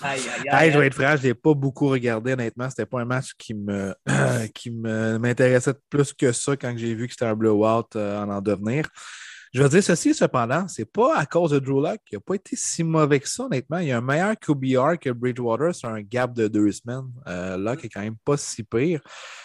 [0.00, 0.72] Aïe, aïe, aïe.
[0.72, 2.68] je vais être franc, je ne l'ai pas beaucoup regardé, honnêtement.
[2.68, 3.94] C'était pas un match qui me
[4.54, 8.40] qui m'intéressait plus que ça quand j'ai vu que c'était un blowout euh, en en
[8.40, 8.88] devenir.
[9.52, 12.00] Je veux dire ceci, cependant, c'est pas à cause de Drew Luck.
[12.10, 13.78] Il n'a pas été si mauvais que ça, honnêtement.
[13.78, 17.06] Il y a un meilleur QBR que Bridgewater sur un gap de deux semaines.
[17.26, 19.00] Euh, Luck est quand même pas si pire.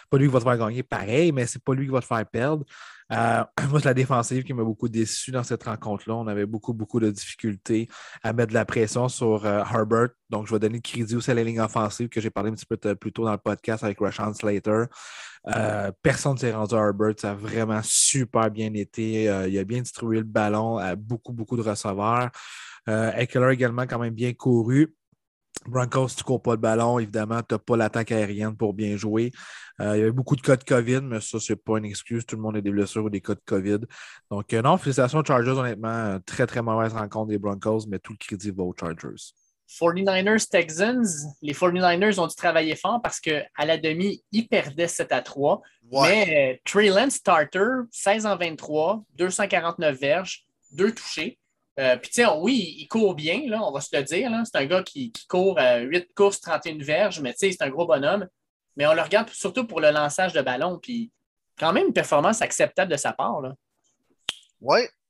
[0.10, 2.06] Pas lui qui va te faire gagner pareil, mais c'est pas lui qui va te
[2.06, 2.66] faire perdre.
[3.12, 6.16] Euh, moi, c'est la défensive qui m'a beaucoup déçu dans cette rencontre-là.
[6.16, 7.88] On avait beaucoup, beaucoup de difficultés
[8.24, 10.10] à mettre de la pression sur euh, Herbert.
[10.30, 12.54] Donc, je vais donner le crédit aussi à la ligne offensive que j'ai parlé un
[12.54, 14.86] petit peu plus tôt dans le podcast avec Rashawn Slater.
[15.48, 17.14] Euh, personne ne s'est rendu à Herbert.
[17.18, 19.24] Ça a vraiment super bien été.
[19.24, 22.30] Il a bien distribué le ballon à beaucoup, beaucoup de receveurs.
[22.88, 24.96] Eckler également quand même bien couru.
[25.68, 28.98] Broncos, tu ne cours pas le ballon, évidemment, tu n'as pas l'attaque aérienne pour bien
[28.98, 29.32] jouer.
[29.80, 31.86] Euh, il y avait beaucoup de cas de COVID, mais ça, ce n'est pas une
[31.86, 32.26] excuse.
[32.26, 33.80] Tout le monde a des blessures ou des cas de COVID.
[34.32, 35.88] Donc, euh, non, félicitations aux Chargers, honnêtement.
[35.88, 39.34] euh, Très, très mauvaise rencontre des Broncos, mais tout le crédit va aux Chargers.
[39.80, 41.06] 49ers, Texans,
[41.42, 45.62] les 49ers ont dû travailler fort parce qu'à la demi, ils perdaient 7 à 3.
[45.92, 46.26] Ouais.
[46.26, 50.44] Mais euh, Trey Lance, starter, 16 en 23, 249 verges,
[50.74, 51.38] 2 touchés.
[51.80, 54.32] Euh, Puis, tu oui, il court bien, là, on va se le dire.
[54.46, 57.64] C'est un gars qui, qui court euh, 8 courses, 31 verges, mais tu sais, c'est
[57.64, 58.28] un gros bonhomme.
[58.76, 60.80] Mais on le regarde surtout pour le lançage de ballon.
[60.80, 61.12] Puis,
[61.58, 63.42] quand même, une performance acceptable de sa part.
[63.42, 63.54] Là.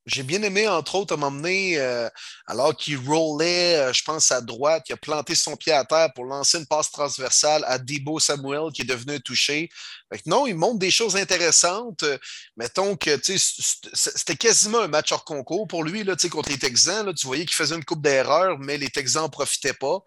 [0.07, 2.09] J'ai bien aimé, entre autres, à m'emmener, euh,
[2.47, 6.11] alors qu'il roulait, euh, je pense, à droite, il a planté son pied à terre
[6.15, 9.69] pour lancer une passe transversale à Debo Samuel, qui est devenu touché.
[10.25, 12.03] Non, il montre des choses intéressantes.
[12.57, 17.05] Mettons que c'était quasiment un match hors concours pour lui, là, contre les Texans.
[17.05, 19.99] Là, tu voyais qu'il faisait une coupe d'erreurs, mais les Texans n'en profitaient pas.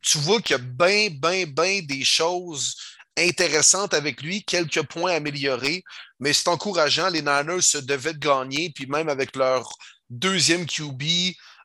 [0.00, 2.76] Tu vois qu'il y a bien, bien, bien des choses
[3.18, 5.84] intéressantes avec lui, quelques points améliorés
[6.20, 7.08] mais c'est encourageant.
[7.08, 9.70] Les Niners se devaient de gagner, puis même avec leur
[10.10, 11.02] deuxième QB,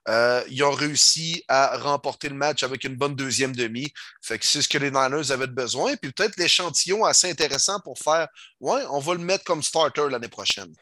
[0.09, 3.91] euh, ils ont réussi à remporter le match avec une bonne deuxième demi.
[4.21, 5.95] C'est ce que les Niners avaient besoin.
[5.95, 8.27] Puis peut-être l'échantillon assez intéressant pour faire
[8.59, 10.73] Ouais, on va le mettre comme starter l'année prochaine.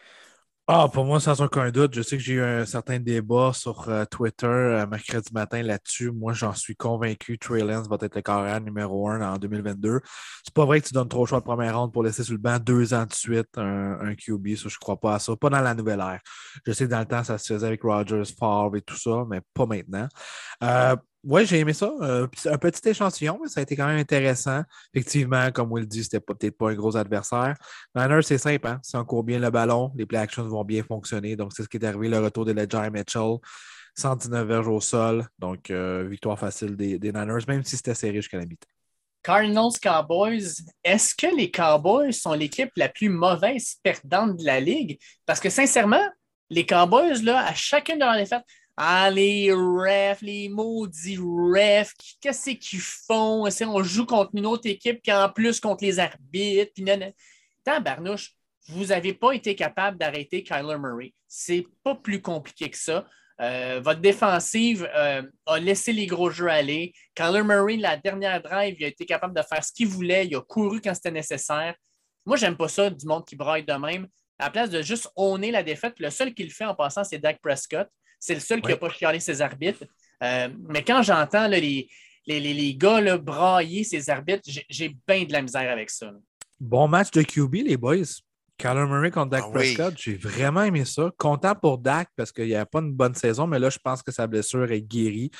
[0.73, 3.89] Ah, pour moi, sans aucun doute, je sais que j'ai eu un certain débat sur
[3.89, 6.11] euh, Twitter euh, mercredi matin là-dessus.
[6.11, 7.37] Moi, j'en suis convaincu.
[7.37, 9.99] Trey Lance va être le carrière numéro un en 2022.
[10.45, 12.31] C'est pas vrai que tu donnes trop de choix de première ronde pour laisser sur
[12.31, 14.55] le banc deux ans de suite un, un QB.
[14.55, 15.35] Ça, je crois pas à ça.
[15.35, 16.21] Pas dans la nouvelle ère.
[16.65, 19.25] Je sais que dans le temps, ça se faisait avec Rogers, Favre et tout ça,
[19.29, 20.07] mais pas maintenant.
[20.63, 21.91] Euh, Oui, j'ai aimé ça.
[22.01, 24.63] Euh, un petit échantillon, ça a été quand même intéressant.
[24.93, 27.55] Effectivement, comme Will dit, c'était peut-être pas un gros adversaire.
[27.93, 28.67] Niners, c'est simple.
[28.67, 28.79] Hein?
[28.81, 31.35] Si on court bien le ballon, les play actions vont bien fonctionner.
[31.35, 33.37] Donc, c'est ce qui est arrivé, le retour de Ledger Mitchell.
[33.95, 35.27] 119 verges au sol.
[35.37, 38.67] Donc, euh, victoire facile des, Niners, même si c'était serré jusqu'à la mi-temps.
[39.21, 44.97] Cardinals Cowboys, est-ce que les Cowboys sont l'équipe la plus mauvaise perdante de la ligue?
[45.27, 46.03] Parce que sincèrement,
[46.49, 48.43] les Cowboys, là, à chacune de leurs défaites,
[48.83, 53.47] ah, les refs, les maudits refs, qu'est-ce qu'ils font?
[53.67, 56.71] On joue contre une autre équipe qui en plus contre les arbitres.
[56.73, 56.83] Puis
[57.63, 58.31] Barnouche,
[58.69, 61.13] vous n'avez pas été capable d'arrêter Kyler Murray.
[61.27, 63.05] C'est pas plus compliqué que ça.
[63.39, 66.91] Euh, votre défensive euh, a laissé les gros jeux aller.
[67.13, 70.25] Kyler Murray, la dernière drive, il a été capable de faire ce qu'il voulait.
[70.25, 71.75] Il a couru quand c'était nécessaire.
[72.25, 74.07] Moi, j'aime pas ça du monde qui braille de même.
[74.39, 77.03] À la place de juste honner la défaite, le seul qui le fait en passant,
[77.03, 77.87] c'est Dak Prescott.
[78.21, 79.83] C'est le seul qui n'a pas chialé ses arbitres.
[80.23, 81.89] Euh, mais quand j'entends les,
[82.27, 86.13] les, les, gars là, brailler ses arbitres, j'ai bien de la misère avec ça.
[86.59, 88.21] Bon match de QB, les boys.
[88.61, 91.09] Kyler Murray contre Dak ah Prescott, j'ai vraiment aimé ça.
[91.17, 94.03] Content pour Dak parce qu'il n'y a pas une bonne saison, mais là, je pense
[94.03, 95.31] que sa blessure est guérie.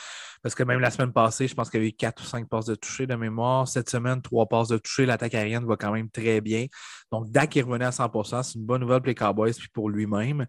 [0.42, 2.50] Parce que même la semaine passée, je pense qu'il y a eu 4 ou 5
[2.50, 3.68] passes de toucher de mémoire.
[3.68, 5.06] Cette semaine, 3 passes de toucher.
[5.06, 6.66] L'attaque aérienne va quand même très bien.
[7.12, 9.90] Donc, Dak est revenu à 100% C'est une bonne nouvelle pour les Cowboys puis pour
[9.92, 10.48] lui-même.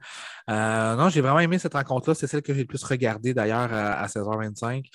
[0.49, 2.15] Euh, non, j'ai vraiment aimé cette rencontre-là.
[2.15, 4.87] C'est celle que j'ai le plus regardée d'ailleurs à 16h25.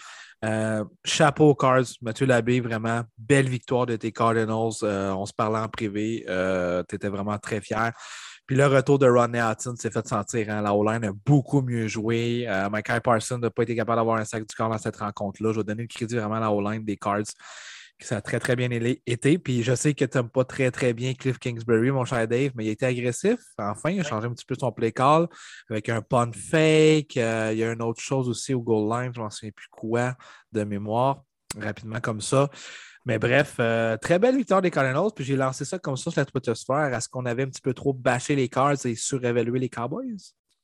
[0.45, 4.83] Euh, chapeau Cards, Mathieu Labbé, vraiment belle victoire de tes Cardinals.
[4.83, 6.25] Euh, on se parlait en privé.
[6.27, 7.91] Euh, tu étais vraiment très fier.
[8.45, 10.49] Puis le retour de Ronnie Hudson s'est fait sentir.
[10.49, 10.61] Hein.
[10.61, 12.47] La O-line a beaucoup mieux joué.
[12.71, 15.51] Michael Parsons n'a pas été capable d'avoir un sac du corps dans cette rencontre-là.
[15.51, 17.25] Je vais donner le crédit vraiment à la O-line des Cards
[18.05, 19.39] ça a très, très bien été.
[19.39, 22.51] Puis je sais que tu n'aimes pas très, très bien Cliff Kingsbury, mon cher Dave,
[22.55, 23.39] mais il a été agressif.
[23.57, 25.27] Enfin, il a changé un petit peu son play call
[25.69, 27.17] avec un pun fake.
[27.17, 29.51] Euh, il y a une autre chose aussi au goal line, je ne m'en souviens
[29.51, 30.15] plus quoi
[30.51, 31.23] de mémoire,
[31.59, 32.49] rapidement comme ça.
[33.05, 35.11] Mais bref, euh, très belle victoire des Cardinals.
[35.15, 36.93] Puis j'ai lancé ça comme ça sur la twittosphère.
[36.93, 40.17] Est-ce qu'on avait un petit peu trop bâché les Cards et surévalué les Cowboys?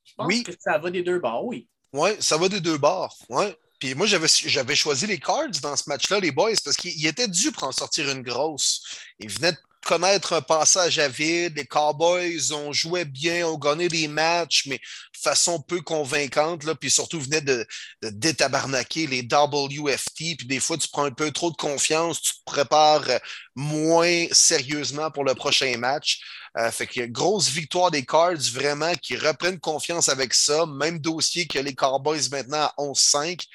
[0.03, 0.43] Je pense oui.
[0.43, 1.69] que ça va des deux bords, oui.
[1.93, 3.15] Oui, ça va des deux bords.
[3.29, 3.55] Ouais.
[3.83, 7.51] Puis moi, j'avais choisi les Cards dans ce match-là, les boys, parce qu'ils étaient dû
[7.51, 8.81] pour en sortir une grosse.
[9.19, 11.57] Ils venaient de connaître un passage à vide.
[11.57, 16.63] Les Cowboys ont joué bien, ont gagné des matchs, mais de façon peu convaincante.
[16.63, 17.67] Là, puis surtout, venaient de,
[18.01, 20.37] de détabarnaquer les WFT.
[20.37, 23.19] Puis des fois, tu prends un peu trop de confiance, tu te prépares
[23.53, 26.21] moins sérieusement pour le prochain match.
[26.57, 30.65] Euh, fait que grosse victoire des Cards, vraiment, qui reprennent confiance avec ça.
[30.65, 33.47] Même dossier que les Cowboys maintenant à 11-5.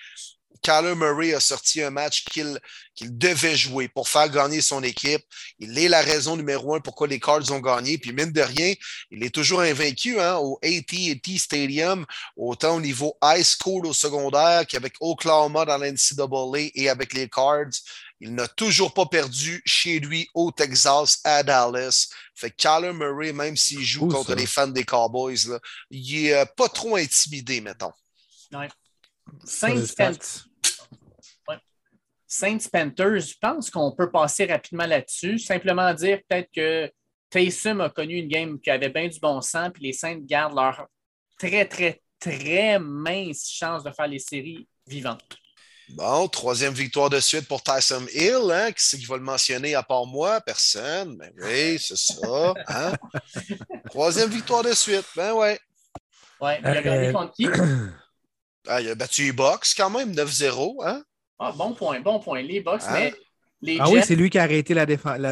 [0.62, 2.59] Kyler Murray a sorti un match qu'il
[3.19, 5.23] devait jouer pour faire gagner son équipe.
[5.59, 7.99] Il est la raison numéro un pourquoi les Cards ont gagné.
[7.99, 8.75] Puis mine de rien,
[9.11, 12.05] il est toujours invaincu hein, au AT&T Stadium,
[12.37, 17.70] autant au niveau high school au secondaire qu'avec Oklahoma dans l'NCAA et avec les Cards.
[18.20, 22.09] Il n'a toujours pas perdu chez lui au Texas, à Dallas.
[22.35, 26.35] Fait que Kyler Murray, même s'il joue contre les fans des Cowboys, là, il n'est
[26.35, 27.93] euh, pas trop intimidé, mettons.
[28.53, 28.69] Ouais.
[32.31, 35.39] Saints, Panthers, je pense qu'on peut passer rapidement là-dessus.
[35.39, 36.93] Simplement dire peut-être que
[37.31, 40.57] Taysom a connu une game qui avait bien du bon sens, puis les Saints gardent
[40.57, 40.86] leur
[41.39, 45.36] très, très, très mince chance de faire les séries vivantes.
[45.90, 48.51] Bon, troisième victoire de suite pour Tyson Hill.
[48.52, 48.73] Hein?
[48.73, 50.40] Qui c'est qui va le mentionner à part moi?
[50.40, 51.16] Personne.
[51.16, 52.55] Ben oui, c'est ça.
[52.69, 52.93] Hein?
[53.90, 55.06] troisième victoire de suite.
[55.16, 55.59] Ben ouais.
[56.40, 57.48] Ouais, il a gagné contre qui?
[58.70, 60.85] Ah, il a battu les Bucks quand même, 9-0.
[60.85, 61.02] Hein?
[61.39, 62.43] Ah, bon point, bon point.
[62.43, 62.93] Les Bucks, hein?
[62.93, 63.15] mais.
[63.60, 64.85] Les ah oui, c'est lui qui a arrêté la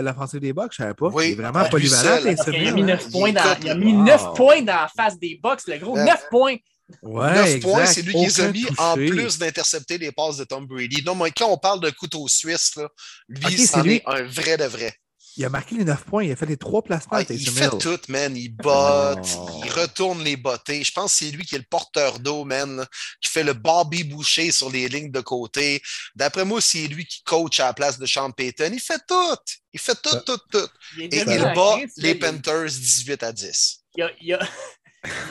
[0.03, 1.09] l'offensive des Bucks, je ne savais pas.
[1.09, 2.19] Oui, il est vraiment polyvalent.
[2.25, 5.39] Il a mis 9 points, dans, il a mis 9 points dans la face des
[5.41, 5.97] Bucks, le gros.
[5.97, 6.57] 9 euh, points.
[7.03, 10.45] Ouais, 9 points, c'est lui qui les a mis en plus d'intercepter les passes de
[10.45, 11.03] Tom Brady.
[11.05, 12.89] Non, mais quand on parle de couteau suisse, là,
[13.29, 14.03] lui, c'est lui...
[14.07, 14.95] un vrai de vrai.
[15.39, 17.19] Il a marqué les 9 points, il a fait les 3 placements.
[17.19, 18.35] il fait tout, man.
[18.35, 19.61] Il botte, oh.
[19.65, 20.83] il retourne les bottées.
[20.83, 22.87] Je pense que c'est lui qui est le porteur d'eau, man,
[23.21, 25.83] qui fait le Bobby Boucher sur les lignes de côté.
[26.15, 28.71] D'après moi, c'est lui qui coach à la place de Sean Payton.
[28.73, 29.37] Il fait tout.
[29.75, 30.69] Il fait tout, tout, tout.
[30.99, 33.81] Et il bat les Panthers 18 à 10.
[33.97, 34.39] Il y a, il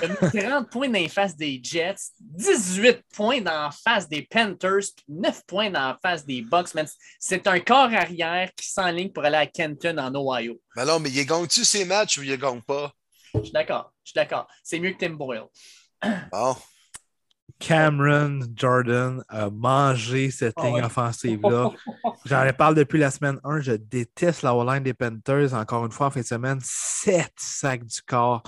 [0.01, 5.95] 30 points dans face des Jets, 18 points dans face des Panthers, 9 points dans
[6.01, 6.69] face des Bucks.
[7.19, 10.59] C'est un corps arrière qui s'enligne pour aller à Kenton en Ohio.
[10.75, 12.91] Mais non, mais il gagne-tu ces matchs ou il gagne pas?
[13.33, 13.91] Je suis d'accord.
[14.03, 14.47] Je suis d'accord.
[14.63, 15.45] C'est mieux que Tim Boyle.
[16.31, 16.55] Bon.
[17.59, 21.71] Cameron Jordan a mangé cette ah ligne offensive-là.
[22.25, 23.61] J'en parle depuis la semaine 1.
[23.61, 25.53] Je déteste la line des Panthers.
[25.53, 28.43] Encore une fois, en fin de semaine, 7 sacs du corps.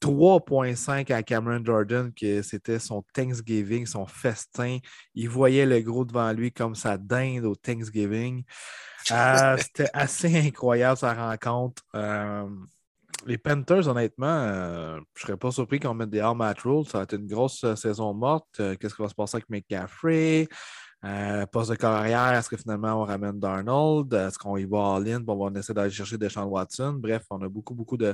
[0.00, 4.78] 3.5 à Cameron Jordan, que c'était son Thanksgiving, son festin.
[5.14, 8.44] Il voyait le gros devant lui comme sa dinde au Thanksgiving.
[9.10, 11.82] Euh, c'était assez incroyable sa rencontre.
[11.94, 12.48] Euh,
[13.24, 16.86] les Panthers, honnêtement, euh, je ne serais pas surpris qu'on mette des all match rules.
[16.86, 18.60] Ça va être une grosse saison morte.
[18.78, 20.48] Qu'est-ce qui va se passer avec McCaffrey?
[21.52, 24.12] poste de carrière, est-ce que finalement on ramène Darnold?
[24.12, 25.22] Est-ce qu'on y va all-in?
[25.24, 26.94] on va essayer d'aller chercher Deshaun Watson?
[26.94, 28.12] Bref, on a beaucoup, beaucoup de,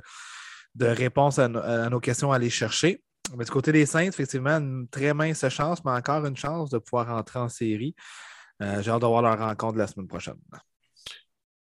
[0.75, 3.03] de réponses à, nos questions à aller chercher.
[3.37, 6.79] Mais du côté des Saints, effectivement, une très mince chance, mais encore une chance de
[6.79, 7.95] pouvoir rentrer en série.
[8.61, 10.37] J'ai hâte de voir leur rencontre la semaine prochaine.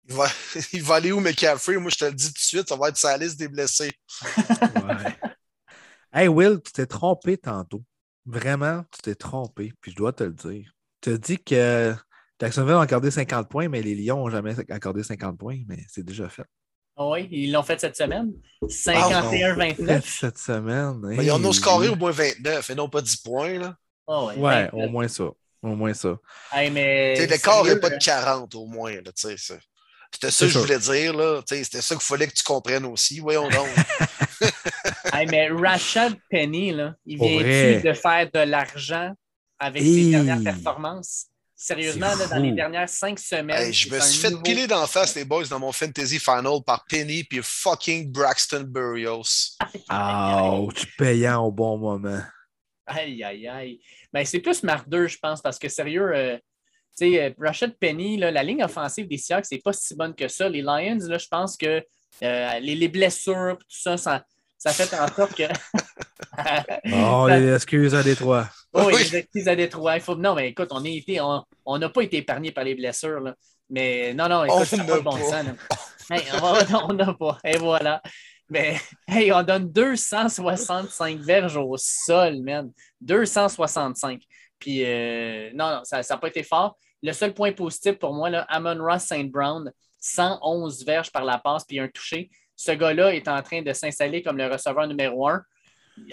[0.07, 0.27] Il va,
[0.73, 1.77] il va aller où McCaffrey?
[1.77, 3.91] Moi, je te le dis tout de suite, ça va être sa liste des blessés.
[4.37, 5.17] ouais.
[6.13, 7.83] Hey Will, tu t'es trompé tantôt.
[8.25, 10.71] Vraiment, tu t'es trompé, puis je dois te le dire.
[11.01, 11.93] Tu as dit que
[12.39, 16.03] Jacksonville a accordé 50 points, mais les Lions n'ont jamais accordé 50 points, mais c'est
[16.03, 16.45] déjà fait.
[16.97, 18.33] Ah oui, ils l'ont fait cette semaine.
[18.63, 19.85] 51-29.
[19.87, 20.99] Ah, cette semaine.
[21.03, 23.59] Mais ils en ont scoré au moins 29 et non pas 10 points.
[23.59, 23.75] Là.
[24.07, 25.25] Ah ouais, ouais au moins ça.
[25.61, 26.17] Au moins ça.
[26.51, 27.25] Hey, mais...
[27.27, 28.93] L'écart n'est pas de 40 au moins.
[28.93, 29.29] Là, ça.
[30.11, 31.13] C'était ça que je voulais dire.
[31.13, 31.41] là.
[31.45, 33.19] C'était ça qu'il fallait que tu comprennes aussi.
[33.19, 33.67] Voyons donc.
[35.13, 39.13] hey, mais Rashad Penny, là, il vient de faire de l'argent
[39.59, 41.27] avec ses dernières performances?
[41.59, 43.73] Sérieusement, là, dans les dernières cinq semaines.
[43.73, 47.23] je me suis fait piler d'en face, les boys, dans mon fantasy final par Penny
[47.23, 49.57] puis fucking Braxton Burrios.
[50.75, 52.21] tu payant au bon moment.
[52.85, 53.79] Aïe, aïe, aïe.
[54.13, 56.37] Ben, c'est plus 2, je pense, parce que sérieux, euh,
[56.95, 60.13] tu sais, euh, Rashad Penny, là, la ligne offensive des Seahawks, c'est pas si bonne
[60.13, 60.47] que ça.
[60.47, 61.83] Les Lions, là, je pense que
[62.21, 64.23] euh, les, les, blessures, tout ça, ça,
[64.59, 65.43] ça fait en sorte que.
[66.93, 68.47] oh, les excuses à Détroit.
[68.85, 69.95] Oui, les excuses à Détroit.
[69.95, 70.15] Il faut...
[70.15, 71.19] Non, mais écoute, on n'a été...
[71.21, 71.77] on...
[71.77, 73.19] n'a pas été épargné par les blessures.
[73.19, 73.35] Là.
[73.69, 75.45] Mais non, non, écoute, c'est pas de bon sens.
[76.09, 76.23] Hey,
[76.89, 77.37] on n'a pas.
[77.43, 78.01] Et voilà.
[78.49, 78.77] Mais
[79.07, 82.71] hey, on donne 265 verges au sol, man.
[83.01, 84.21] 265.
[84.57, 86.77] Puis euh, non, non, ça n'a pas été fort.
[87.03, 89.29] Le seul point positif pour moi, là, Amon Ross St.
[89.29, 93.71] Brown, 111 verges par la passe, puis un touché ce gars-là est en train de
[93.71, 95.43] s'installer comme le receveur numéro un.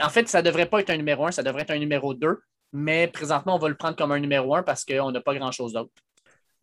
[0.00, 2.14] En fait, ça ne devrait pas être un numéro un, ça devrait être un numéro
[2.14, 2.38] deux.
[2.76, 5.72] Mais présentement, on va le prendre comme un numéro un parce qu'on n'a pas grand-chose
[5.72, 5.90] d'autre.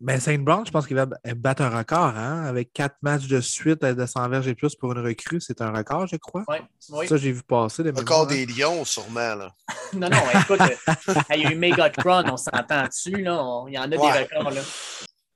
[0.03, 1.05] Mais Saint Brown, je pense qu'il va
[1.35, 2.43] battre un record, hein?
[2.43, 5.71] Avec quatre matchs de suite de 100 verges et plus pour une recrue, c'est un
[5.71, 6.43] record, je crois.
[6.47, 6.57] Oui,
[6.89, 7.07] oui.
[7.07, 7.83] Ça, j'ai vu passer.
[7.83, 9.35] Le record des Lions, sûrement.
[9.35, 9.53] Là.
[9.93, 10.59] non, non, écoute,
[11.35, 13.21] il y a eu Megatron, on s'entend dessus.
[13.21, 14.51] Là, il y en a des records.
[14.51, 14.61] Là.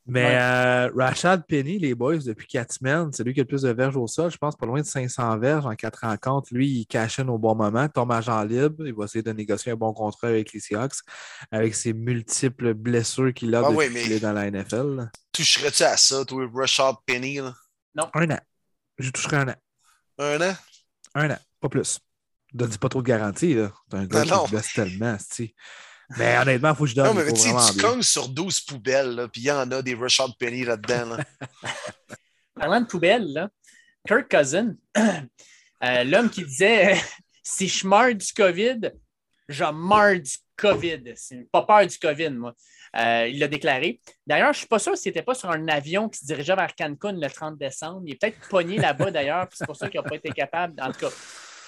[0.07, 3.63] Mais euh, Rashad Penny, les boys, depuis quatre semaines, c'est lui qui a le plus
[3.63, 4.29] de verges au sol.
[4.31, 6.49] Je pense pas loin de 500 verges en quatre rencontres.
[6.51, 8.85] Lui, il cache au bon moment, tombe agent libre.
[8.85, 10.97] Il va essayer de négocier un bon contrat avec les Seahawks
[11.51, 15.09] avec ses multiples blessures qu'il a ah, depuis qu'il est dans la NFL.
[15.31, 17.37] Toucherais-tu à ça, toi, Rashad Penny?
[17.37, 17.55] Là?
[17.95, 18.09] Non.
[18.13, 18.39] Un an.
[18.99, 19.55] Je toucherai un an.
[20.19, 20.55] Un an?
[21.15, 21.99] Un an, pas plus.
[22.53, 23.57] Ne dis pas trop de garantie.
[23.89, 25.17] C'est un gars qui blesse tellement.
[26.17, 27.07] Mais honnêtement, il faut que je donne.
[27.07, 30.63] Non, mais tu cognes sur 12 poubelles, puis il y en a des Rashad Penny
[30.63, 31.17] là-dedans.
[32.55, 33.49] Parlant de poubelles, là,
[34.07, 36.95] Kirk Cousin, euh, l'homme qui disait
[37.43, 38.91] si je meurs du COVID,
[39.49, 41.13] je meurs du COVID.
[41.15, 42.53] C'est pas peur du COVID, moi.
[42.95, 43.99] Euh, il l'a déclaré.
[44.25, 46.55] D'ailleurs, je ne suis pas sûr s'il n'était pas sur un avion qui se dirigeait
[46.55, 48.01] vers Cancun le 30 décembre.
[48.05, 50.81] Il est peut-être pogné là-bas d'ailleurs, c'est pour ça qu'il n'a pas été capable.
[50.81, 51.09] En tout cas,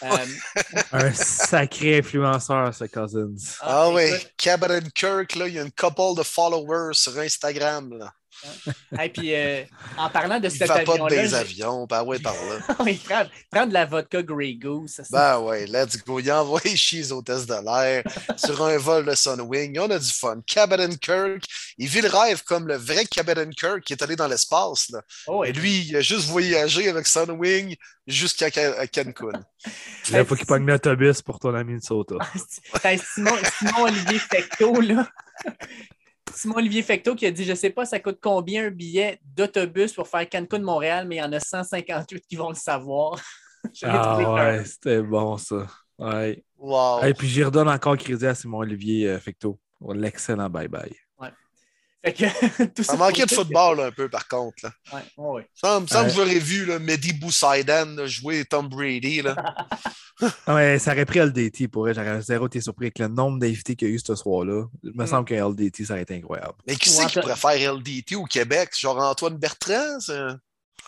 [0.04, 0.26] euh,
[0.92, 3.58] un sacré influenceur, ce Cousins.
[3.62, 7.98] Ah, ah oui, Cabaret Kirk, là, il y a une couple de followers sur Instagram.
[7.98, 8.14] Là.
[9.02, 9.64] Et puis, euh,
[9.98, 11.16] en parlant de il cet avion-là...
[11.16, 12.76] pas des avions, ben ouais, par là.
[12.88, 15.02] il prend, de la vodka Grey Goose.
[15.12, 16.20] Ben ouais, let's go.
[16.20, 18.04] Il a envoyé cheese au test de l'air
[18.38, 19.78] sur un vol de Sunwing.
[19.80, 20.42] On a du fun.
[20.46, 21.44] Cabin Kirk,
[21.78, 24.92] il vit le rêve comme le vrai Cabin Kirk qui est allé dans l'espace.
[25.28, 27.76] Oh, et lui, il a juste voyagé avec Sunwing
[28.08, 29.32] jusqu'à Cancun.
[30.10, 32.16] Il faut qu'il pogne l'autobus pour ton ami de Sota.
[33.16, 35.10] Simon, Simon Olivier Fecto, là.
[36.38, 39.94] Simon-Olivier Fecto qui a dit Je ne sais pas, ça coûte combien un billet d'autobus
[39.94, 43.20] pour faire Cancun-Montréal, mais il y en a 158 qui vont le savoir.
[43.84, 45.66] ah ouais, c'était bon ça.
[45.98, 46.44] Ouais.
[46.58, 47.04] Wow.
[47.04, 49.60] Et puis j'y redonne encore crédit à Simon-Olivier euh, Fecto.
[49.82, 51.07] L'excellent bye-bye.
[52.82, 54.58] ça manquait de football un peu, par contre.
[54.64, 54.72] Là.
[54.94, 55.50] Ouais, ouais.
[55.54, 59.22] Ça me semble que j'aurais vu là, Mehdi Boussaïdan jouer Tom Brady.
[59.22, 59.36] Là.
[60.48, 63.90] ouais, ça aurait pris LDT pour J'aurais zéro été surpris avec le nombre d'invités qu'il
[63.90, 64.66] y a eu ce soir-là.
[64.84, 65.08] Il me mm.
[65.08, 66.56] semble que LDT, ça aurait été incroyable.
[66.68, 68.72] Mais qui c'est qui pourrait faire LDT au Québec?
[68.78, 69.98] Genre Antoine Bertrand?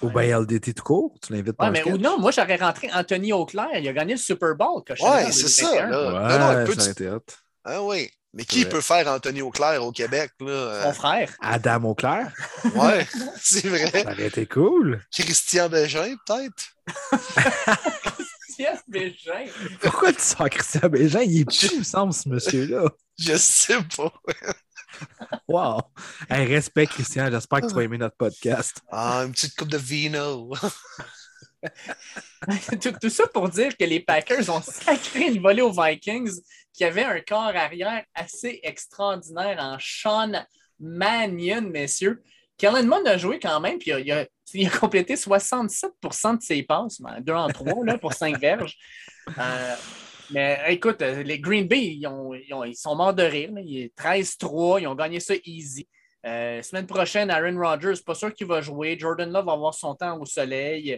[0.02, 1.70] Ou bien LDT tout court, tu l'invites pas.
[1.72, 4.82] mais ou non, moi j'aurais rentré Anthony Auclair, il a gagné le Super Bowl.
[4.90, 5.88] Ouais, c'est ça.
[5.88, 5.90] Là.
[5.90, 7.26] Ouais, non, non, ça aurait été hot.
[7.66, 8.10] Ah oui.
[8.34, 10.32] Mais qui peut faire Anthony Auclair au Québec?
[10.40, 10.48] Là?
[10.48, 10.84] Euh?
[10.84, 11.32] Mon frère.
[11.42, 12.32] Adam Auclair?
[12.76, 13.08] Ouais,
[13.42, 14.04] c'est vrai.
[14.04, 15.02] Ça aurait été cool.
[15.12, 16.76] Christian Bégin, peut-être?
[18.44, 19.46] Christian Bégin.
[19.82, 21.22] Pourquoi tu sors Christian Bégin?
[21.22, 22.86] Il est plus, il me semble, ce monsieur-là.
[23.18, 24.14] Je sais pas.
[25.48, 25.82] Wow.
[26.30, 27.30] Hey, respect, Christian.
[27.32, 28.82] J'espère que tu vas aimer notre podcast.
[28.92, 30.52] Ah, une petite coupe de vino.
[32.82, 36.32] tout, tout ça pour dire que les Packers ont sacré une volée aux Vikings
[36.80, 40.32] qui avait un corps arrière assez extraordinaire en Sean
[40.80, 42.24] Mannion, messieurs.
[42.58, 46.64] Kellen Mond a joué quand même, puis il a, il a complété 67% de ses
[46.64, 48.78] passes, 2 en 3 là, pour 5 verges.
[49.38, 49.76] Euh,
[50.32, 53.52] mais écoute, les Green Bay, ils, ont- ils ont- ils sont morts de rire.
[53.52, 53.60] là.
[53.62, 55.86] Il est 13-3, ils ont gagné ça easy.
[56.26, 58.98] Euh, semaine prochaine, Aaron Rodgers, pas sûr qu'il va jouer.
[58.98, 60.94] Jordan Love va avoir son temps au soleil.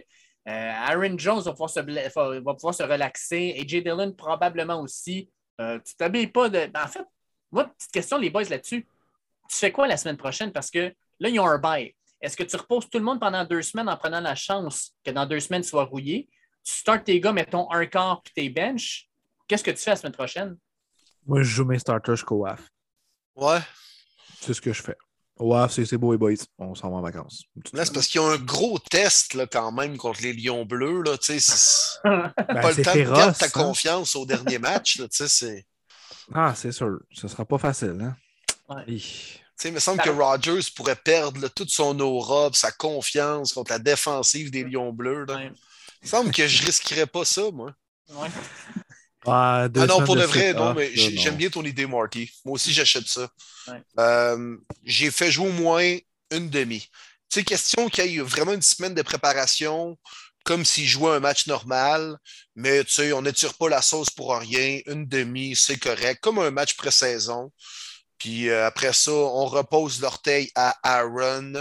[0.48, 3.56] Euh, Aaron Jones va pouvoir, se, va pouvoir se relaxer.
[3.60, 5.28] AJ Dillon probablement aussi.
[5.60, 6.66] Euh, tu t'habilles pas de.
[6.66, 7.04] ben, en fait,
[7.50, 8.86] moi, petite question, les boys, là-dessus.
[9.48, 10.52] Tu fais quoi la semaine prochaine?
[10.52, 11.94] Parce que là, ils ont un bail.
[12.20, 15.10] Est-ce que tu reposes tout le monde pendant deux semaines en prenant la chance que
[15.10, 16.28] dans deux semaines, tu sois rouillé?
[16.64, 19.08] Tu startes tes gars, mettons un quart puis tes bench.
[19.48, 20.56] Qu'est-ce que tu fais la semaine prochaine?
[21.26, 22.68] Moi, je joue mes starters jusqu'au WAF.
[23.34, 23.58] Ouais.
[24.40, 24.96] C'est ce que je fais.
[25.42, 26.32] WAF, c'est c'est beau, les boys.
[26.58, 27.44] On s'en va en vacances.
[27.72, 30.64] Là, c'est parce qu'il y a un gros test là, quand même contre les Lions
[30.64, 31.02] Bleus.
[31.02, 31.38] Là, c'est
[32.04, 33.48] Ben, pas le temps de perdre ta hein.
[33.50, 34.98] confiance au dernier match.
[34.98, 35.66] Là, tu sais, c'est-
[36.34, 36.98] Ah, c'est sûr.
[37.12, 37.98] Ce sera pas facile.
[38.00, 38.16] Hein?
[38.68, 38.82] Ouais.
[38.86, 39.00] Hi.
[39.00, 43.52] tu sais, il me semble que Rodgers pourrait perdre là, toute son aura, sa confiance
[43.52, 45.24] contre la défensive des Lions Bleus.
[45.26, 45.36] là.
[45.36, 45.52] Ouais.
[46.02, 47.72] Il me semble que je risquerais pas ça, moi.
[48.10, 48.28] Ouais.
[49.26, 52.30] Ah, Ah non, pour de vrai, non, Ah, mais j'aime bien ton idée, Marty.
[52.44, 53.28] Moi aussi, j'achète ça.
[53.68, 53.80] Ouais.
[54.00, 55.96] Euh, j'ai fait jouer au moins
[56.30, 56.80] une demi.
[57.30, 59.96] Tu sais, question qu'il y ait vraiment une semaine de préparation,
[60.44, 62.18] comme s'il jouait un match normal,
[62.56, 64.80] mais tu sais, on n'étire pas la sauce pour rien.
[64.86, 67.52] Une demi, c'est correct, comme un match pré-saison.
[68.18, 71.52] Puis euh, après ça, on repose l'orteil à Aaron.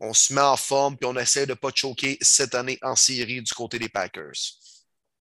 [0.00, 2.96] On se met en forme, puis on essaie de ne pas choquer cette année en
[2.96, 4.32] série du côté des Packers.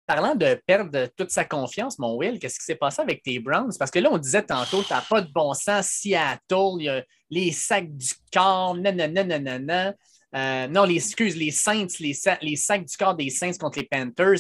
[0.08, 3.74] Parlant de perdre toute sa confiance, mon Will, qu'est-ce qui s'est passé avec tes Browns?
[3.78, 7.04] Parce que là, on disait tantôt, tu n'as pas de bon sens, Seattle, y a
[7.30, 9.94] les sacs du corps, nanana.
[10.34, 13.80] Euh, non, les excuses, les Saints, les, sa- les sacs du corps des Saints contre
[13.80, 14.40] les Panthers.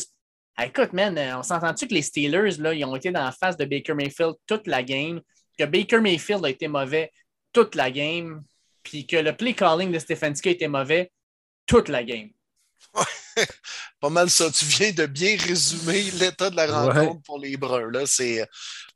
[0.56, 3.34] Ah, écoute, man, euh, on s'entend-tu que les Steelers, là, ils ont été dans la
[3.34, 5.22] face de Baker Mayfield toute la game,
[5.60, 7.11] que Baker Mayfield a été mauvais
[7.52, 8.41] toute la game,
[8.84, 11.11] puis que le play calling de Stefanski a été mauvais
[11.65, 12.30] toute la game?
[13.99, 14.49] Pas mal ça.
[14.51, 16.71] Tu viens de bien résumer l'état de la Ouais.
[16.93, 17.91] rencontre pour les Bruns.
[17.91, 18.05] Là.
[18.05, 18.47] C'est,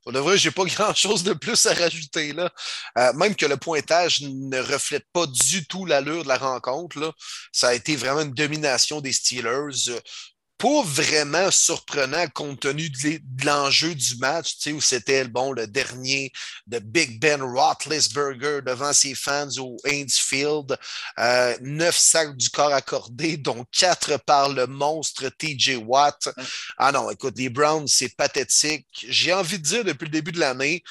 [0.03, 2.33] pour de vrai, j'ai pas grand-chose de plus à rajouter.
[2.33, 2.49] Là.
[2.97, 6.99] Euh, même que le pointage ne reflète pas du tout l'allure de la rencontre.
[6.99, 7.11] Là.
[7.51, 9.91] Ça a été vraiment une domination des Steelers.
[10.61, 15.65] Pas vraiment surprenant compte tenu de l'enjeu du match, tu sais, où c'était bon, le
[15.65, 16.31] dernier
[16.67, 20.77] de Big Ben Roethlisberger devant ses fans au Heinz Field.
[21.17, 26.29] Euh, neuf sacs du corps accordés, dont quatre par le monstre TJ Watt.
[26.77, 28.85] Ah non, écoute, les Browns, c'est pathétique.
[29.09, 30.83] J'ai envie de dire depuis le début de l'année,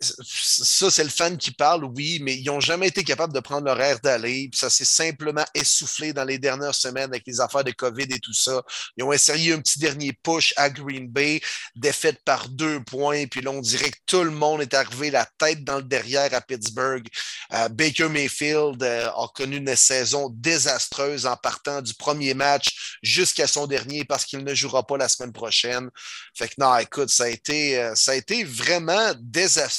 [0.00, 3.66] ça, c'est le fan qui parle, oui, mais ils n'ont jamais été capables de prendre
[3.66, 4.50] leur air d'aller.
[4.54, 8.32] Ça s'est simplement essoufflé dans les dernières semaines avec les affaires de COVID et tout
[8.32, 8.62] ça.
[8.96, 11.40] Ils ont essayé un petit dernier push à Green Bay,
[11.74, 13.26] défaite par deux points.
[13.26, 16.32] Puis là, on dirait que tout le monde est arrivé la tête dans le derrière
[16.32, 17.06] à Pittsburgh.
[17.52, 23.46] Euh, Baker Mayfield euh, a connu une saison désastreuse en partant du premier match jusqu'à
[23.46, 25.90] son dernier parce qu'il ne jouera pas la semaine prochaine.
[26.34, 29.73] Fait que non, écoute, ça a été, euh, ça a été vraiment désastreux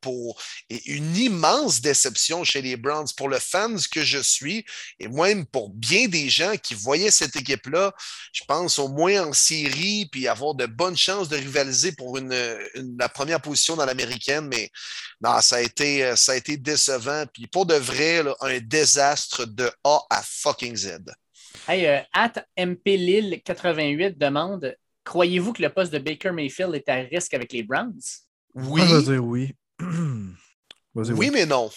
[0.00, 0.40] pour
[0.70, 4.64] et une immense déception chez les Browns pour le fans que je suis
[4.98, 7.92] et même pour bien des gens qui voyaient cette équipe-là,
[8.32, 13.08] je pense au moins en série puis avoir de bonnes chances de rivaliser pour la
[13.08, 14.70] première position dans l'américaine, mais
[15.20, 19.70] non, ça a été, ça a été décevant puis pour de vrai, un désastre de
[19.84, 20.98] A à fucking Z.
[21.68, 26.88] Hey, euh, at MP Lille 88 demande Croyez-vous que le poste de Baker Mayfield est
[26.88, 28.00] à risque avec les Browns?
[28.54, 29.54] Oui, Moi, je vais dire oui.
[30.94, 31.70] Oui, mais non.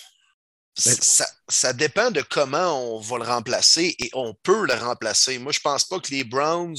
[0.86, 5.40] Ben- Ça, ça dépend de comment on va le remplacer et on peut le remplacer.
[5.40, 6.76] Moi, je pense pas que les Browns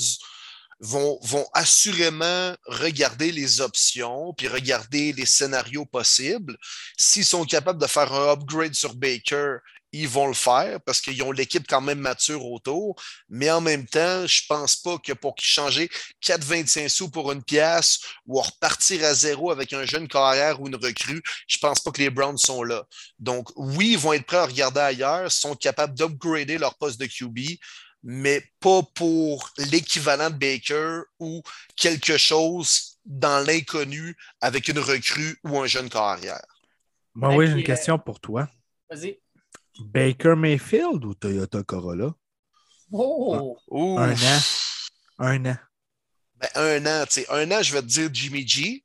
[0.80, 6.58] vont, vont assurément regarder les options puis regarder les scénarios possibles.
[6.98, 9.56] S'ils sont capables de faire un upgrade sur Baker,
[10.00, 12.96] ils vont le faire parce qu'ils ont l'équipe quand même mature autour.
[13.28, 15.88] Mais en même temps, je pense pas que pour changer
[16.24, 20.76] 4,25 sous pour une pièce ou repartir à zéro avec un jeune carrière ou une
[20.76, 22.84] recrue, je pense pas que les Browns sont là.
[23.18, 27.06] Donc, oui, ils vont être prêts à regarder ailleurs, sont capables d'upgrader leur poste de
[27.06, 27.58] QB,
[28.02, 31.42] mais pas pour l'équivalent de Baker ou
[31.76, 36.44] quelque chose dans l'inconnu avec une recrue ou un jeune carrière.
[37.16, 38.48] Et oui, j'ai une question pour toi.
[38.90, 39.18] Vas-y.
[39.80, 42.12] Baker Mayfield ou Toyota Corolla?
[42.92, 43.58] Oh!
[43.70, 44.40] Un an.
[45.18, 45.56] Un an.
[46.36, 47.26] Ben, un an, tu sais.
[47.30, 48.84] Un an, je vais te dire Jimmy G,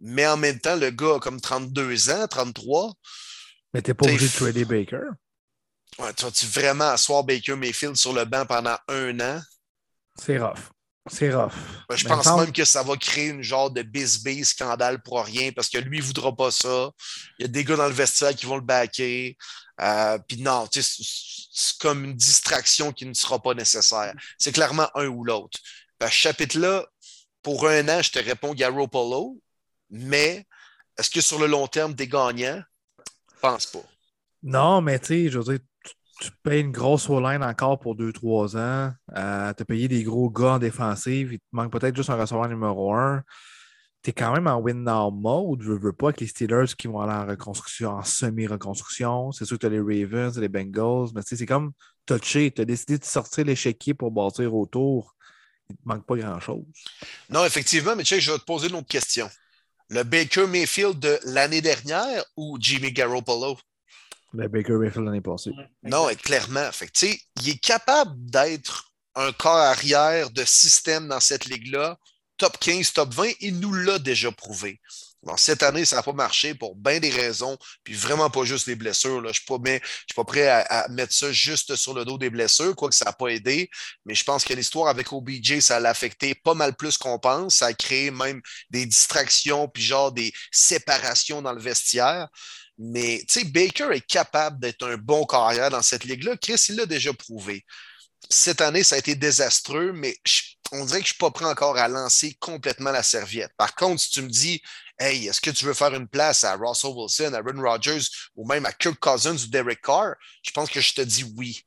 [0.00, 2.92] mais en même temps, le gars a comme 32 ans, 33.
[3.72, 5.08] Mais t'es pas T'es obligé de trader Baker.
[5.98, 9.40] Ouais, tu vas-tu vraiment asseoir Baker Mayfield sur le banc pendant un an?
[10.16, 10.70] C'est rough.
[11.10, 11.52] C'est rough.
[11.88, 15.22] Ben, je Mais pense même que ça va créer une genre de bis-bis scandale pour
[15.22, 16.90] rien parce que lui, il ne voudra pas ça.
[17.38, 19.36] Il y a des gars dans le vestiaire qui vont le backer.
[19.80, 24.14] Euh, Puis non, c'est comme une distraction qui ne sera pas nécessaire.
[24.38, 25.58] C'est clairement un ou l'autre.
[25.98, 26.86] Ben, ce chapitre-là,
[27.42, 29.38] pour un an, je te réponds Garoppolo,
[29.90, 30.46] mais
[30.98, 32.62] est-ce que sur le long terme, t'es gagnant?
[32.98, 33.82] Je pense pas.
[34.42, 37.96] Non, mais tu sais, je veux dire, tu, tu payes une grosse O-line encore pour
[37.96, 38.92] 2-3 ans.
[39.16, 41.32] Euh, tu as payé des gros gars en défensive.
[41.32, 43.22] Il te manque peut-être juste un receveur numéro 1.
[44.04, 45.62] Tu es quand même en win-now mode.
[45.62, 49.32] Je veux pas avec les Steelers qui vont aller en reconstruction, en semi-reconstruction.
[49.32, 51.72] C'est sûr que tu as les Ravens, les Bengals, mais tu sais, c'est comme
[52.04, 52.50] touché.
[52.50, 55.16] Tu as décidé de sortir l'échiquier pour bâtir autour.
[55.70, 56.64] Il te manque pas grand-chose.
[57.30, 59.30] Non, effectivement, mais tu sais, je vais te poser une autre question.
[59.88, 63.56] Le Baker Mayfield de l'année dernière ou Jimmy Garoppolo?
[64.34, 65.52] Le Baker Mayfield l'année passée.
[65.82, 66.70] Non, et clairement.
[66.72, 71.46] Fait que, tu sais, il est capable d'être un corps arrière de système dans cette
[71.46, 71.98] ligue-là,
[72.36, 74.80] top 15, top 20, il nous l'a déjà prouvé.
[75.22, 78.66] Bon, cette année, ça n'a pas marché pour bien des raisons, puis vraiment pas juste
[78.66, 79.22] les blessures.
[79.22, 79.28] Là.
[79.32, 82.76] Je ne suis, pas- prêt à, à mettre ça juste sur le dos des blessures,
[82.76, 83.70] quoique ça n'a pas aidé.
[84.04, 87.56] Mais je pense que l'histoire avec OBJ, ça l'a affecté pas mal plus qu'on pense.
[87.56, 92.28] Ça a créé même des distractions, puis genre des séparations dans le vestiaire.
[92.76, 96.36] Mais tu sais, Baker est capable d'être un bon carrière dans cette ligue-là.
[96.36, 97.64] Chris, il l'a déjà prouvé.
[98.30, 101.30] Cette année, ça a été désastreux, mais je- on dirait que je ne suis pas
[101.30, 103.52] prêt encore à lancer complètement la serviette.
[103.56, 104.62] Par contre, si tu me dis,
[104.98, 108.46] hey, est-ce que tu veux faire une place à Russell Wilson, à Aaron Rodgers ou
[108.46, 111.62] même à Kirk Cousins ou Derek Carr, je pense que je te dis oui.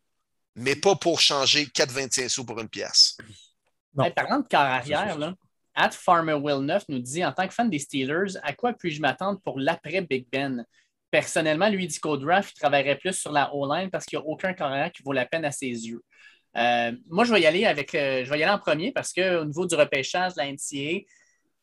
[0.56, 3.18] Mais pas pour changer 4,25 sous pour une pièce.
[4.00, 5.34] Hey, parlant de carrière C'est arrière, là,
[5.78, 9.00] At Farmer Will 9 nous dit en tant que fan des Steelers, à quoi puis-je
[9.00, 10.66] m'attendre pour l'après Big Ben?
[11.12, 14.26] Personnellement, lui il dit qu'au draft, il travaillerait plus sur la O-line parce qu'il n'y
[14.26, 16.02] a aucun carrière qui vaut la peine à ses yeux.
[16.58, 19.14] Euh, moi, je vais y aller avec euh, je vais y aller en premier parce
[19.14, 21.06] qu'au niveau du repêchage de la NCA,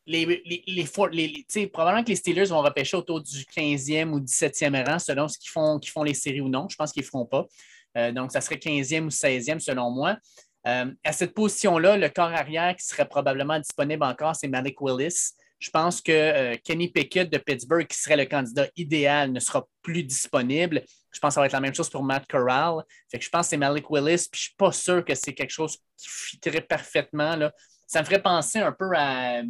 [0.07, 5.27] les, les, probablement que les Steelers vont repêcher autour du 15e ou 17e rang selon
[5.27, 6.67] ce qu'ils font, qu'ils font les séries ou non.
[6.69, 7.45] Je pense qu'ils ne feront pas.
[7.97, 10.17] Euh, donc, ça serait 15e ou 16e selon moi.
[10.67, 15.33] À cette position-là, le corps arrière qui serait probablement disponible encore, c'est Malik Willis.
[15.59, 20.03] Je pense que Kenny Pickett de Pittsburgh, qui serait le candidat idéal, ne sera plus
[20.03, 20.81] disponible.
[21.15, 22.83] Je pense que ça va être la même chose pour Matt Corral.
[23.09, 25.33] Fait que je pense que c'est Malik Willis, puis je suis pas sûr que c'est
[25.33, 27.37] quelque chose qui fitterait parfaitement.
[27.37, 27.53] Là.
[27.87, 29.41] Ça me ferait penser un peu à.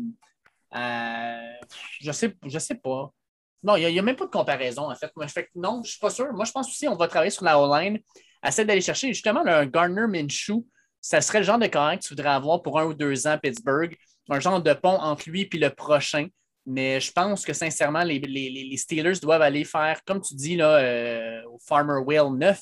[2.02, 3.12] je sais, je sais pas.
[3.64, 5.12] Non, il n'y a, même pas de comparaison, en fait.
[5.16, 6.32] Moi, fait non, je ne suis pas sûr.
[6.34, 7.98] Moi, je pense aussi qu'on va travailler sur la O-line.
[8.46, 10.64] Essayer d'aller chercher justement un Gardner Minshew.
[11.02, 13.32] Ça serait le genre de carrière que tu voudrais avoir pour un ou deux ans
[13.32, 13.98] à Pittsburgh.
[14.30, 16.28] Un genre de pont entre lui et le prochain.
[16.66, 20.56] Mais je pense que sincèrement, les, les- les Steelers doivent aller faire, comme tu dis
[20.56, 22.62] là, euh, au Farmer Whale 9,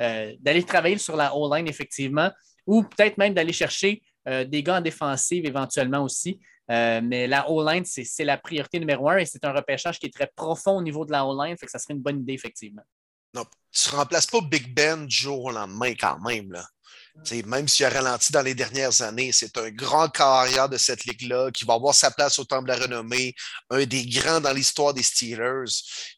[0.00, 2.30] euh, d'aller travailler sur la O-line, effectivement,
[2.66, 6.40] ou peut-être même d'aller chercher euh, des gars en défensive éventuellement aussi.
[6.68, 10.14] Mais la O-line, c'est c'est la priorité numéro un et c'est un repêchage qui est
[10.14, 12.80] très profond au niveau de la O-line, fait que ça serait une bonne idée, effectivement.
[13.34, 16.50] Non, tu ne remplaces pas Big Ben du jour au lendemain quand même.
[16.52, 16.64] Là.
[17.24, 21.04] T'sais, même s'il a ralenti dans les dernières années, c'est un grand carrière de cette
[21.04, 23.34] ligue-là qui va avoir sa place au Temple de la Renommée,
[23.68, 25.70] un des grands dans l'histoire des Steelers.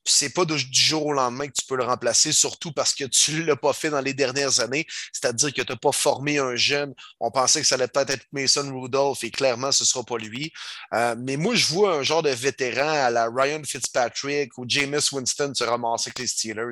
[0.04, 3.04] Puis c'est pas du jour au lendemain que tu peux le remplacer, surtout parce que
[3.04, 6.54] tu l'as pas fait dans les dernières années, c'est-à-dire que tu n'as pas formé un
[6.54, 6.94] jeune.
[7.18, 10.52] On pensait que ça allait peut-être être Mason Rudolph et clairement, ce sera pas lui.
[10.94, 15.08] Euh, mais moi, je vois un genre de vétéran à la Ryan Fitzpatrick ou Jameis
[15.12, 16.62] Winston se ramasser avec les Steelers.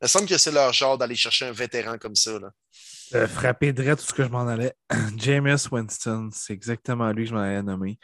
[0.00, 2.32] Il me semble que c'est leur genre d'aller chercher un vétéran comme ça.
[3.14, 4.72] Euh, frapper direct tout ce que je m'en allais.
[5.16, 7.98] Jameis Winston, c'est exactement lui que je m'en allais nommer.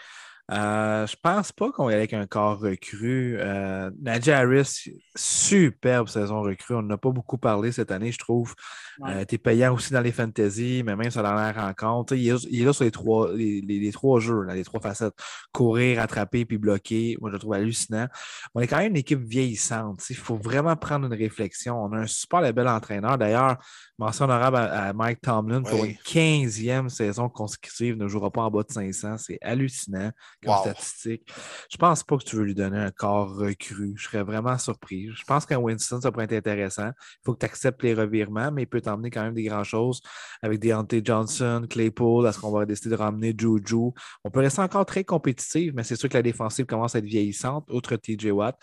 [0.53, 3.37] Euh, je pense pas qu'on y allait avec un corps recru.
[3.41, 4.85] Euh, Najee Harris,
[5.16, 6.77] superbe saison recrue.
[6.77, 8.55] On n'a pas beaucoup parlé cette année, je trouve.
[9.01, 9.11] Ouais.
[9.11, 12.15] Euh, T'es payant aussi dans les fantasy, mais même sur la rencontre.
[12.15, 14.62] Il est, il est là sur les trois, les, les- les trois jeux, là, les
[14.65, 15.15] trois facettes.
[15.53, 17.16] Courir, attraper puis bloquer.
[17.20, 18.07] Moi, je le trouve hallucinant.
[18.55, 20.01] On est quand même une équipe vieillissante.
[20.11, 21.77] Il faut vraiment prendre une réflexion.
[21.83, 23.19] On a un super bel entraîneur.
[23.19, 23.57] D'ailleurs,
[23.98, 27.97] mention honorable à, à Mike Tomlin pour une 15e saison consécutive.
[27.97, 29.16] Ne jouera pas en bas de 500.
[29.18, 30.10] C'est hallucinant
[30.43, 30.60] comme Wow.
[30.60, 31.32] statistique.
[31.70, 33.94] Je pense pas que tu veux lui donner un corps recru.
[33.97, 35.09] Je serais vraiment surpris.
[35.14, 36.89] Je pense qu'un Winston, ça pourrait être intéressant.
[36.89, 39.64] Il faut que tu acceptes les revirements, mais il peut t'emmener quand même des grandes
[39.64, 40.01] choses
[40.43, 42.27] avec Deontay Johnson, Claypool.
[42.27, 43.93] Est-ce qu'on va décider de ramener Juju?
[44.24, 47.05] On peut rester encore très compétitif, mais c'est sûr que la défensive commence à être
[47.05, 48.56] vieillissante, outre TJ Watt.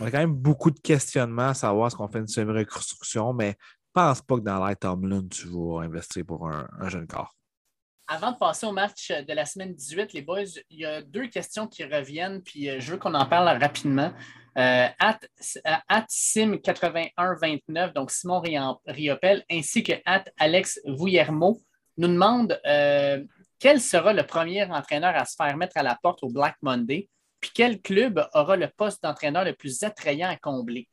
[0.00, 3.56] On a quand même beaucoup de questionnements à savoir est-ce qu'on fait une semi-reconstruction, mais
[3.92, 7.34] pense pas que dans l'air Tomlin, tu vas investir pour un, un jeune corps?
[8.08, 11.28] Avant de passer au match de la semaine 18, les boys, il y a deux
[11.28, 14.12] questions qui reviennent, puis euh, je veux qu'on en parle rapidement.
[14.58, 18.42] Euh, at, Sim8129, donc Simon
[18.86, 21.60] Riopel, ainsi que at Alex Vouillermo,
[21.98, 23.22] nous demandent euh,
[23.60, 27.08] quel sera le premier entraîneur à se faire mettre à la porte au Black Monday,
[27.38, 30.88] puis quel club aura le poste d'entraîneur le plus attrayant à combler?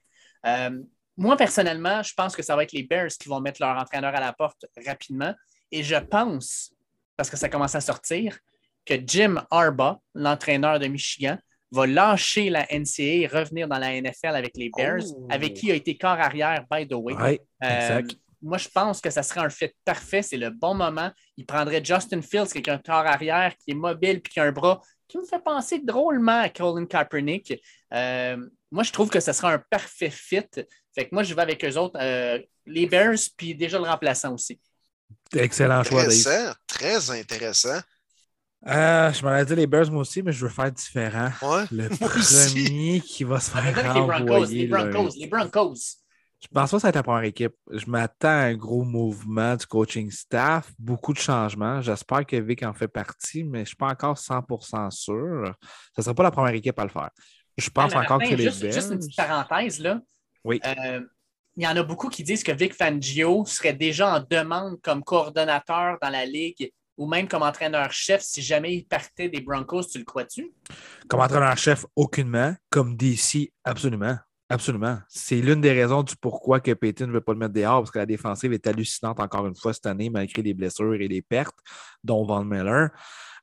[0.45, 0.84] Euh,
[1.18, 4.14] moi, personnellement, je pense que ça va être les Bears qui vont mettre leur entraîneur
[4.15, 5.34] à la porte rapidement.
[5.72, 6.72] Et je pense,
[7.15, 8.38] parce que ça commence à sortir,
[8.85, 11.38] que Jim Arba, l'entraîneur de Michigan,
[11.72, 15.27] va lâcher la NCA et revenir dans la NFL avec les Bears, Oh.
[15.30, 17.41] avec qui il a été corps arrière, by the way.
[17.64, 18.02] Euh,
[18.41, 20.22] moi, je pense que ça serait un fit parfait.
[20.22, 21.11] C'est le bon moment.
[21.35, 24.44] Il prendrait Justin Fields, qui est un corps arrière, qui est mobile puis qui a
[24.44, 27.61] un bras qui me fait penser drôlement à Colin Kaepernick.
[27.94, 28.38] Euh,
[28.72, 30.45] moi, je trouve que ce sera un parfait fit.
[30.98, 34.34] Fait que moi, je vais avec eux autres, euh, les Bears, puis déjà le remplaçant
[34.34, 34.60] aussi.
[35.32, 36.11] Excellent choix, Dave.
[36.11, 37.80] Intéressant, très intéressant.
[38.65, 41.30] Euh, je m'en ai dit les Bears, moi aussi, mais je veux faire différent.
[41.44, 41.65] Ouais.
[41.69, 41.88] Le
[42.18, 42.53] aussi.
[42.64, 45.76] premier qui va se faire être les Broncos, les Broncos, les Broncos.
[46.41, 47.53] Je pense pas que ça va être la première équipe.
[47.72, 51.80] Je m'attends à un gros mouvement du coaching staff, beaucoup de changements.
[51.82, 55.53] J'espère que Vic en fait partie, mais je ne suis pas encore 100% sûr.
[55.95, 57.11] Ce ne sera pas la première équipe à le faire.
[57.56, 59.99] Je pense Ah, encore Martin, que les juste, juste une petite parenthèse, là.
[60.48, 60.61] Oui.
[60.65, 61.02] Euh,
[61.57, 65.03] il y en a beaucoup qui disent que Vic Fangio serait déjà en demande comme
[65.03, 69.84] coordonnateur dans la ligue ou même comme entraîneur-chef si jamais il partait des Broncos.
[69.91, 70.52] Tu le crois-tu?
[71.07, 72.56] Comme entraîneur-chef, aucunement.
[72.69, 74.18] Comme DC, absolument.
[74.49, 74.99] Absolument.
[75.10, 77.91] C'est l'une des raisons du pourquoi que Payton ne veut pas le mettre dehors, parce
[77.91, 81.22] que la défensive est hallucinante encore une fois cette année, malgré les blessures et les
[81.22, 81.57] pertes,
[82.02, 82.91] dont Von Miller.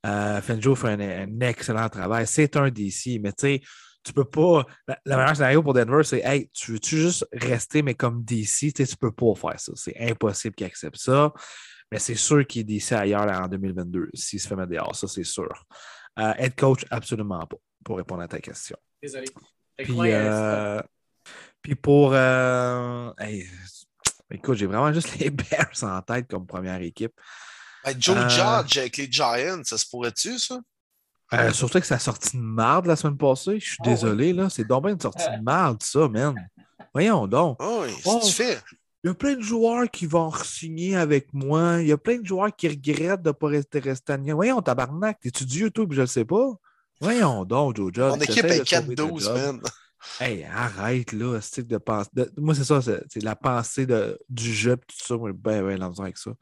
[0.07, 2.27] Euh, Fangio fait un, un excellent travail.
[2.27, 3.61] C'est un DC, mais tu sais,
[4.05, 4.67] tu peux pas.
[4.87, 8.47] La, la meilleure scénario pour Denver, c'est Hey, tu veux-tu juste rester, mais comme DC,
[8.47, 9.73] tu sais, tu peux pas faire ça.
[9.75, 11.33] C'est impossible qu'il accepte ça.
[11.91, 14.95] Mais c'est sûr qu'il est DC ailleurs là, en 2022, s'il se fait mettre dehors,
[14.97, 15.49] ça c'est sûr.
[16.19, 18.77] Euh, head coach, absolument pas, pour répondre à ta question.
[19.03, 19.27] Désolé.
[19.77, 20.83] Puis, euh, euh,
[21.63, 22.13] puis pour.
[22.15, 23.49] euh, hey,
[24.31, 27.13] écoute, j'ai vraiment juste les Bears en tête comme première équipe.
[27.85, 30.59] Ben, Joe Euh, Judge avec les Giants, ça se pourrait-tu, ça?
[31.33, 33.59] Euh, surtout que ça a sorti de marde la semaine passée.
[33.59, 34.49] Je suis Oh, désolé, là.
[34.51, 36.35] C'est donc bien une sortie de marde, ça, man.
[36.93, 37.57] Voyons donc.
[37.61, 38.21] Oh, oui, Oh.
[38.25, 38.59] tu fais.
[39.03, 41.81] Il y a plein de joueurs qui vont signer avec moi.
[41.83, 44.31] Il y a plein de joueurs qui regrettent de ne pas rester York.
[44.35, 46.53] Voyons, tabarnak, t'es-tu du YouTube, je ne sais pas?
[47.01, 48.15] Voyons donc, Joe.
[48.15, 49.37] Mon équipe est de sauver ta 4-12, job.
[49.37, 49.61] man.
[50.21, 52.11] Hey, arrête là, c'est de penser.
[52.37, 55.17] Moi, c'est ça, c'est la pensée de, du jeu tout ça.
[55.17, 56.33] Moi, ben, ben, l'envers avec ça.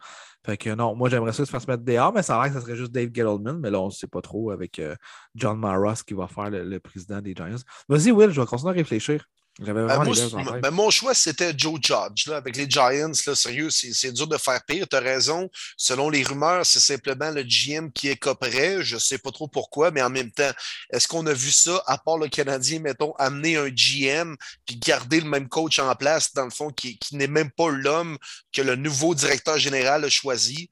[0.44, 2.52] Fait que non, moi, j'aimerais ça se faire se mettre dehors, mais ça a l'air
[2.52, 4.94] que ça serait juste Dave Gettleman, mais là, on ne sait pas trop avec euh,
[5.34, 7.56] John Maros qui va faire le président des Giants.
[7.88, 9.26] Vas-y, Will, je vais continuer à réfléchir.
[9.58, 12.26] Ben, moi, ben, mon choix, c'était Joe Judge.
[12.26, 14.88] Là, avec les Giants, là, sérieux, c'est c'est dur de faire pire.
[14.88, 15.50] Tu as raison.
[15.76, 18.82] Selon les rumeurs, c'est simplement le GM qui écoperait.
[18.82, 20.50] Je ne sais pas trop pourquoi, mais en même temps,
[20.90, 25.20] est-ce qu'on a vu ça, à part le Canadien, mettons, amener un GM puis garder
[25.20, 28.16] le même coach en place, dans le fond, qui, qui n'est même pas l'homme
[28.52, 30.70] que le nouveau directeur général a choisi?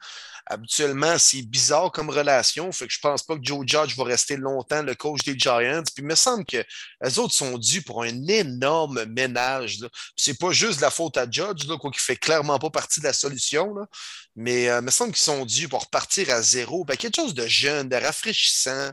[0.53, 2.73] Habituellement, c'est bizarre comme relation.
[2.73, 5.85] Fait que je pense pas que Joe Judge va rester longtemps le coach des Giants.
[5.95, 6.65] Puis il me semble que
[7.05, 9.79] les autres sont dus pour un énorme ménage.
[10.17, 13.05] C'est pas juste la faute à Judge, là, quoi, qui fait clairement pas partie de
[13.05, 13.73] la solution.
[13.73, 13.87] là.
[14.35, 16.85] Mais euh, il me semble qu'ils sont dus pour repartir à zéro.
[16.85, 18.91] Ben, quelque chose de jeune, de rafraîchissant.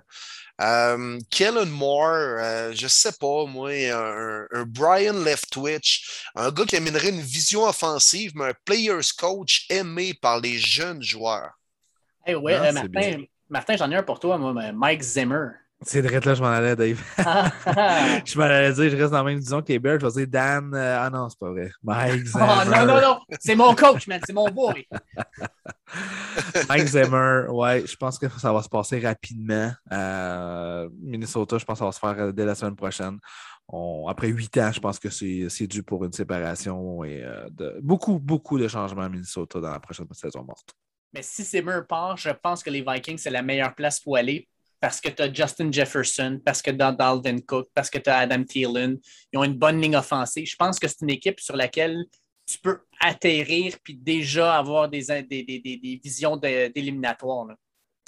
[0.60, 6.76] Euh, Kellen Moore, euh, je sais pas, moi, un, un Brian Leftwich, un gars qui
[6.76, 11.52] amènerait une vision offensive, mais un player's coach aimé par les jeunes joueurs.
[12.26, 15.50] hey, ouais, Non, euh, Martin, Martin j'en ai un pour toi, moi, Mike Zimmer.
[15.84, 17.00] C'est direct là, je m'en allais, Dave.
[17.20, 17.52] Ah,
[18.26, 20.00] je m'en allais dire, je reste dans la même vision que les Bears.
[20.00, 20.74] Je vais dire Dan.
[20.74, 21.70] euh, ah non, c'est pas vrai.
[21.84, 22.66] Mike Oh, Zimmer.
[22.66, 24.88] non, non, non, c'est mon coach, man, c'est mon boy.
[26.70, 29.72] Mike Zimmer, ouais, je pense que ça va se passer rapidement.
[29.92, 33.18] Euh, Minnesota, je pense que ça va se faire euh, dès la semaine prochaine.
[33.68, 37.48] On- après huit ans, je pense que c'est c'est dû pour une séparation et euh,
[37.52, 40.74] de, beaucoup, beaucoup de changements à Minnesota dans la prochaine saison morte.
[41.14, 44.48] Mais si Zimmer part, je pense que les Vikings, c'est la meilleure place pour aller
[44.80, 48.10] parce que tu as Justin Jefferson, parce que tu as Dalvin Cook, parce que tu
[48.10, 48.98] as Adam Thielen.
[49.34, 50.46] Ils ont une bonne ligne offensive.
[50.48, 52.06] Je pense que c'est une équipe sur laquelle
[52.46, 57.46] tu peux atterrir puis déjà avoir des, des, des, des- des visions d'éliminatoire.
[57.48, 57.56] là.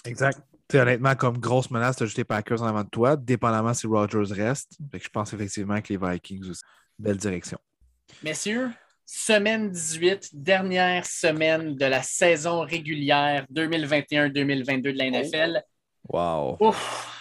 [0.06, 0.40] Exact.
[0.68, 3.74] T'sais, honnêtement, comme grosse menace, tu as juste les Packers en avant de toi, dépendamment
[3.74, 4.78] si Rodgers reste.
[4.92, 6.62] Fait que je pense effectivement que les Vikings aussi.
[7.00, 7.58] Belle direction.
[8.24, 8.70] Messieurs,
[9.06, 15.64] semaine 18, dernière semaine de la saison régulière 2021-2022 de la NFL.
[16.10, 16.58] Wow.
[16.60, 17.16] Ouf!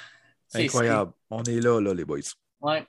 [0.54, 1.12] Incroyable.
[1.30, 2.22] On est là, là, les boys.
[2.22, 2.86] c'est- Ouais.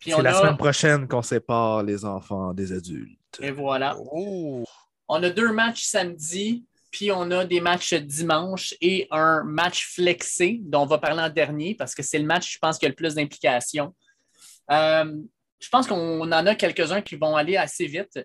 [0.00, 3.18] C'est la a, semaine prochaine qu'on sépare les enfants des adultes.
[3.40, 3.96] et voilà.
[4.12, 4.64] Oh!
[5.08, 6.64] On a deux matchs samedi.
[6.90, 11.28] Puis on a des matchs dimanche et un match flexé dont on va parler en
[11.28, 13.94] dernier parce que c'est le match, je pense, qui a le plus d'implications.
[14.70, 15.14] Euh,
[15.60, 18.18] je pense qu'on en a quelques-uns qui vont aller assez vite.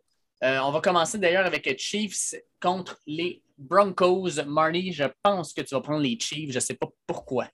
[0.44, 4.44] Euh, on va commencer d'ailleurs avec Chiefs contre les Broncos.
[4.46, 6.50] Marnie, je pense que tu vas prendre les Chiefs.
[6.50, 7.48] Je ne sais pas pourquoi.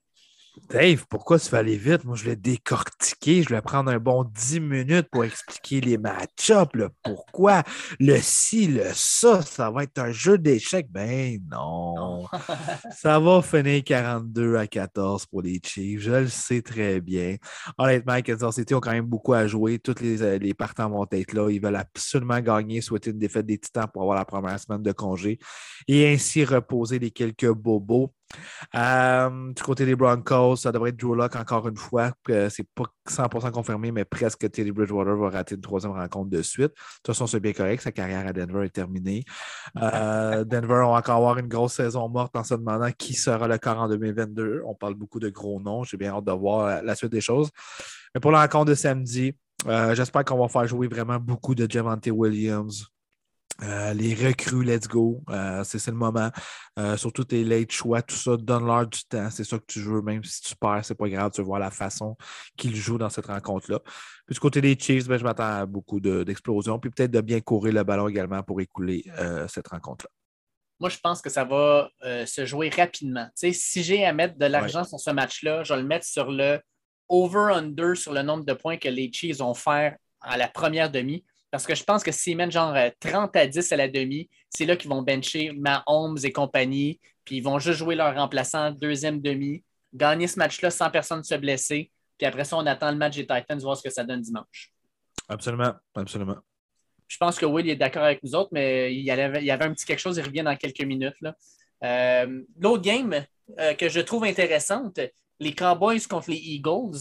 [0.68, 2.04] Dave, pourquoi tu vas aller vite?
[2.04, 3.42] Moi, je l'ai décortiqué.
[3.42, 7.62] Je vais prendre un bon 10 minutes pour expliquer les match-ups, le pourquoi,
[7.98, 9.42] le si, le ça.
[9.42, 10.88] Ça va être un jeu d'échecs.
[10.90, 12.26] Ben non.
[12.96, 16.00] ça va finir 42 à 14 pour les Chiefs.
[16.00, 17.36] Je le sais très bien.
[17.78, 19.78] Honnêtement, Kansas City ont quand même beaucoup à jouer.
[19.78, 21.50] Tous les, euh, les partants vont être là.
[21.50, 24.92] Ils veulent absolument gagner, souhaiter une défaite des Titans pour avoir la première semaine de
[24.92, 25.38] congé
[25.88, 28.12] et ainsi reposer les quelques bobos.
[28.74, 32.12] Euh, du côté des Broncos, ça devrait être Drew Lock encore une fois.
[32.26, 36.70] C'est pas 100% confirmé, mais presque Teddy Bridgewater va rater une troisième rencontre de suite.
[36.70, 37.82] De toute façon, c'est bien correct.
[37.82, 39.24] Sa carrière à Denver est terminée.
[39.76, 43.58] Euh, Denver va encore avoir une grosse saison morte en se demandant qui sera le
[43.58, 44.62] corps en 2022.
[44.66, 45.84] On parle beaucoup de gros noms.
[45.84, 47.50] J'ai bien hâte de voir la suite des choses.
[48.14, 49.34] Mais pour la rencontre de samedi,
[49.66, 52.86] euh, j'espère qu'on va faire jouer vraiment beaucoup de Javante Williams.
[53.62, 55.22] Euh, les recrues, let's go.
[55.28, 56.30] Euh, c'est le moment.
[56.78, 59.30] Euh, surtout tes late choix, tout ça, donne-leur du temps.
[59.30, 60.00] C'est ça que tu veux.
[60.02, 61.30] Même si tu perds, c'est pas grave.
[61.32, 62.16] Tu vas voir la façon
[62.56, 63.80] qu'ils jouent dans cette rencontre-là.
[64.26, 66.78] Puis du côté des Chiefs, ben, je m'attends à beaucoup d'explosions.
[66.78, 69.04] puis peut-être de bien courir le ballon également pour écouler
[69.48, 70.10] cette rencontre-là.
[70.78, 71.90] Moi, je pense que ça va
[72.26, 73.28] se jouer rapidement.
[73.34, 76.60] si j'ai à mettre de l'argent sur ce match-là, je vais le mettre sur le
[77.10, 81.24] over-under sur le nombre de points que les Chiefs vont faire à la première demi.
[81.50, 84.28] Parce que je pense que s'ils mettent genre 30 euh, à 10 à la demi,
[84.48, 88.70] c'est là qu'ils vont bencher Mahomes et compagnie, puis ils vont juste jouer leur remplaçant
[88.70, 92.98] deuxième demi, gagner ce match-là sans personne se blesser, puis après ça, on attend le
[92.98, 94.72] match des Titans, voir ce que ça donne dimanche.
[95.28, 96.36] Absolument, absolument.
[97.08, 99.50] Je pense que Will est d'accord avec nous autres, mais il y, avait, il y
[99.50, 101.16] avait un petit quelque chose, il revient dans quelques minutes.
[101.82, 103.24] Euh, l'autre game
[103.58, 105.00] euh, que je trouve intéressante,
[105.40, 106.98] les Cowboys contre les Eagles.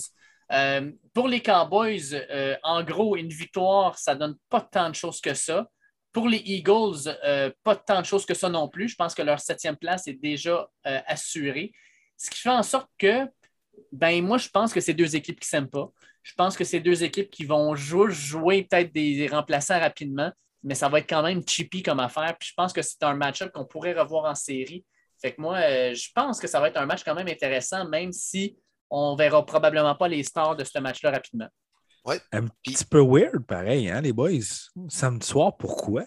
[0.51, 4.95] Euh, pour les Cowboys, euh, en gros, une victoire, ça ne donne pas tant de
[4.95, 5.67] choses que ça.
[6.11, 8.89] Pour les Eagles, euh, pas tant de choses que ça non plus.
[8.89, 11.71] Je pense que leur septième place est déjà assurée.
[12.17, 13.27] Ce qui fait en sorte que,
[13.91, 15.89] ben moi, je pense que c'est deux équipes qui ne s'aiment pas.
[16.23, 20.31] Je pense que c'est deux équipes qui vont jouer, jouer peut-être des remplaçants rapidement,
[20.63, 22.35] mais ça va être quand même cheapy comme affaire.
[22.39, 24.83] Puis je pense que c'est un match-up qu'on pourrait revoir en série.
[25.21, 25.59] Fait que moi,
[25.93, 28.57] je pense que ça va être un match quand même intéressant, même si
[28.89, 31.47] on verra probablement pas les stars de ce match-là rapidement.
[32.05, 32.19] Ouais.
[32.31, 34.69] Un petit peu weird, pareil, hein, les boys?
[34.89, 36.05] Samedi soir, pourquoi?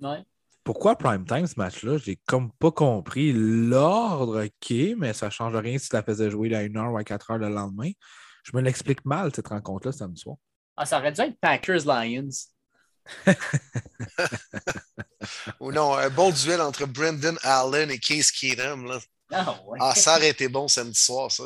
[0.00, 0.22] Ouais.
[0.62, 1.98] Pourquoi prime time ce match-là?
[1.98, 6.30] J'ai comme pas compris l'ordre, ok, mais ça ne change rien si tu la faisais
[6.30, 7.90] jouer à 1h ou à 4h le lendemain.
[8.42, 10.36] Je me l'explique mal, cette rencontre-là, samedi soir.
[10.76, 12.28] Ah, ça aurait dû être Packers-Lions.
[15.60, 18.86] Ou non, un bon duel entre Brendan Allen et Case Keenum.
[18.86, 18.98] Là.
[19.32, 19.78] Ah, ouais.
[19.80, 21.44] ah, ça aurait été bon samedi soir, ça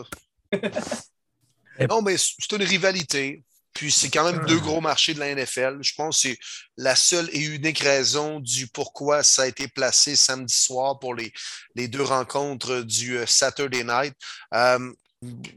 [1.89, 3.45] non, mais c'est une rivalité.
[3.73, 5.79] Puis c'est quand même deux gros marchés de la NFL.
[5.81, 6.39] Je pense que c'est
[6.77, 11.33] la seule et unique raison du pourquoi ça a été placé samedi soir pour les,
[11.77, 14.15] les deux rencontres du euh, Saturday night.
[14.55, 14.93] Euh,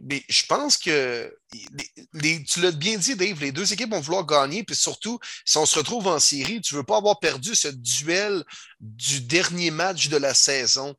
[0.02, 1.34] mais je pense que
[2.48, 4.64] tu l'as bien dit, Dave, les deux équipes vont vouloir gagner.
[4.64, 7.70] Puis surtout, si on se retrouve en série, tu ne veux pas avoir perdu ce
[7.70, 8.44] duel
[8.82, 10.96] du dernier match de la saison.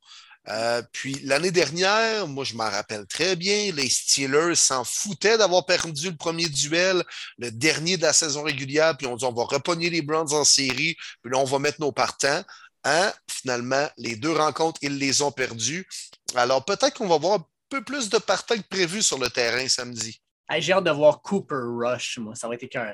[0.49, 5.65] Euh, puis l'année dernière, moi je m'en rappelle très bien, les Steelers s'en foutaient d'avoir
[5.65, 7.03] perdu le premier duel,
[7.39, 10.45] le dernier de la saison régulière, puis on dit on va repogner les Browns en
[10.45, 12.43] série, puis là on va mettre nos partants.
[12.85, 13.13] Hein?
[13.31, 15.89] Finalement, les deux rencontres, ils les ont perdus.
[16.35, 19.67] Alors peut-être qu'on va voir un peu plus de partants que prévu sur le terrain
[19.69, 20.21] samedi.
[20.59, 22.93] J'ai hâte de voir Cooper Rush, moi, ça va être écœurant.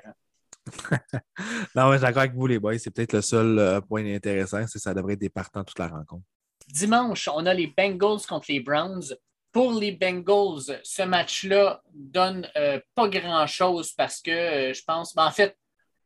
[1.74, 2.78] non, mais d'accord avec vous, les boys.
[2.78, 5.78] C'est peut-être le seul euh, point intéressant, c'est que ça devrait être des partants toute
[5.78, 6.24] la rencontre.
[6.73, 9.15] Dimanche, on a les Bengals contre les Browns.
[9.53, 15.27] Pour les Bengals, ce match-là donne euh, pas grand-chose parce que euh, je pense, ben,
[15.27, 15.57] en fait,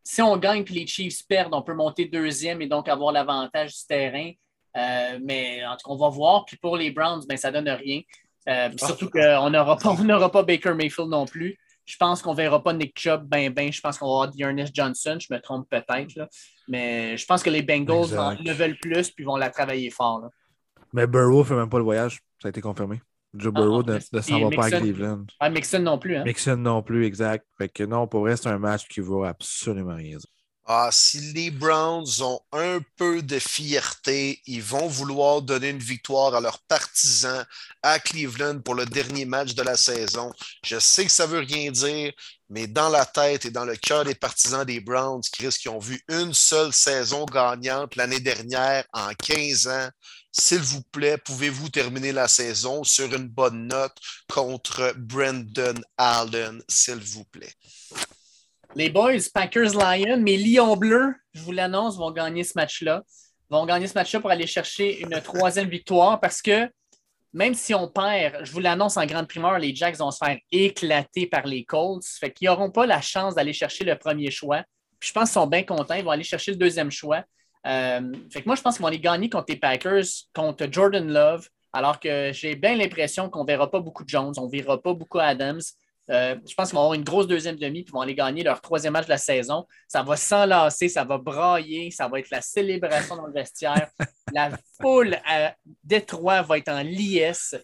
[0.03, 3.74] si on gagne et les Chiefs perdent, on peut monter deuxième et donc avoir l'avantage
[3.74, 4.31] du terrain.
[4.77, 6.45] Euh, mais en tout cas, on va voir.
[6.47, 8.01] Puis pour les Browns, ben, ça donne rien.
[8.77, 9.95] surtout qu'on n'aura pas,
[10.31, 11.59] pas Baker Mayfield non plus.
[11.85, 13.70] Je pense qu'on ne verra pas Nick Chubb ben ben.
[13.70, 15.19] Je pense qu'on va avoir Dearness Johnson.
[15.20, 16.28] Je me trompe peut-être.
[16.66, 18.09] Mais je pense que les Bengals
[18.43, 20.31] le veulent plus puis vont la travailler fort.
[20.94, 22.20] Mais Burrow ne fait même pas le voyage.
[22.40, 23.02] Ça a été confirmé.
[23.34, 25.26] Joe ah, Burrow ne, s'en va pas à Cleveland.
[25.50, 26.16] Mixon non plus.
[26.16, 26.22] Hein?
[26.24, 27.44] Mixon non plus, exact.
[27.58, 30.18] Fait que non, pour vrai, c'est un match qui vaut absolument rien.
[30.66, 36.34] Ah, si les Browns ont un peu de fierté, ils vont vouloir donner une victoire
[36.34, 37.44] à leurs partisans
[37.82, 40.32] à Cleveland pour le dernier match de la saison.
[40.64, 42.12] Je sais que ça veut rien dire,
[42.48, 45.80] mais dans la tête et dans le cœur des partisans des Browns, Chris, qui ont
[45.80, 49.88] vu une seule saison gagnante l'année dernière en 15 ans,
[50.36, 53.97] s'il vous plaît, pouvez-vous terminer la saison sur une bonne note
[54.28, 57.52] contre Brendan Allen, s'il vous plaît?
[58.74, 63.05] Les boys, Packers-Lions, mes Lions bleus, je vous l'annonce, vont gagner ce match-là.
[63.48, 66.69] Vont gagner ce match-là pour aller chercher une troisième victoire parce que
[67.32, 70.39] même si on perd, je vous l'annonce en grande primeur, les Jacks vont se faire
[70.51, 72.05] éclater par les Colts.
[72.19, 74.65] Fait qu'ils n'auront pas la chance d'aller chercher le premier choix.
[74.98, 75.94] je pense qu'ils sont bien contents.
[75.94, 77.23] Ils vont aller chercher le deuxième choix.
[77.66, 80.05] Euh, fait que moi, je pense qu'ils vont aller gagner contre les Packers,
[80.35, 84.35] contre Jordan Love, alors que j'ai bien l'impression qu'on ne verra pas beaucoup de Jones,
[84.36, 85.62] on ne verra pas beaucoup Adams.
[86.11, 88.61] Euh, je pense qu'ils vont avoir une grosse deuxième demi, puis vont aller gagner leur
[88.61, 89.66] troisième match de la saison.
[89.89, 93.89] Ça va s'enlacer, ça va brailler, ça va être la célébration dans le vestiaire.
[94.32, 94.51] la
[94.81, 97.55] foule à Détroit va être en liesse.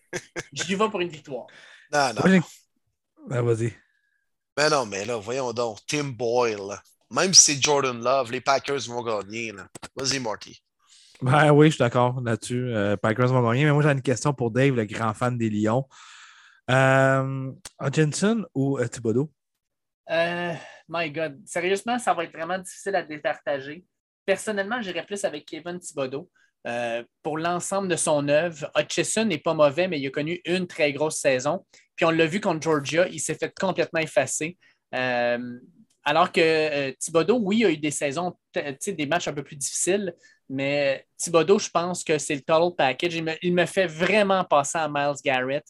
[0.53, 1.47] J'y vais pour une victoire.
[1.93, 2.41] Non, non.
[3.29, 3.75] Ben, vas-y.
[4.57, 5.79] Ben non, mais là, voyons donc.
[5.87, 6.81] Tim Boyle.
[7.11, 9.53] Même si c'est Jordan Love, les Packers vont gagner.
[9.97, 10.63] Vas-y, Marty.
[11.21, 12.73] Ben oui, je suis d'accord là-dessus.
[12.73, 13.65] Euh, Packers vont gagner.
[13.65, 15.87] Mais moi, j'ai une question pour Dave, le grand fan des Lions.
[16.71, 17.51] Euh,
[17.81, 19.31] Hutchinson ou euh, Thibodeau?
[20.11, 20.55] Euh,
[20.89, 21.41] my God.
[21.47, 23.85] Sérieusement, ça va être vraiment difficile à départager.
[24.25, 26.31] Personnellement, j'irais plus avec Kevin Thibodeau.
[26.67, 30.67] Euh, pour l'ensemble de son œuvre, Hutchison n'est pas mauvais, mais il a connu une
[30.67, 31.67] très grosse saison.
[31.97, 34.57] Puis on l'a vu contre Georgia, il s'est fait complètement effacer.
[36.05, 40.15] Alors que Thibodeau, oui, a eu des saisons, des matchs un peu plus difficiles,
[40.51, 43.23] mais Thibodeau, je pense que c'est le total package.
[43.43, 45.65] Il me, fait vraiment passer à Miles Garrett.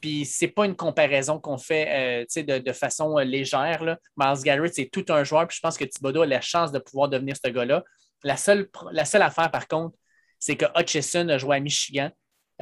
[0.00, 3.82] Puis c'est pas une comparaison qu'on fait euh, de, façon euh, légère.
[4.16, 5.48] Miles Garrett, c'est tout un joueur.
[5.48, 7.82] Puis je pense que Thibodeau a la chance de pouvoir devenir ce gars-là.
[8.22, 9.96] La seule, la seule affaire, par contre,
[10.38, 12.10] c'est que Hutchison a joué à Michigan.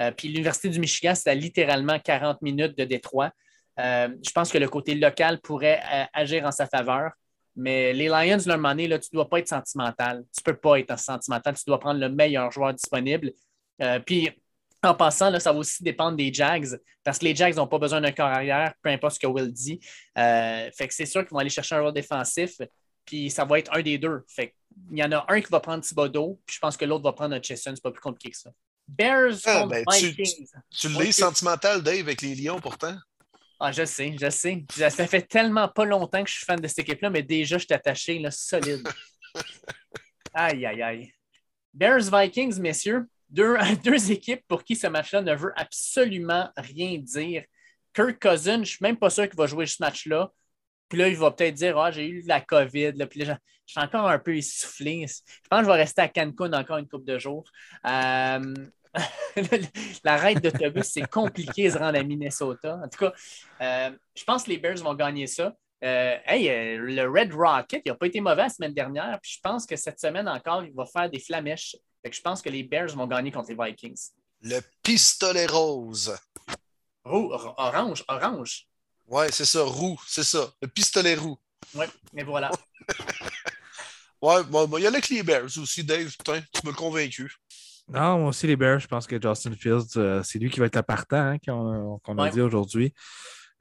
[0.00, 3.30] Euh, puis l'Université du Michigan, c'est à littéralement 40 minutes de Détroit.
[3.78, 5.80] Je pense que le côté local pourrait
[6.12, 7.12] agir en sa faveur.
[7.56, 10.24] Mais les Lions, leur moment là, tu ne dois pas être sentimental.
[10.32, 11.56] Tu ne peux pas être sentimental.
[11.56, 13.32] Tu dois prendre le meilleur joueur disponible.
[14.06, 14.30] puis
[14.82, 17.78] en passant, là, ça va aussi dépendre des Jags, parce que les Jags n'ont pas
[17.78, 19.80] besoin d'un corps arrière, peu importe ce que Will dit.
[20.16, 22.60] Euh, fait que c'est sûr qu'ils vont aller chercher un rôle défensif,
[23.04, 24.22] puis ça va être un des deux.
[24.28, 24.54] Fait
[24.92, 27.12] il y en a un qui va prendre Thibodeau, puis je pense que l'autre va
[27.12, 27.72] prendre Chesson.
[27.74, 28.50] C'est pas plus compliqué que ça.
[28.86, 30.46] Bears ah, ben, Vikings.
[30.70, 32.96] Tu, tu l'es sentimental, Dave, avec les Lions, pourtant?
[33.60, 34.64] Ah, je sais, je sais.
[34.70, 37.64] Ça fait tellement pas longtemps que je suis fan de cette équipe-là, mais déjà, je
[37.64, 38.86] suis attaché, là, solide.
[40.34, 41.12] aïe, aïe, aïe.
[41.74, 43.06] Bears Vikings, messieurs.
[43.30, 47.44] deux, équipes pour qui ce match-là ne veut absolument rien dire.
[47.92, 50.32] Kirk Cousins, je ne suis même pas sûr qu'il va jouer ce match-là.
[50.88, 52.92] Puis là, il va peut-être dire Ah, j'ai eu la COVID.
[53.10, 55.06] Puis là, je suis encore un peu essoufflé.
[55.06, 57.44] Je pense que je vais rester à Cancun encore une couple de jours.
[57.86, 58.54] Euh,
[60.04, 62.80] la raide d'autobus, c'est compliqué de se rendre à Minnesota.
[62.82, 63.12] En tout cas,
[63.60, 65.54] euh, je pense que les Bears vont gagner ça.
[65.84, 69.18] Euh, hey, le Red Rocket, il n'a pas été mauvais la semaine dernière.
[69.22, 71.76] Puis je pense que cette semaine encore, il va faire des flamèches
[72.12, 74.10] je pense que les Bears vont gagner contre les Vikings.
[74.42, 76.16] Le pistolet rose.
[77.04, 78.66] orange, orange.
[79.06, 80.50] Ouais, c'est ça, roux, c'est ça.
[80.60, 81.38] Le pistolet roux.
[81.74, 82.50] Oui, mais voilà.
[84.22, 86.14] ouais, bon, il y a les Bears aussi, Dave.
[86.16, 87.32] Putain, tu m'as convaincu.
[87.90, 90.66] Non, moi aussi, les Bears, je pense que Justin Fields, euh, c'est lui qui va
[90.66, 92.92] être le partant hein, qu'on a dit aujourd'hui.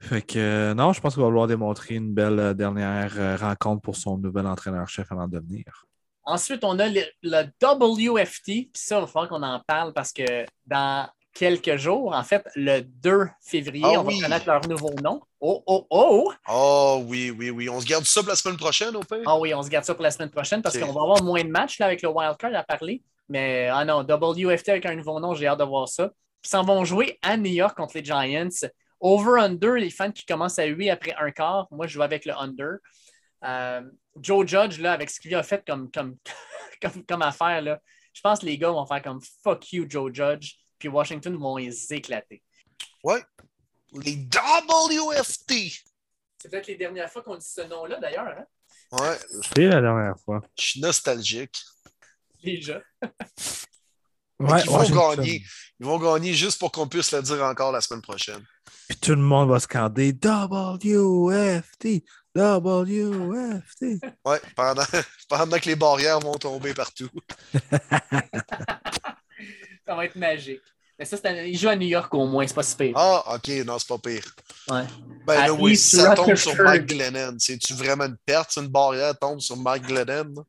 [0.00, 3.82] Fait que euh, non, je pense qu'il va vouloir démontrer une belle euh, dernière rencontre
[3.82, 5.64] pour son nouvel entraîneur-chef avant de venir.
[6.24, 7.02] Ensuite, on a le,
[7.62, 8.44] WFT.
[8.44, 12.46] Puis ça, il va falloir qu'on en parle parce que dans quelques jours, en fait,
[12.54, 15.22] le 2 février, ah on va connaître leur nouveau nom.
[15.40, 16.32] Oh, oh, oh!
[16.48, 17.68] Oh oui, oui, oui.
[17.70, 19.22] On se garde ça pour la semaine prochaine, au pire?
[19.24, 21.42] Ah oui, on se garde ça pour la semaine prochaine parce qu'on va avoir moins
[21.42, 23.02] de matchs là, avec le wildcard à parler.
[23.28, 26.10] Mais ah non, WFT avec un nouveau nom, j'ai hâte de voir ça.
[26.44, 28.48] Ils s'en vont jouer à New York contre les Giants.
[29.00, 31.68] Over-under, les fans qui commencent à 8 après un quart.
[31.70, 32.78] Moi, je joue avec le under.
[33.44, 33.82] Euh,
[34.20, 36.16] Joe Judge, là, avec ce qu'il a fait comme, comme,
[37.06, 37.80] comme, affaire, là,
[38.12, 41.56] je pense que les gars vont faire comme fuck you, Joe Judge, puis Washington vont
[41.56, 42.42] les éclater.
[43.04, 43.22] Ouais.
[43.92, 45.52] Les WFT.
[46.40, 48.26] C'est peut-être les dernières fois qu'on dit ce nom-là, d'ailleurs.
[48.28, 48.44] Hein?
[48.92, 49.16] Ouais.
[49.54, 50.42] C'est la dernière fois.
[50.58, 51.56] Je suis nostalgique.
[52.42, 52.80] Déjà.
[54.40, 55.42] ouais, ils, vont gagner.
[55.80, 58.44] ils vont gagner juste pour qu'on puisse le dire encore la semaine prochaine.
[58.88, 62.04] Puis tout le monde va scander WFT,
[62.34, 63.82] WFT.
[64.24, 64.84] Ouais, pendant,
[65.28, 67.10] pendant que les barrières vont tomber partout.
[69.86, 70.62] Ça va être magique.
[70.98, 72.92] Mais ça, c'est un- il joue à New York au moins, c'est pas si pire.
[72.96, 74.34] Ah, ok, non, c'est pas pire.
[74.68, 74.84] Ouais.
[75.24, 78.50] Ben là, oui, si ça tombe sur Mike Glennon, c'est-tu vraiment une perte?
[78.50, 80.44] si Une barrière tombe sur Mike Glennon?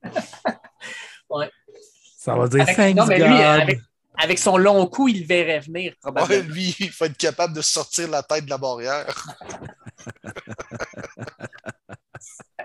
[2.21, 3.79] Ça va dire Avec- thanks non, mais lui, avec,
[4.17, 6.49] avec son long cou, il le verrait venir, Ouais, probablement.
[6.53, 9.05] lui, il faut être capable de sortir la tête de la barrière.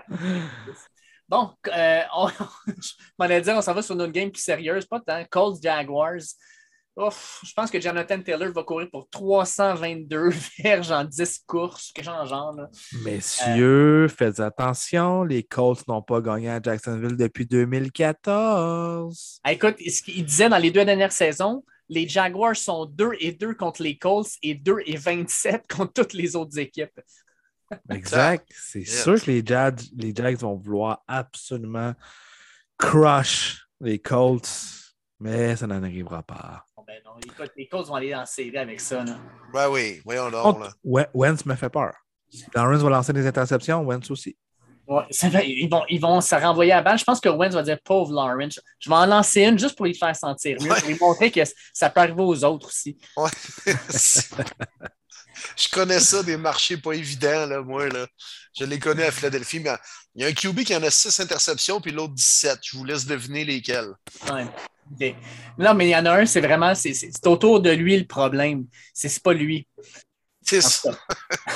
[1.27, 2.27] Bon, euh, on,
[2.67, 5.23] je m'en allais dire, on s'en va sur une game plus sérieuse, pas tant.
[5.25, 6.21] Colts Jaguars.
[6.97, 10.29] Ouf, je pense que Jonathan Taylor va courir pour 322
[10.63, 12.53] verges en 10 courses, quelque chose en genre.
[12.55, 12.69] là.
[13.03, 19.39] Messieurs, faites attention, les Colts n'ont pas gagné à Jacksonville depuis 2014.
[19.43, 23.31] Ah, écoute, ce qu'il disait dans les deux dernières saisons, les Jaguars sont 2 et
[23.33, 26.99] 2 contre les Colts et 2 et 27 contre toutes les autres équipes.
[27.91, 28.47] Exact.
[28.55, 29.03] C'est Yes.
[29.03, 31.93] sûr que les Jags, les Jags vont vouloir absolument
[32.77, 34.49] crush les Colts,
[35.19, 36.64] mais ça n'en arrivera pas.
[36.87, 39.03] Ben non, écoute, les Colts vont aller en série avec ça.
[39.03, 39.17] là.
[39.53, 40.59] Ben oui, voyons donc.
[40.59, 40.69] Là.
[40.83, 41.93] Wen- Wentz me fait peur.
[42.53, 44.37] Lawrence va lancer des interceptions, Wentz aussi.
[44.87, 46.99] Ouais, vrai, ils, vont, ils vont se renvoyer à balle.
[46.99, 48.59] Je pense que Wentz va dire pauvre Lawrence.
[48.79, 50.79] Je vais en lancer une juste pour lui faire sentir mieux, Ouais.
[50.79, 51.41] pour lui montrer que
[51.73, 52.95] ça peut arriver aux autres aussi.
[53.17, 53.31] Ouais.
[55.57, 57.87] Je connais ça des marchés pas évidents, là, moi.
[57.89, 58.07] Là.
[58.57, 59.71] Je les connais à Philadelphie, mais
[60.15, 62.59] il y a un QB qui en a 6 interceptions, puis l'autre 17.
[62.63, 63.91] Je vous laisse deviner lesquels.
[64.31, 64.45] Ouais.
[65.57, 66.93] Non, mais il y en a un, c'est vraiment, c'est
[67.27, 68.65] autour de lui le problème.
[68.93, 69.67] C'est pas lui.
[70.41, 70.91] C'est ça.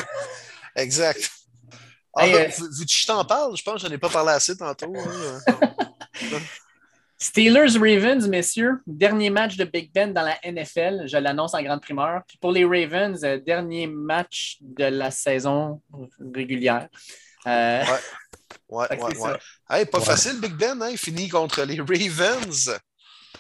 [0.75, 1.29] Exact.
[2.15, 3.93] Ah, Hey, ben, euh, vu- vu que je t'en parle, je pense que je n'en
[3.93, 4.93] ai pas parlé assez tantôt.
[4.97, 5.39] hein.
[7.21, 11.03] Steelers-Ravens, messieurs, dernier match de Big Ben dans la NFL.
[11.05, 12.21] Je l'annonce en grande primeur.
[12.27, 15.81] Puis pour les Ravens, euh, dernier match de la saison
[16.33, 16.87] régulière.
[17.45, 17.83] Euh,
[18.69, 19.15] Ouais, ouais, ouais.
[19.15, 19.39] ça.
[19.69, 20.05] Hey, pas Ouais.
[20.05, 20.89] facile, Big Ben, hein?
[20.91, 22.71] Il finit contre les Ravens.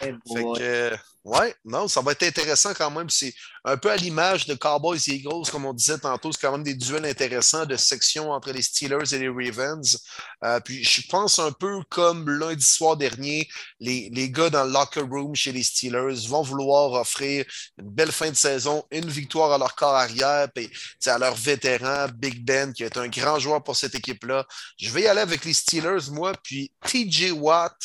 [0.01, 0.53] Eh Fait boy.
[0.53, 0.95] que,
[1.25, 3.09] ouais, non, ça va être intéressant quand même.
[3.09, 3.33] C'est
[3.65, 6.31] un peu à l'image de Cowboys et Eagles, comme on disait tantôt.
[6.31, 9.99] C'est quand même des duels intéressants de section entre les Steelers et les Ravens.
[10.45, 13.49] Euh, puis je pense un peu comme lundi soir dernier,
[13.81, 17.45] les, les gars dans le locker room chez les Steelers vont vouloir offrir
[17.77, 20.69] une belle fin de saison, une victoire à leur corps arrière, puis
[21.07, 24.45] à leur vétéran Big Ben, qui est un grand joueur pour cette équipe-là.
[24.77, 27.75] Je vais y aller avec les Steelers, moi, puis TJ Watt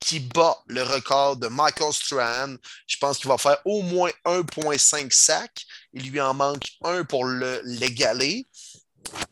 [0.00, 2.56] qui bat le record de Michael Strahan.
[2.86, 5.64] Je pense qu'il va faire au moins 1,5 sacs.
[5.92, 8.46] Il lui en manque un pour le- l'égaler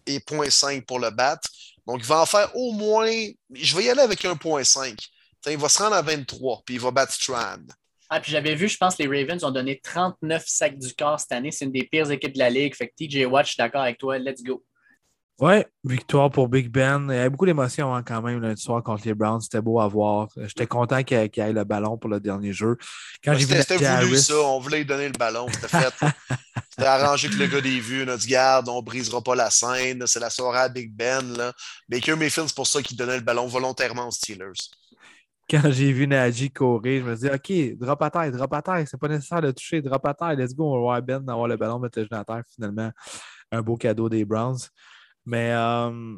[0.06, 1.48] et 0,5 pour le battre.
[1.86, 3.10] Donc, il va en faire au moins.
[3.52, 4.96] Je vais y aller avec 1,5.
[5.40, 7.58] T'sais, Il va se rendre à 23, puis il va battre Strahan.
[8.10, 11.32] Ah, puis j'avais vu, je pense les Ravens ont donné 39 sacs du corps cette
[11.32, 11.50] année.
[11.52, 12.74] C'est une des pires équipes de la ligue.
[12.74, 14.18] Fait que TJ Watt, je suis d'accord avec toi.
[14.18, 14.64] Let's go.
[15.40, 17.06] Ouais, victoire pour Big Ben.
[17.10, 19.40] Il y avait beaucoup d'émotions hein, quand même lundi soir contre les Browns.
[19.40, 20.28] C'était beau à voir.
[20.36, 22.76] J'étais content qu'il y ait- qu'il y ait le ballon pour le dernier jeu.
[23.22, 24.34] Quand j'ai vu C'était voulu, ça.
[24.34, 25.46] On voulait lui donner le ballon.
[25.52, 25.94] C'était fait.
[26.70, 30.04] C'était arrangé que le gars des vues, notre garde, on brisera pas la scène.
[30.06, 31.36] C'est la soirée à Big Ben.
[31.36, 31.52] Là.
[31.88, 34.52] Baker Mayfield, c'est pour ça qu'il donnait le ballon volontairement aux Steelers.
[35.48, 38.62] quand j'ai vu Najee courir, je me suis dit, OK, drop à terre, drop à
[38.62, 38.84] terre.
[38.90, 40.34] C'est pas nécessaire de toucher, drop à terre.
[40.34, 42.42] Let's go, on va voir Ben d'avoir le ballon, mettre le genou à terre.
[42.52, 42.90] Finalement,
[43.52, 44.58] un beau cadeau des Browns.
[45.28, 46.16] Mais euh,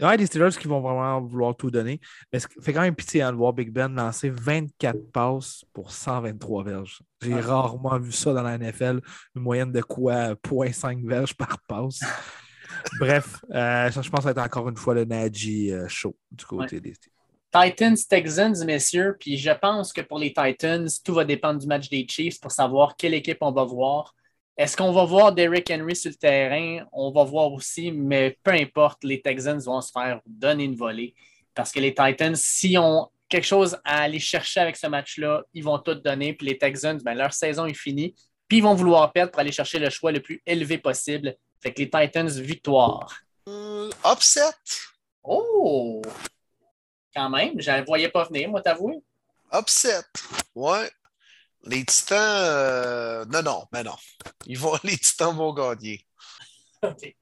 [0.00, 2.00] ouais, les Steelers qui vont vraiment vouloir tout donner.
[2.32, 5.92] Mais ça fait quand même pitié hein, de voir Big Ben lancer 24 passes pour
[5.92, 7.02] 123 verges.
[7.20, 7.40] J'ai Ouais.
[7.40, 9.00] rarement vu ça dans la NFL,
[9.36, 12.00] une moyenne de quoi 0.5 verges par passe.
[12.98, 15.86] Bref, euh, ça, je pense que ça va être encore une fois le Najee euh,
[15.86, 17.12] show du côté des Steelers.
[17.52, 19.16] Titans, Texans, messieurs.
[19.20, 22.50] Puis je pense que pour les Titans, tout va dépendre du match des Chiefs pour
[22.50, 24.14] savoir quelle équipe on va voir.
[24.56, 26.86] Est-ce qu'on va voir Derrick Henry sur le terrain?
[26.92, 31.14] On va voir aussi, mais peu importe, les Texans vont se faire donner une volée.
[31.54, 35.64] Parce que les Titans, s'ils ont quelque chose à aller chercher avec ce match-là, ils
[35.64, 36.34] vont tout donner.
[36.34, 38.14] Puis les Texans, ben, leur saison est finie.
[38.46, 41.34] Puis ils vont vouloir perdre pour aller chercher le choix le plus élevé possible.
[41.60, 43.12] Fait que les Titans, victoire.
[43.48, 44.40] Euh, upset?
[45.24, 46.00] Oh!
[47.14, 49.02] Quand même, je ne voyais pas venir, moi, t'avouer.
[49.52, 50.02] Upset.
[50.54, 50.90] Ouais.
[51.66, 52.18] Les Titans.
[52.20, 53.96] euh, Non, non, mais non.
[54.46, 54.74] Ils vont...
[54.84, 56.04] Les Titans vont gagner.
[56.82, 57.14] OK.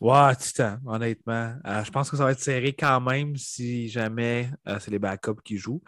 [0.00, 1.54] Ouais, Titan, honnêtement.
[1.66, 4.98] Euh, je pense que ça va être serré quand même si jamais euh, c'est les
[4.98, 5.82] backups qui jouent.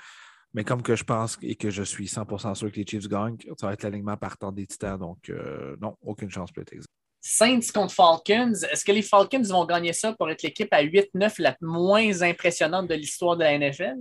[0.52, 3.38] Mais comme que je pense et que je suis 100% sûr que les Chiefs gagnent,
[3.58, 4.98] ça va être l'alignement partant des Titans.
[4.98, 6.86] Donc, euh, non, aucune chance pour les Texans.
[7.22, 8.52] Saints contre Falcons.
[8.70, 12.88] Est-ce que les Falcons vont gagner ça pour être l'équipe à 8-9 la moins impressionnante
[12.88, 13.96] de l'histoire de la NFL?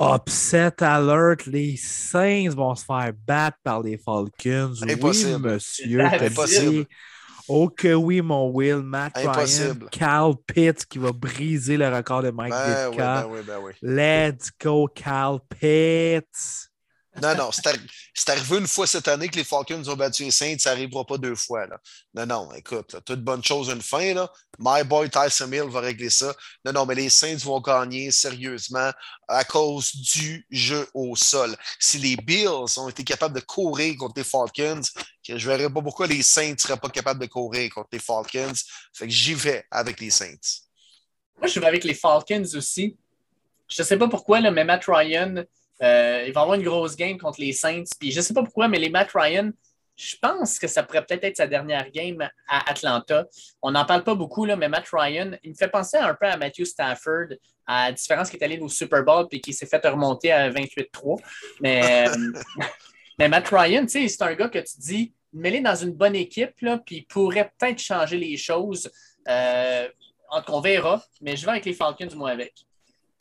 [0.00, 4.74] Upset alert, les Saints vont se faire battre par les Falcons.
[4.82, 5.46] Impossible.
[5.46, 6.00] Oui, monsieur.
[6.20, 6.86] Impossible.
[7.46, 9.86] Oh que oui, mon Will, Matt Impossible.
[9.86, 13.22] Ryan, Cal Pitts qui va briser le record de Mike Ben oui, Ditka.
[13.22, 13.72] ben oui, ben oui.
[13.82, 16.70] Let's go, Cal Pitts.
[17.22, 20.56] Non, non, c'est arrivé une fois cette année que les Falcons ont battu les Saints,
[20.58, 21.66] ça n'arrivera pas deux fois.
[21.66, 21.78] Là.
[22.12, 24.14] Non, non, écoute, toute bonne chose une fin.
[24.14, 24.30] Là.
[24.58, 26.34] My boy Tyson Hill va régler ça.
[26.64, 28.90] Non, non, mais les Saints vont gagner sérieusement
[29.28, 31.56] à cause du jeu au sol.
[31.78, 34.82] Si les Bills ont été capables de courir contre les Falcons,
[35.22, 38.00] je ne verrais pas pourquoi les Saints ne seraient pas capables de courir contre les
[38.00, 38.52] Falcons.
[38.92, 40.34] Fait que j'y vais avec les Saints.
[41.38, 42.96] Moi, je vais avec les Falcons aussi.
[43.68, 45.44] Je ne sais pas pourquoi, là, mais Matt Ryan,
[45.84, 47.84] euh, il va avoir une grosse game contre les Saints.
[47.98, 49.50] Puis je ne sais pas pourquoi, mais les Matt Ryan,
[49.96, 53.26] je pense que ça pourrait peut-être être sa dernière game à Atlanta.
[53.62, 56.26] On n'en parle pas beaucoup, là, mais Matt Ryan, il me fait penser un peu
[56.26, 57.28] à Matthew Stafford,
[57.66, 60.50] à la différence qu'il est allé au Super Bowl et qui s'est fait remonter à
[60.50, 61.20] 28-3.
[61.60, 62.06] Mais,
[63.18, 66.78] mais Matt Ryan, c'est un gars que tu dis, mets dans une bonne équipe, là,
[66.78, 68.90] puis il pourrait peut-être changer les choses.
[69.28, 69.88] Euh,
[70.48, 72.52] on verra, mais je vais avec les Falcons, moi, avec.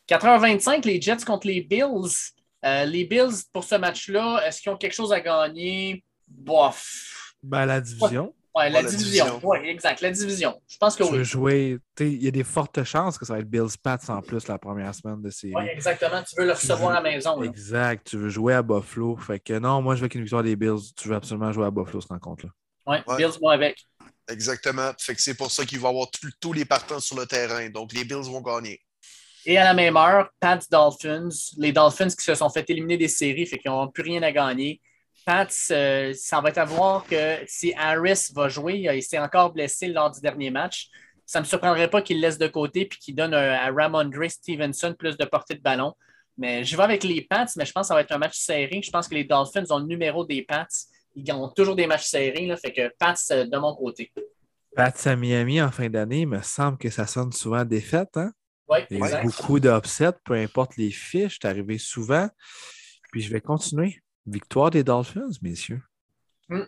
[0.07, 2.33] 4h25, les Jets contre les Bills.
[2.65, 6.03] Euh, les Bills, pour ce match-là, est-ce qu'ils ont quelque chose à gagner?
[6.27, 7.35] Bof.
[7.41, 8.33] Ben, la division.
[8.55, 9.39] Oui, la, division.
[9.43, 10.61] Oui, exact, la division.
[10.67, 11.17] Je pense que tu oui.
[11.17, 14.21] Veux jouer, il y a des fortes chances que ça va être Bills Pats en
[14.21, 15.53] plus la première semaine de série.
[15.55, 16.21] Oui, exactement.
[16.21, 17.41] Tu veux le recevoir à la maison.
[17.41, 18.05] Exact.
[18.07, 19.17] Tu veux jouer à Buffalo.
[19.17, 20.93] Fait que non, moi, je veux qu'une victoire des Bills.
[20.95, 22.51] Tu veux absolument jouer à Buffalo, ce rencontre-là.
[22.85, 23.17] Oui, ouais.
[23.17, 23.83] Bills, moi avec.
[24.29, 24.91] Exactement.
[24.99, 26.07] Fait que c'est pour ça qu'il va avoir
[26.39, 27.67] tous les partants sur le terrain.
[27.69, 28.79] Donc, les Bills vont gagner.
[29.45, 33.09] Et à la même heure, Pats Dolphins, les Dolphins qui se sont fait éliminer des
[33.09, 34.79] séries, fait qu'ils n'ont plus rien à gagner.
[35.25, 39.51] Pats, euh, ça va être à voir que si Harris va jouer, il s'est encore
[39.51, 40.89] blessé lors du dernier match.
[41.25, 44.95] Ça ne me surprendrait pas qu'il laisse de côté et qu'il donne à Ramondre Stevenson
[44.97, 45.93] plus de portée de ballon.
[46.37, 48.37] Mais je vais avec les Pats, mais je pense que ça va être un match
[48.37, 48.81] serré.
[48.83, 50.67] Je pense que les Dolphins ont le numéro des Pats.
[51.15, 54.11] Ils ont toujours des matchs serrés, fait que Pats euh, de mon côté.
[54.75, 58.15] Pats à Miami en fin d'année, il me semble que ça sonne souvent défaite.
[58.15, 58.31] Hein?
[58.69, 62.29] Oui, Il y a beaucoup d'upsets, peu importe les fiches, c'est arrivé souvent.
[63.11, 64.01] Puis je vais continuer.
[64.25, 65.81] Victoire des Dolphins, messieurs.
[66.49, 66.63] Mm.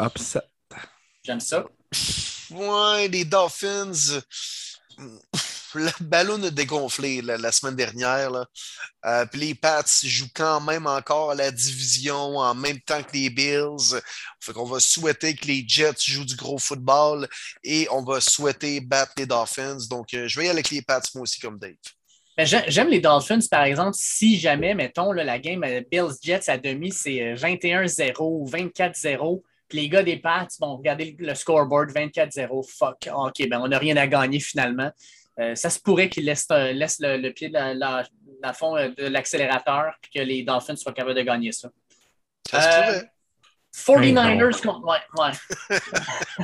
[0.00, 0.40] Upset.
[1.22, 1.64] J'aime ça.
[2.50, 4.20] Ouais, les Dolphins.
[5.74, 8.46] Le ballon a dégonflé la, semaine dernière.
[9.04, 13.30] Euh, puis les Pats jouent quand même encore la division en même temps que les
[13.30, 14.00] Bills.
[14.40, 17.28] Fait qu'on va souhaiter que les Jets jouent du gros football
[17.62, 19.78] et on va souhaiter battre les Dolphins.
[19.90, 21.74] Donc, euh, je vais y aller avec les Pats, moi aussi, comme Dave.
[22.38, 27.34] J'aime les Dolphins, par exemple, si jamais, mettons, la game euh, Bills-Jets à demi, c'est
[27.34, 29.42] 21-0 ou 24-0.
[29.68, 33.78] Puis les gars des Pats, bon, regardez le scoreboard, 24-0, fuck, OK, ben on n'a
[33.78, 34.90] rien à gagner finalement.
[35.38, 40.10] Euh, ça se pourrait qu'ils laissent, euh, le, pied dans la, fond de l'accélérateur puis
[40.14, 41.70] que les Dolphins soient capables de gagner ça.
[42.50, 43.00] Ça se
[43.84, 44.12] pourrait.
[44.12, 44.84] 49ers contre.
[44.84, 45.30] Ouais,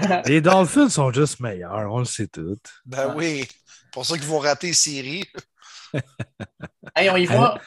[0.07, 0.23] ouais.
[0.27, 2.59] les Dolphins sont juste meilleurs, on le sait tout.
[2.85, 3.49] Ben oui.
[3.93, 5.25] Pour ça qu'ils vont rater les séries.
[6.97, 7.59] hey, on y voit.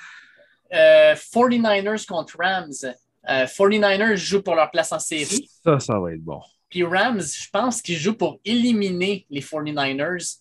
[0.72, 2.94] 49ers contre Rams.
[3.28, 5.50] 49ers jouent pour leur place en série.
[5.64, 6.42] Ça, ça va être bon.
[6.70, 10.38] Puis Rams, je pense qu'ils jouent pour éliminer les 49ers.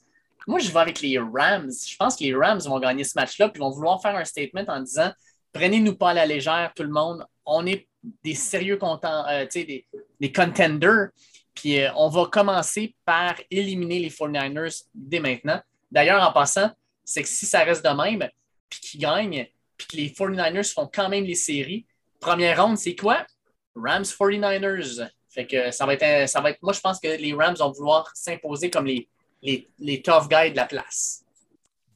[0.46, 1.70] Moi, je vais avec les Rams.
[1.70, 4.64] Je pense que les Rams vont gagner ce match-là, puis vont vouloir faire un statement
[4.68, 5.12] en disant
[5.52, 7.24] prenez-nous pas à la légère, tout le monde.
[7.44, 7.88] On est
[8.22, 9.86] des sérieux contents, euh, des,
[10.20, 11.08] des, contenders.
[11.54, 15.60] Puis euh, on va commencer par éliminer les 49ers dès maintenant.
[15.90, 16.70] D'ailleurs, en passant,
[17.04, 18.28] c'est que si ça reste de même,
[18.68, 21.86] puis qu'ils gagnent, puis que les 49ers font quand même les séries,
[22.20, 23.26] première ronde, c'est quoi?
[23.74, 25.08] Rams 49ers.
[25.28, 26.62] Fait que ça va être, ça va être.
[26.62, 29.08] Moi, je pense que les Rams vont vouloir s'imposer comme les,
[29.46, 31.24] les, les tough guys de la place.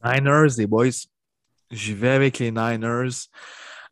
[0.05, 1.07] Niners, les boys.
[1.71, 3.29] J'y vais avec les Niners.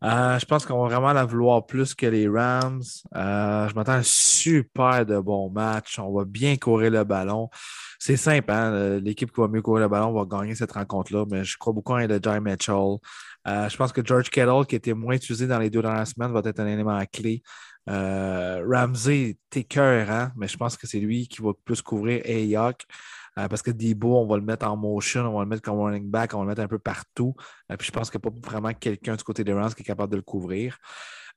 [0.05, 2.83] Euh, je pense qu'on va vraiment la vouloir plus que les Rams.
[3.17, 5.99] Euh, je m'attends à un super de bon match.
[5.99, 7.51] On va bien courir le ballon.
[7.99, 9.01] C'est simple, hein?
[9.01, 11.95] l'équipe qui va mieux courir le ballon va gagner cette rencontre-là, mais je crois beaucoup
[11.95, 12.99] en Jai Mitchell.
[13.49, 16.33] Euh, je pense que George Kettle, qui était moins utilisé dans les deux dernières semaines,
[16.33, 17.43] va être un élément clé.
[17.89, 20.31] Ramsey, t'es cœur, hein?
[20.37, 22.85] mais je pense que c'est lui qui va plus couvrir Ayok.
[23.39, 25.81] Euh, parce que Debo, on va le mettre en motion, on va le mettre comme
[25.81, 27.35] running back, on va le mettre un peu partout.
[27.71, 29.83] Euh, puis je pense qu'il n'y a pas vraiment quelqu'un du côté des Rams qui
[29.83, 30.79] est capable de le couvrir.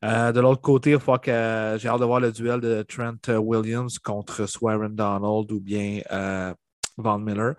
[0.04, 3.38] Euh, de l'autre côté, il faut que j'ai hâte de voir le duel de Trent
[3.38, 6.02] Williams contre soit Donald ou bien
[6.98, 7.54] Von Miller.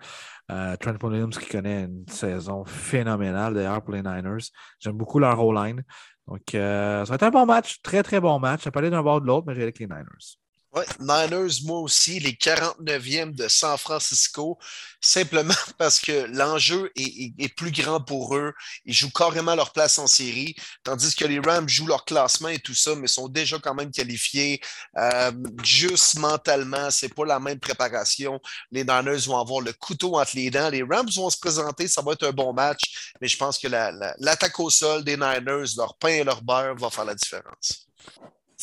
[0.49, 4.43] Trent Williams qui connaît une saison phénoménale d'ailleurs pour les Niners.
[4.79, 5.83] J'aime beaucoup leur O-line.
[6.27, 8.63] Donc, ça va être un bon match, très très bon match.
[8.63, 10.37] Ça peut aller d'un bord de l'autre, mais j'ai avec les Niners.
[10.75, 14.57] Oui, Niners, moi aussi, les 49e de San Francisco,
[14.99, 18.53] simplement parce que l'enjeu est, plus grand pour eux.
[18.83, 22.57] Ils jouent carrément leur place en série, tandis que les Rams jouent leur classement et
[22.57, 24.61] tout ça, mais sont déjà quand même qualifiés.
[24.97, 25.31] Euh,
[25.63, 28.41] juste mentalement, c'est pas la même préparation.
[28.71, 30.69] Les Niners vont avoir le couteau entre les dents.
[30.69, 33.67] Les Rams vont se présenter, ça va être un bon match, mais je pense que
[33.67, 37.87] l'attaque au sol des Niners, leur pain et leur beurre, va faire la différence.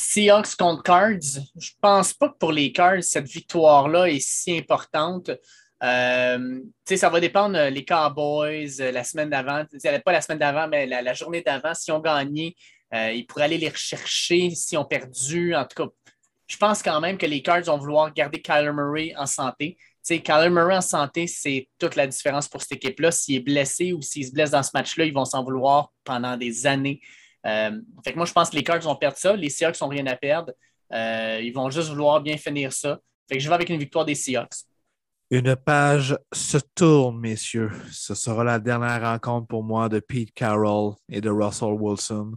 [0.00, 5.30] Seahawks contre Cards, je pense pas que pour les Cards, cette victoire-là est si importante.
[5.82, 9.64] Euh, ça va dépendre euh, les Cowboys euh, la semaine d'avant,
[10.04, 11.74] pas la semaine d'avant, mais la, journée d'avant.
[11.74, 12.56] Si on gagné,
[12.92, 14.50] ils pourraient aller les rechercher.
[14.50, 15.90] Si on perdu, en tout cas,
[16.46, 19.76] je pense quand même que les Cards vont vouloir garder Kyler Murray en santé.
[20.02, 23.10] Kyler Murray en santé, c'est toute la différence pour cette équipe-là.
[23.10, 26.36] S'il est blessé ou s'il se blesse dans ce match-là, ils vont s'en vouloir pendant
[26.36, 27.00] des années.
[27.44, 29.34] Fait que moi, je pense que les Cards vont perdre ça.
[29.34, 30.52] Les Seahawks n'ont rien à perdre.
[30.92, 32.98] ils vont juste vouloir bien finir ça.
[33.28, 34.64] Fait que je vais avec une victoire des Seahawks.
[35.30, 37.70] Une page se tourne, messieurs.
[37.92, 42.32] Ce sera la dernière rencontre pour moi de Pete Carroll et de Russell Wilson.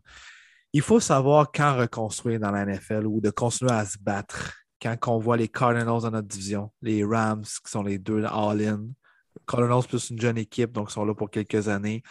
[0.73, 4.53] Il faut savoir quand reconstruire dans la NFL ou de continuer à se battre.
[4.80, 8.85] Quand on voit les Cardinals dans notre division, les Rams qui sont les deux all-in,
[9.47, 12.03] Cardinals plus une jeune équipe, donc sont là pour quelques années.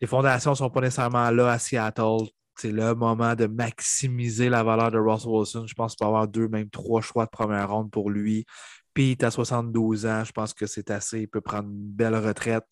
[0.00, 2.28] Les fondations ne sont pas nécessairement là à Seattle.
[2.56, 5.66] C'est le moment de maximiser la valeur de Russell Wilson.
[5.66, 8.46] Je pense qu'il peut avoir deux, même trois choix de première ronde pour lui.
[8.94, 11.22] Pete à 72 ans, je pense que c'est assez.
[11.22, 12.64] Il peut prendre une belle retraite.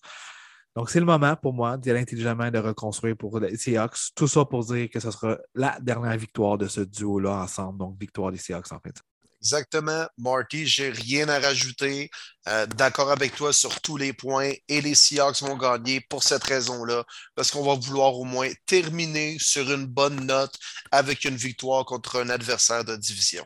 [0.77, 4.13] Donc, c'est le moment pour moi d'y aller intelligemment de reconstruire pour les Seahawks.
[4.15, 7.79] Tout ça pour dire que ce sera la dernière victoire de ce duo-là ensemble.
[7.79, 8.95] Donc, victoire des Seahawks en fait.
[9.43, 12.11] Exactement, Marty, j'ai rien à rajouter.
[12.47, 16.45] Euh, d'accord avec toi sur tous les points et les Seahawks vont gagner pour cette
[16.45, 17.03] raison-là,
[17.35, 20.55] parce qu'on va vouloir au moins terminer sur une bonne note
[20.93, 23.45] avec une victoire contre un adversaire de division.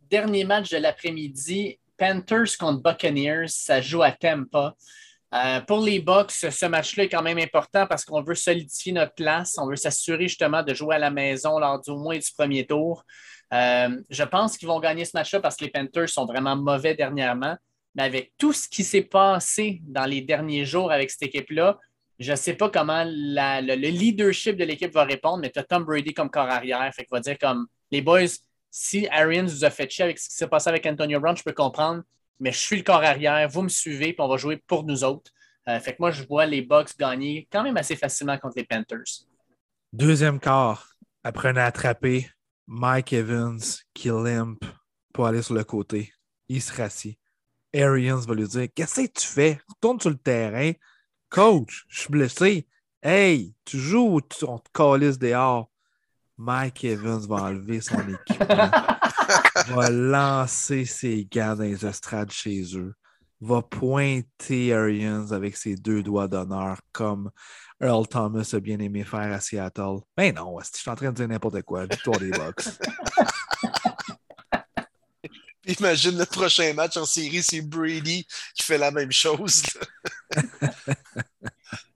[0.00, 4.76] Dernier match de l'après-midi, Panthers contre Buccaneers, ça joue à Tampa.
[5.34, 9.14] Euh, pour les Bucks, ce match-là est quand même important parce qu'on veut solidifier notre
[9.14, 9.56] place.
[9.58, 13.04] On veut s'assurer justement de jouer à la maison lors du moins du premier tour.
[13.52, 16.94] Euh, je pense qu'ils vont gagner ce match-là parce que les Panthers sont vraiment mauvais
[16.94, 17.56] dernièrement.
[17.94, 21.78] Mais avec tout ce qui s'est passé dans les derniers jours avec cette équipe-là,
[22.18, 25.84] je ne sais pas comment le, leadership de l'équipe va répondre, mais tu as Tom
[25.84, 26.90] Brady comme corps arrière.
[26.94, 28.26] Fait va dire comme les boys,
[28.70, 31.42] si Arians vous a fait chier avec ce qui s'est passé avec Antonio Brown, je
[31.42, 32.02] peux comprendre,
[32.40, 35.04] mais je suis le corps arrière, vous me suivez, puis on va jouer pour nous
[35.04, 35.30] autres.
[35.68, 38.64] Euh, fait que moi, je vois les Bucks gagner quand même assez facilement contre les
[38.64, 39.24] Panthers.
[39.92, 40.90] Deuxième quart,
[41.24, 42.28] après attrapé
[42.66, 43.60] Mike Evans
[43.94, 44.64] qui limp
[45.12, 46.12] pour aller sur le côté.
[46.48, 47.18] Il se rassit.
[47.74, 49.60] Arians va lui dire Qu'est-ce que tu fais?
[49.68, 50.72] Retourne sur le terrain.
[51.28, 52.66] Coach, je suis blessé.
[53.02, 55.70] Hey, tu joues ou on te calisse dehors?
[56.38, 58.70] Mike Evans va enlever son équipement,
[59.68, 62.94] va lancer ses gants dans les estrades chez eux,
[63.40, 67.30] va pointer Arians avec ses deux doigts d'honneur comme
[67.80, 70.00] Earl Thomas a bien aimé faire à Seattle.
[70.16, 71.86] Mais ben non, je suis en train de dire n'importe quoi?
[71.86, 72.64] Victoire des Bucks.
[75.78, 78.24] Imagine le prochain match en série, c'est Brady
[78.54, 79.62] qui fait la même chose.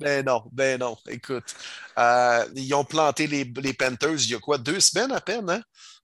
[0.00, 0.96] Ben non, ben non.
[1.08, 1.54] Écoute,
[1.98, 5.48] euh, ils ont planté les, les, Panthers il y a quoi, deux semaines à peine,
[5.48, 5.62] hein?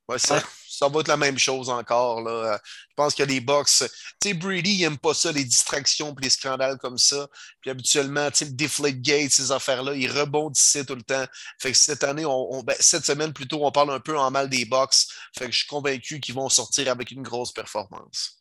[0.08, 2.20] Ouais, ça, ça va être la même chose encore.
[2.20, 2.60] Là.
[2.62, 3.66] Je pense que les Bucks.
[3.66, 3.88] Tu
[4.22, 7.26] sais, Brady, il n'aime pas ça, les distractions et les scandales comme ça.
[7.60, 11.24] Puis habituellement, tu sais, le Deflate Gate, ces affaires-là, ils rebondissaient tout le temps.
[11.60, 14.48] Fait que cette année, on, ben, cette semaine plutôt, on parle un peu en mal
[14.48, 14.94] des Bucks.
[15.36, 18.38] Fait que je suis convaincu qu'ils vont sortir avec une grosse performance.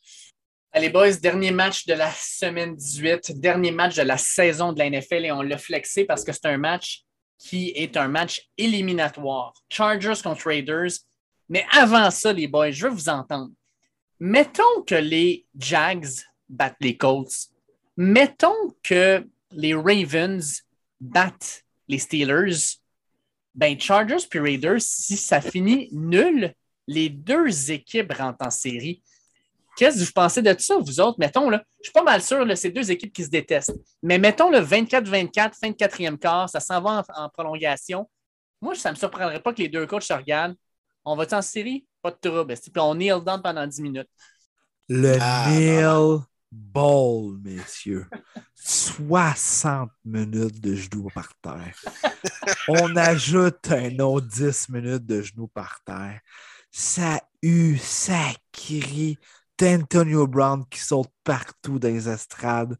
[0.72, 4.90] Allez, boys, dernier match de la semaine 18, dernier match de la saison de la
[4.90, 7.02] NFL et on l'a flexé parce que c'est un match
[7.38, 9.54] qui est un match éliminatoire.
[9.70, 10.92] Chargers contre Raiders.
[11.48, 13.50] Mais avant ça, les boys, je veux vous entendre.
[14.18, 16.08] Mettons que les Jags
[16.48, 17.50] battent les Colts.
[17.96, 20.62] Mettons que les Ravens
[21.00, 22.78] battent les Steelers.
[23.54, 26.52] Ben, Chargers puis Raiders, si ça finit nul,
[26.86, 29.02] les deux équipes rentrent en série.
[29.76, 31.18] Qu'est-ce que vous pensez de ça, vous autres?
[31.18, 33.74] Mettons, là, je suis pas mal sûr, c'est deux équipes qui se détestent.
[34.02, 38.08] Mais mettons le 24-24, fin de quatrième quart, ça s'en va en, prolongation.
[38.62, 40.56] Moi, ça ne me surprendrait pas que les deux coachs se regardent.
[41.08, 41.86] On va en série?
[42.02, 42.54] Pas de trouble.
[42.54, 44.10] Puis on kneel down pendant 10 minutes?
[44.88, 46.18] Le ah, kneel
[46.50, 48.06] ball, messieurs.
[48.56, 51.76] 60 minutes de genoux par terre.
[52.68, 56.20] on ajoute un autre 10 minutes de genoux par terre.
[56.72, 59.16] Ça hue, ça crie,
[59.62, 62.76] Antonio Brown qui saute partout dans les estrades.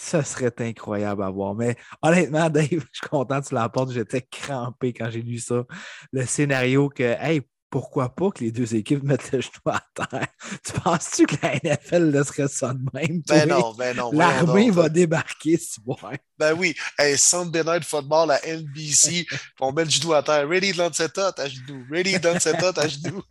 [0.00, 1.56] Ce serait incroyable à voir.
[1.56, 3.90] Mais honnêtement, Dave, je suis content que tu l'apportes.
[3.90, 5.64] J'étais crampé quand j'ai lu ça.
[6.12, 10.28] Le scénario que, hey, pourquoi pas que les deux équipes mettent le genou à terre?
[10.64, 13.22] Tu penses-tu que la NFL laisserait ça de même?
[13.26, 14.10] Ben non, ben non.
[14.12, 16.12] L'armée va débarquer, tu vois.
[16.38, 16.74] Ben oui.
[16.96, 19.26] Hey, Sunday Night Football à NBC,
[19.60, 20.48] on met le genou à terre.
[20.48, 21.84] Ready, Lancetta, à genoux.
[21.90, 23.22] Ready, Lancetta, à genoux.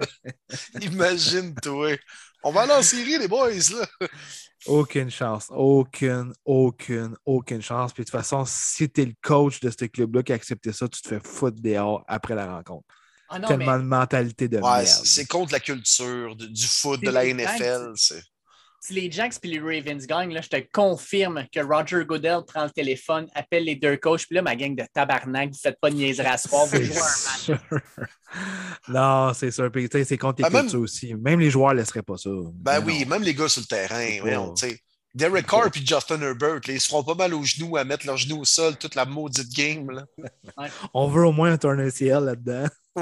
[0.82, 1.98] Imagine-toi.
[2.44, 4.08] On va aller en série, les boys, là.
[4.66, 5.48] Aucune chance.
[5.50, 7.94] Aucune, aucune, aucune chance.
[7.94, 10.72] Puis de toute façon, si tu es le coach de ce club-là qui a accepté
[10.74, 12.86] ça, tu te fais foutre dehors après la rencontre.
[13.30, 14.88] Ah non, Tellement mais de mentalité de Ouais, merde.
[14.88, 17.92] c'est contre la culture de- du foot, de la NFL.
[18.88, 22.64] Si les Jacks et les Ravens gagnent, là, je te confirme que Roger Goodell prend
[22.64, 25.90] le téléphone, appelle les deux coachs, puis là, ma gang de tabarnak, vous faites pas
[25.90, 27.60] de niaiserie à ce soir, vous jouez un match.
[28.88, 29.72] Non, c'est sûr.
[29.72, 31.14] Puis, c'est contre les Ah, même- cultures aussi.
[31.16, 32.30] Même les joueurs ne laisseraient pas ça.
[32.54, 33.10] Ben Mais oui, non.
[33.12, 34.54] même les gars sur le terrain.
[34.56, 34.80] Tu sais.
[35.18, 38.06] Derek Carr et Justin Herbert, là, ils se feront pas mal aux genoux à mettre
[38.06, 39.90] leurs genoux au sol toute la maudite game.
[39.90, 40.06] Là.
[40.94, 42.68] On veut au moins un turn ACL là-dedans.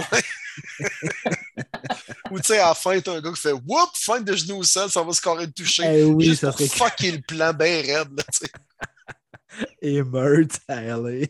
[2.32, 4.60] Ou tu sais, à la fin, t'as un gars qui fait Whoop, fin de genoux
[4.60, 5.84] au sol, ça va scorer de toucher.
[5.86, 8.10] Eh oui, Juste ça pour serait fucker le plan bien raide.
[8.16, 8.52] Là, tu sais.
[9.82, 11.28] et meurt à LA.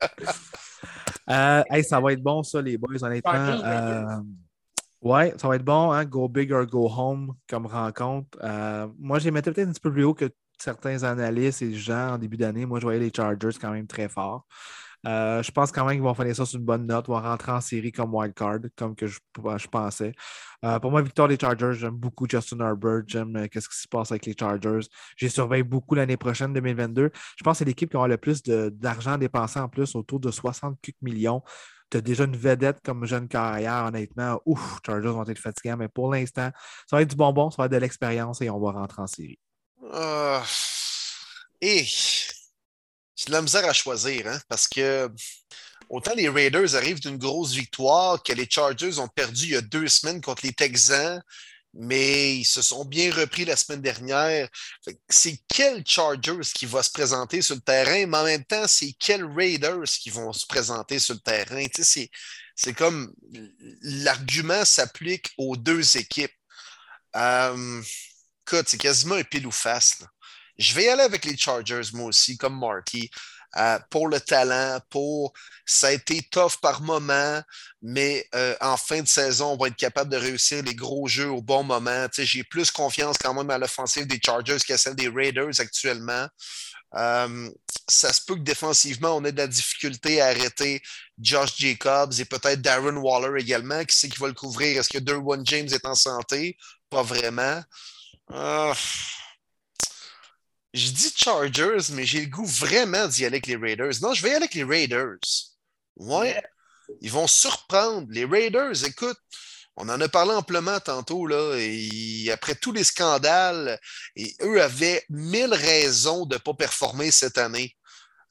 [1.28, 3.32] Euh, hey, ça va être bon, ça, les boys, honnêtement.
[3.34, 4.20] Euh,
[5.02, 6.04] ouais, ça va être bon, hein?
[6.04, 8.38] Go big or go home comme rencontre.
[8.42, 12.14] Euh, moi, les mettais peut-être un petit peu plus haut que certains analystes et gens
[12.14, 12.66] en début d'année.
[12.66, 14.46] Moi, je voyais les Chargers quand même très forts.
[15.06, 17.52] Euh, je pense quand même qu'ils vont finir ça sur une bonne note, vont rentrer
[17.52, 19.18] en série comme wildcard, comme que je,
[19.70, 20.12] pensais.
[20.64, 23.86] Euh, pour moi, victoire des Chargers, j'aime beaucoup Justin Herbert, j'aime euh, qu'est-ce qui se
[23.88, 24.86] passe avec les Chargers.
[25.16, 27.10] J'ai surveillé beaucoup l'année prochaine, 2022.
[27.36, 30.30] Je pense que c'est l'équipe qui aura le plus d'argent dépensé en plus, autour de
[30.30, 31.42] 60 quelques millions.
[31.90, 34.40] Tu as déjà une vedette comme jeune carrière, honnêtement.
[34.44, 36.50] Ouf, Chargers vont être fatigants, mais pour l'instant,
[36.88, 39.06] ça va être du bonbon, ça va être de l'expérience et on va rentrer en
[39.06, 39.38] série.
[39.92, 40.42] Ah.
[41.60, 45.08] et j'ai de la misère à choisir, hein, parce que
[45.88, 49.60] autant les Raiders arrivent d'une grosse victoire que les Chargers ont perdu il y a
[49.60, 51.22] deux semaines contre les Texans,
[51.78, 54.48] mais ils se sont bien repris la semaine dernière.
[55.08, 58.92] C'est quel Chargers qui va se présenter sur le terrain, mais en même temps, c'est
[58.98, 61.64] quels Raiders qui vont se présenter sur le terrain?
[61.74, 62.10] Tu sais,
[62.54, 63.12] c'est, comme
[63.82, 66.32] l'argument s'applique aux deux équipes.
[67.14, 67.82] Euh,
[68.46, 69.98] écoute, c'est quasiment un pile ou face.
[70.58, 73.10] Je vais aller avec les Chargers, moi aussi, comme Marty.
[73.58, 75.32] Euh, pour le talent, pour
[75.64, 77.40] ça a été tough par moment,
[77.80, 81.30] mais euh, en fin de saison, on va être capable de réussir les gros jeux
[81.30, 82.06] au bon moment.
[82.12, 86.26] J'ai plus confiance quand même à l'offensive des Chargers qu'à celle des Raiders actuellement.
[86.94, 87.50] Euh,
[87.88, 90.82] ça se peut que défensivement, on ait de la difficulté à arrêter
[91.18, 93.84] Josh Jacobs et peut-être Darren Waller également.
[93.84, 94.78] Qui c'est qui va le couvrir?
[94.80, 96.56] Est-ce que Derwin James est en santé?
[96.90, 97.62] Pas vraiment.
[100.76, 103.94] Je dis Chargers, mais j'ai le goût vraiment d'y aller avec les Raiders.
[104.02, 105.18] Non, je vais y aller avec les Raiders.
[105.96, 106.42] Ouais.
[107.00, 108.06] Ils vont surprendre.
[108.10, 109.18] Les Raiders, écoute,
[109.76, 113.78] on en a parlé amplement tantôt, là, et après tous les scandales,
[114.14, 117.76] et eux avaient mille raisons de ne pas performer cette année.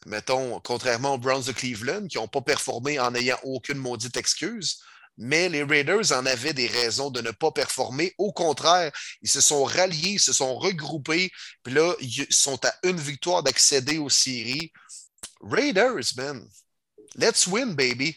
[0.05, 4.79] Mettons, contrairement aux Browns de Cleveland, qui n'ont pas performé en n'ayant aucune maudite excuse.
[5.17, 8.13] Mais les Raiders en avaient des raisons de ne pas performer.
[8.17, 11.31] Au contraire, ils se sont ralliés, ils se sont regroupés,
[11.63, 14.71] puis là, ils sont à une victoire d'accéder aux séries.
[15.41, 16.45] Raiders, man.
[17.15, 18.15] Let's win, baby.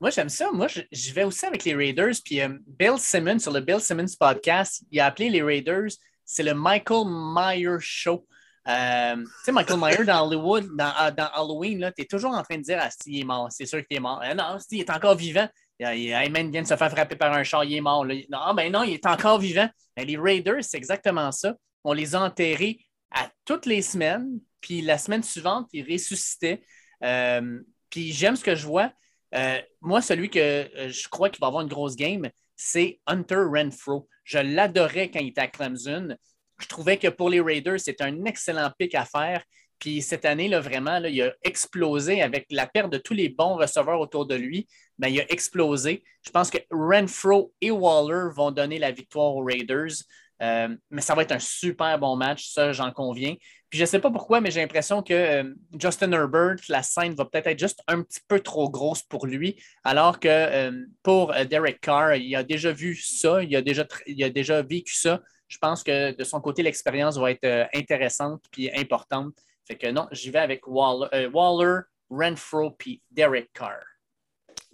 [0.00, 0.50] Moi, j'aime ça.
[0.50, 2.14] Moi, je, vais aussi avec les Raiders.
[2.24, 5.90] Puis euh, Bill Simmons, sur le Bill Simmons podcast, il a appelé les Raiders,
[6.24, 8.26] c'est le Michael Myers Show.
[8.68, 12.56] Euh, tu sais, Michael Myers dans Hollywood, dans, euh, Halloween, tu es toujours en train
[12.56, 14.22] de dire Ah, si, il est mort, c'est sûr qu'il est mort.
[14.34, 15.48] Non, si, il est encore vivant.
[15.80, 17.80] Il, il, hey, man, il vient de se faire frapper par un char, il est
[17.80, 18.04] mort.
[18.04, 18.14] Là.
[18.30, 19.68] Non, ben non, il est encore vivant.
[19.96, 21.54] Les Raiders, c'est exactement ça.
[21.84, 22.78] On les a enterrés
[23.10, 26.62] à toutes les semaines, puis la semaine suivante, ils ressuscitaient.
[27.02, 28.92] Euh, puis j'aime ce que je vois.
[29.34, 33.44] Euh, moi, celui que euh, je crois qu'il va avoir une grosse game, c'est Hunter
[33.50, 34.08] Renfro.
[34.24, 36.14] Je l'adorais quand il était à Clemson.
[36.58, 39.42] Je trouvais que pour les Raiders, c'est un excellent pick à faire.
[39.80, 43.30] Puis cette année, là, vraiment, là, il a explosé avec la perte de tous les
[43.30, 44.68] bons receveurs autour de lui.
[44.98, 46.04] Ben, il a explosé.
[46.24, 50.04] Je pense que Renfro et Waller vont donner la victoire aux Raiders.
[50.42, 53.34] Euh, mais ça va être un super bon match, ça, j'en conviens.
[53.68, 57.14] Puis je ne sais pas pourquoi, mais j'ai l'impression que euh, Justin Herbert, la scène
[57.14, 61.34] va peut-être être juste un petit peu trop grosse pour lui, alors que euh, pour
[61.48, 65.20] Derek Carr, il a déjà vu ça, il a déjà, il a déjà vécu ça.
[65.46, 69.34] Je pense que de son côté, l'expérience va être intéressante puis importante.
[69.70, 73.78] Fait que non, j'y vais avec Waller, euh, Waller Renfro puis Derek Carr.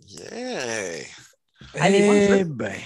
[0.09, 1.02] Yeah!
[1.74, 2.81] Allez, moi, je, veux, ben.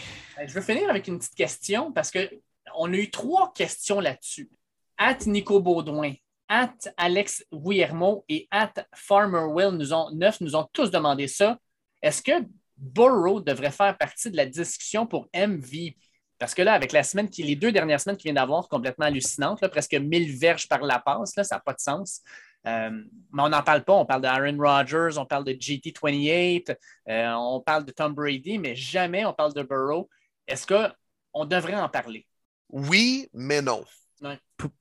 [0.45, 4.51] je veux finir avec une petite question parce qu'on a eu trois questions là-dessus.
[4.99, 6.15] At Nico Baudouin,
[6.49, 11.61] at Alex Guillermo et at Farmer Will nous ont, neuf nous ont tous demandé ça.
[12.03, 12.45] Est-ce que
[12.77, 15.97] Burrow devrait faire partie de la discussion pour MVP?
[16.41, 19.05] Parce que là, avec la semaine qui, les deux dernières semaines qu'il vient d'avoir, complètement
[19.05, 22.23] hallucinantes, là, presque 1000 verges par la passe, là, ça n'a pas de sens.
[22.67, 23.93] Euh, mais on n'en parle pas.
[23.93, 26.75] On parle d'Aaron Rodgers, on parle de GT28,
[27.11, 30.09] euh, on parle de Tom Brady, mais jamais on parle de Burrow.
[30.47, 32.27] Est-ce qu'on devrait en parler?
[32.71, 33.85] Oui, mais non.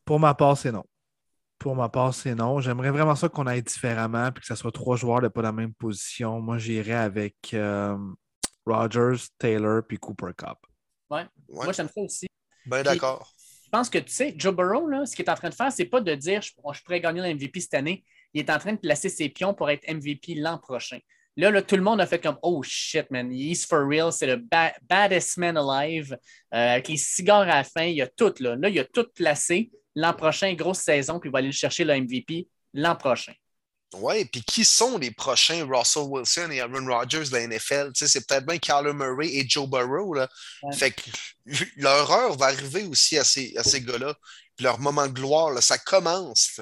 [0.05, 0.85] Pour, ma part, c'est non.
[1.57, 2.61] Pour ma part, c'est non.
[2.61, 5.51] J'aimerais vraiment ça qu'on aille différemment puis que ce soit trois joueurs de pas la
[5.51, 6.39] même position.
[6.39, 7.97] Moi, j'irais avec euh,
[8.65, 10.57] Rogers, Taylor puis Cooper Cup.
[11.09, 11.25] Ouais.
[11.49, 12.27] Moi, j'aime ça aussi.
[12.65, 13.31] Ben d'accord.
[13.65, 15.71] Je pense que tu sais, Joe Burrow, là, ce qu'il est en train de faire,
[15.71, 18.03] c'est pas de dire je, je pourrais gagner le MVP cette année.
[18.33, 20.99] Il est en train de placer ses pions pour être MVP l'an prochain.
[21.37, 24.27] Là, là, tout le monde a fait comme Oh shit, man, he's for real, c'est
[24.27, 24.43] le
[24.81, 26.17] baddest man alive.
[26.53, 28.55] Euh, avec les cigares à la fin, il y a tout là.
[28.55, 29.71] Là, il a tout placé.
[29.95, 33.33] L'an prochain, grosse saison, puis il va aller le chercher le MVP l'an prochain.
[33.93, 37.91] Oui, puis qui sont les prochains Russell Wilson et Aaron Rodgers de la NFL?
[37.95, 40.13] c'est peut-être bien Kyler Murray et Joe Burrow.
[40.13, 40.29] Là.
[40.73, 41.01] Fait que
[41.75, 44.13] leur heure va arriver aussi à ces, à ces gars-là.
[44.59, 46.61] leur moment de gloire, là, ça commence.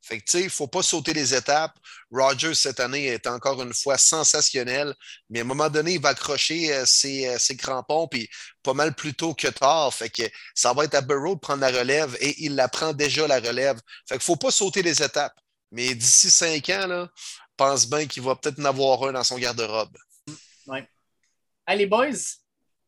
[0.00, 1.76] Fait que, tu sais, il ne faut pas sauter les étapes.
[2.10, 4.94] Rodgers, cette année, est encore une fois sensationnel,
[5.28, 8.30] mais à un moment donné, il va accrocher euh, ses, euh, ses, crampons, puis
[8.62, 9.92] pas mal plus tôt que tard.
[9.92, 10.22] Fait que
[10.54, 13.40] ça va être à Burrow de prendre la relève, et il la prend déjà, la
[13.40, 13.78] relève.
[14.08, 15.34] Fait qu'il ne faut pas sauter les étapes.
[15.70, 17.08] Mais d'ici cinq ans, là,
[17.56, 19.96] pense bien qu'il va peut-être en avoir un dans son garde-robe.
[20.66, 20.78] Oui.
[21.66, 22.38] Allez, boys,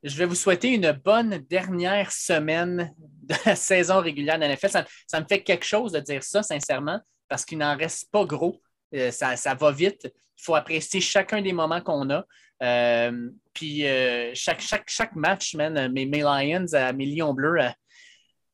[0.02, 4.70] je vais vous souhaiter une bonne dernière semaine de la saison régulière de NFL.
[4.70, 8.24] Ça, ça, me fait quelque chose de dire ça, sincèrement, parce qu'il n'en reste pas
[8.24, 8.62] gros.
[8.94, 10.04] Euh, ça, va vite.
[10.04, 12.24] Il faut apprécier chacun des moments qu'on a.
[12.62, 17.60] Euh, puis euh, chaque match, man, mes, mes Lions, mes Lions bleus,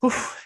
[0.02, 0.45] ouf,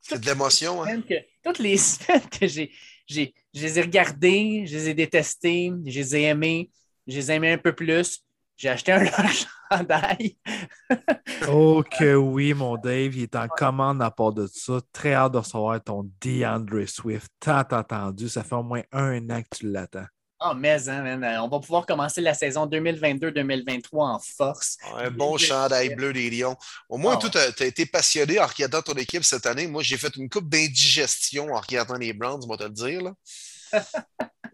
[0.00, 0.84] c'est de l'émotion.
[0.84, 1.02] Hein?
[1.42, 2.70] toutes les semaines que j'ai,
[3.06, 6.70] j'ai, je les ai regardés, je les ai détestés, je les ai aimés,
[7.06, 8.24] je les ai aimés un peu plus.
[8.56, 9.04] J'ai acheté un
[9.72, 10.36] chandail.
[11.48, 14.80] oh que oui, mon Dave, il est en commande à part de ça.
[14.92, 17.30] Très hâte de recevoir ton DeAndre Swift.
[17.38, 20.06] Tant attendu, ça fait au moins un an que tu l'attends.
[20.40, 24.78] Ah, oh, mais hein, on va pouvoir commencer la saison 2022-2023 en force.
[24.96, 26.56] Un bon chandail bleu des Lions.
[26.88, 29.66] Au moins, ah, tu as, été passionné en regardant ton équipe cette année.
[29.66, 33.02] Moi, j'ai fait une coupe d'indigestion en regardant les Browns, on va te le dire.
[33.02, 33.14] Là.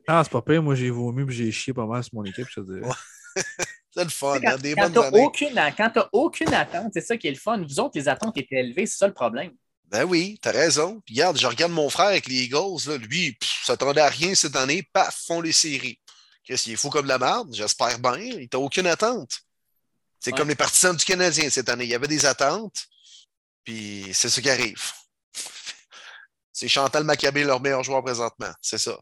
[0.08, 0.62] ah, c'est pas pire.
[0.62, 2.88] Moi, j'ai vomi et j'ai chié pas mal sur mon équipe, je te dis.
[3.90, 4.40] c'est le fun.
[4.40, 7.62] Quand, des quand tu n'as aucune attente, c'est ça qui est le fun.
[7.62, 9.50] Vous autres, les attentes étaient élevées, c'est ça le problème.
[9.86, 11.00] Ben oui, t'as raison.
[11.06, 14.34] Puis regarde, je regarde mon frère avec les Eagles, là, lui, il s'attendait à rien
[14.34, 16.00] cette année, paf, font les séries.
[16.42, 17.48] Qu'est-ce qu'il est fou comme de la merde?
[17.52, 18.16] J'espère bien.
[18.16, 19.40] Il n'a aucune attente.
[20.20, 21.84] C'est comme les partisans du Canadien cette année.
[21.84, 22.86] Il y avait des attentes,
[23.62, 24.82] puis c'est ce qui arrive.
[26.56, 28.52] C'est Chantal Maccabé, leur meilleur joueur présentement.
[28.62, 28.96] C'est ça.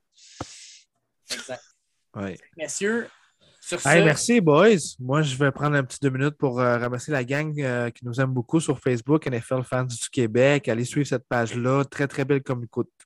[1.30, 1.62] Exact.
[2.14, 2.38] Oui.
[2.56, 3.10] Messieurs,
[3.84, 4.76] merci, boys.
[5.00, 8.04] Moi, je vais prendre un petit deux minutes pour euh, ramasser la gang euh, qui
[8.04, 10.68] nous aime beaucoup sur Facebook, NFL Fans du Québec.
[10.68, 11.84] Allez suivre cette page-là.
[11.84, 12.42] Très, très belle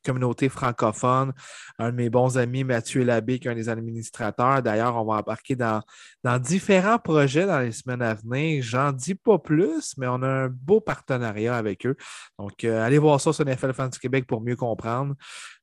[0.05, 1.32] communauté francophone.
[1.78, 4.62] Un de mes bons amis, Mathieu Labbé, qui est un des administrateurs.
[4.62, 5.82] D'ailleurs, on va embarquer dans,
[6.24, 8.62] dans différents projets dans les semaines à venir.
[8.62, 11.97] J'en dis pas plus, mais on a un beau partenariat avec eux.
[12.38, 15.14] Donc, euh, allez voir ça sur NFL Fans du Québec pour mieux comprendre.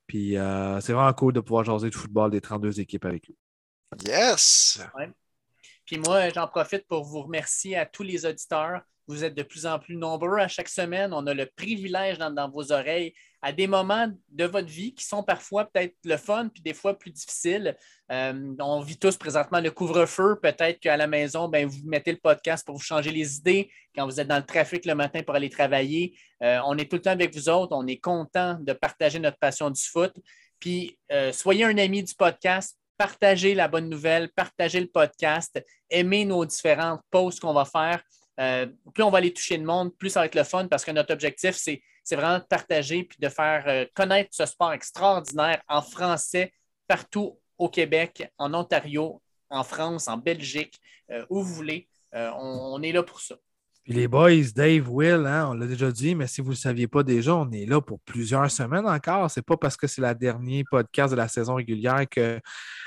[0.07, 0.35] Puis,
[0.81, 3.35] c'est vraiment cool de pouvoir jaser de football des 32 équipes avec eux.
[4.06, 4.82] Yes!
[5.86, 8.82] Puis moi, j'en profite pour vous remercier à tous les auditeurs.
[9.07, 11.14] Vous êtes de plus en plus nombreux à chaque semaine.
[11.14, 15.24] On a le privilège dans, vos oreilles à des moments de votre vie qui sont
[15.24, 17.76] parfois peut-être le fun, puis des fois plus difficiles.
[18.10, 20.40] Euh, on vit tous présentement le couvre-feu.
[20.41, 24.06] Peut-être qu'à la maison, ben, vous mettez le podcast pour vous changer les idées quand
[24.06, 26.18] vous êtes dans le trafic le matin pour aller travailler.
[26.41, 27.76] Euh, on est tout le temps avec vous autres.
[27.76, 30.14] On est content de partager notre passion du foot.
[30.61, 36.26] Puis, euh, soyez un ami du podcast, partagez la bonne nouvelle, partagez le podcast, aimez
[36.26, 38.02] nos différentes posts qu'on va faire.
[38.40, 40.84] Euh, plus on va aller toucher le monde, plus ça va être le fun parce
[40.84, 45.61] que notre objectif, c'est, vraiment de partager puis de faire euh, connaître ce sport extraordinaire
[45.68, 46.52] en français
[46.88, 50.80] partout au Québec, en Ontario, en France, en Belgique,
[51.11, 51.88] euh, où vous voulez.
[52.14, 53.36] on, est là pour ça.
[53.84, 56.57] Puis les boys, Dave, Will, hein, on l'a déjà dit, mais si vous ne le
[56.57, 59.30] saviez pas déjà, on est là pour plusieurs semaines encore.
[59.30, 62.39] Ce n'est pas parce que c'est la dernière podcast de la saison régulière que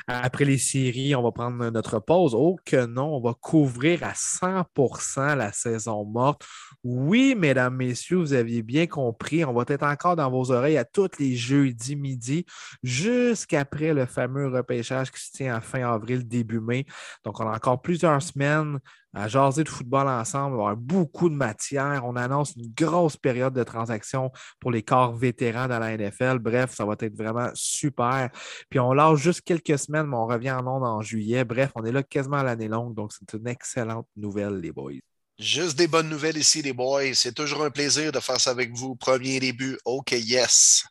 [0.07, 2.35] après les séries, on va prendre notre pause.
[2.35, 6.47] Oh que non, on va couvrir à 100% la saison morte.
[6.83, 9.45] Oui, mesdames, messieurs, vous aviez bien compris.
[9.45, 12.47] On va être encore dans vos oreilles à tous les jeudis midi
[12.83, 16.87] jusqu'après le fameux repêchage qui se tient à fin avril, début mai.
[17.23, 18.79] Donc, on a encore plusieurs semaines
[19.17, 20.55] à jaser de football ensemble.
[20.55, 22.03] Avoir beaucoup de matière.
[22.05, 24.31] On annonce une grosse période de transaction
[24.61, 26.39] pour les corps vétérans dans la NFL.
[26.39, 28.31] Bref, ça va être vraiment super.
[28.69, 31.45] Puis on lâche juste quelques semaines, mais on revient en ondes en juillet.
[31.45, 32.95] Bref, on est là quasiment l'année longue.
[32.95, 34.93] Donc, c'est une excellente nouvelle, les boys.
[35.39, 37.15] Juste des bonnes nouvelles ici, les boys.
[37.15, 38.97] C'est toujours un plaisir de faire ça avec vous.
[38.97, 39.79] Premier début.
[39.85, 40.85] OK, yes.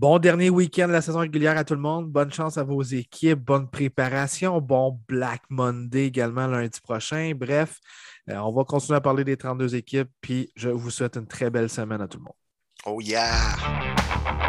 [0.00, 2.06] Bon dernier week-end de la saison régulière à tout le monde.
[2.08, 3.40] Bonne chance à vos équipes.
[3.40, 4.60] Bonne préparation.
[4.60, 7.32] Bon Black Monday également lundi prochain.
[7.34, 7.80] Bref,
[8.30, 10.08] euh, on va continuer à parler des 32 équipes.
[10.20, 12.36] Puis je vous souhaite une très belle semaine à tout le monde.
[12.86, 14.46] Oh yeah!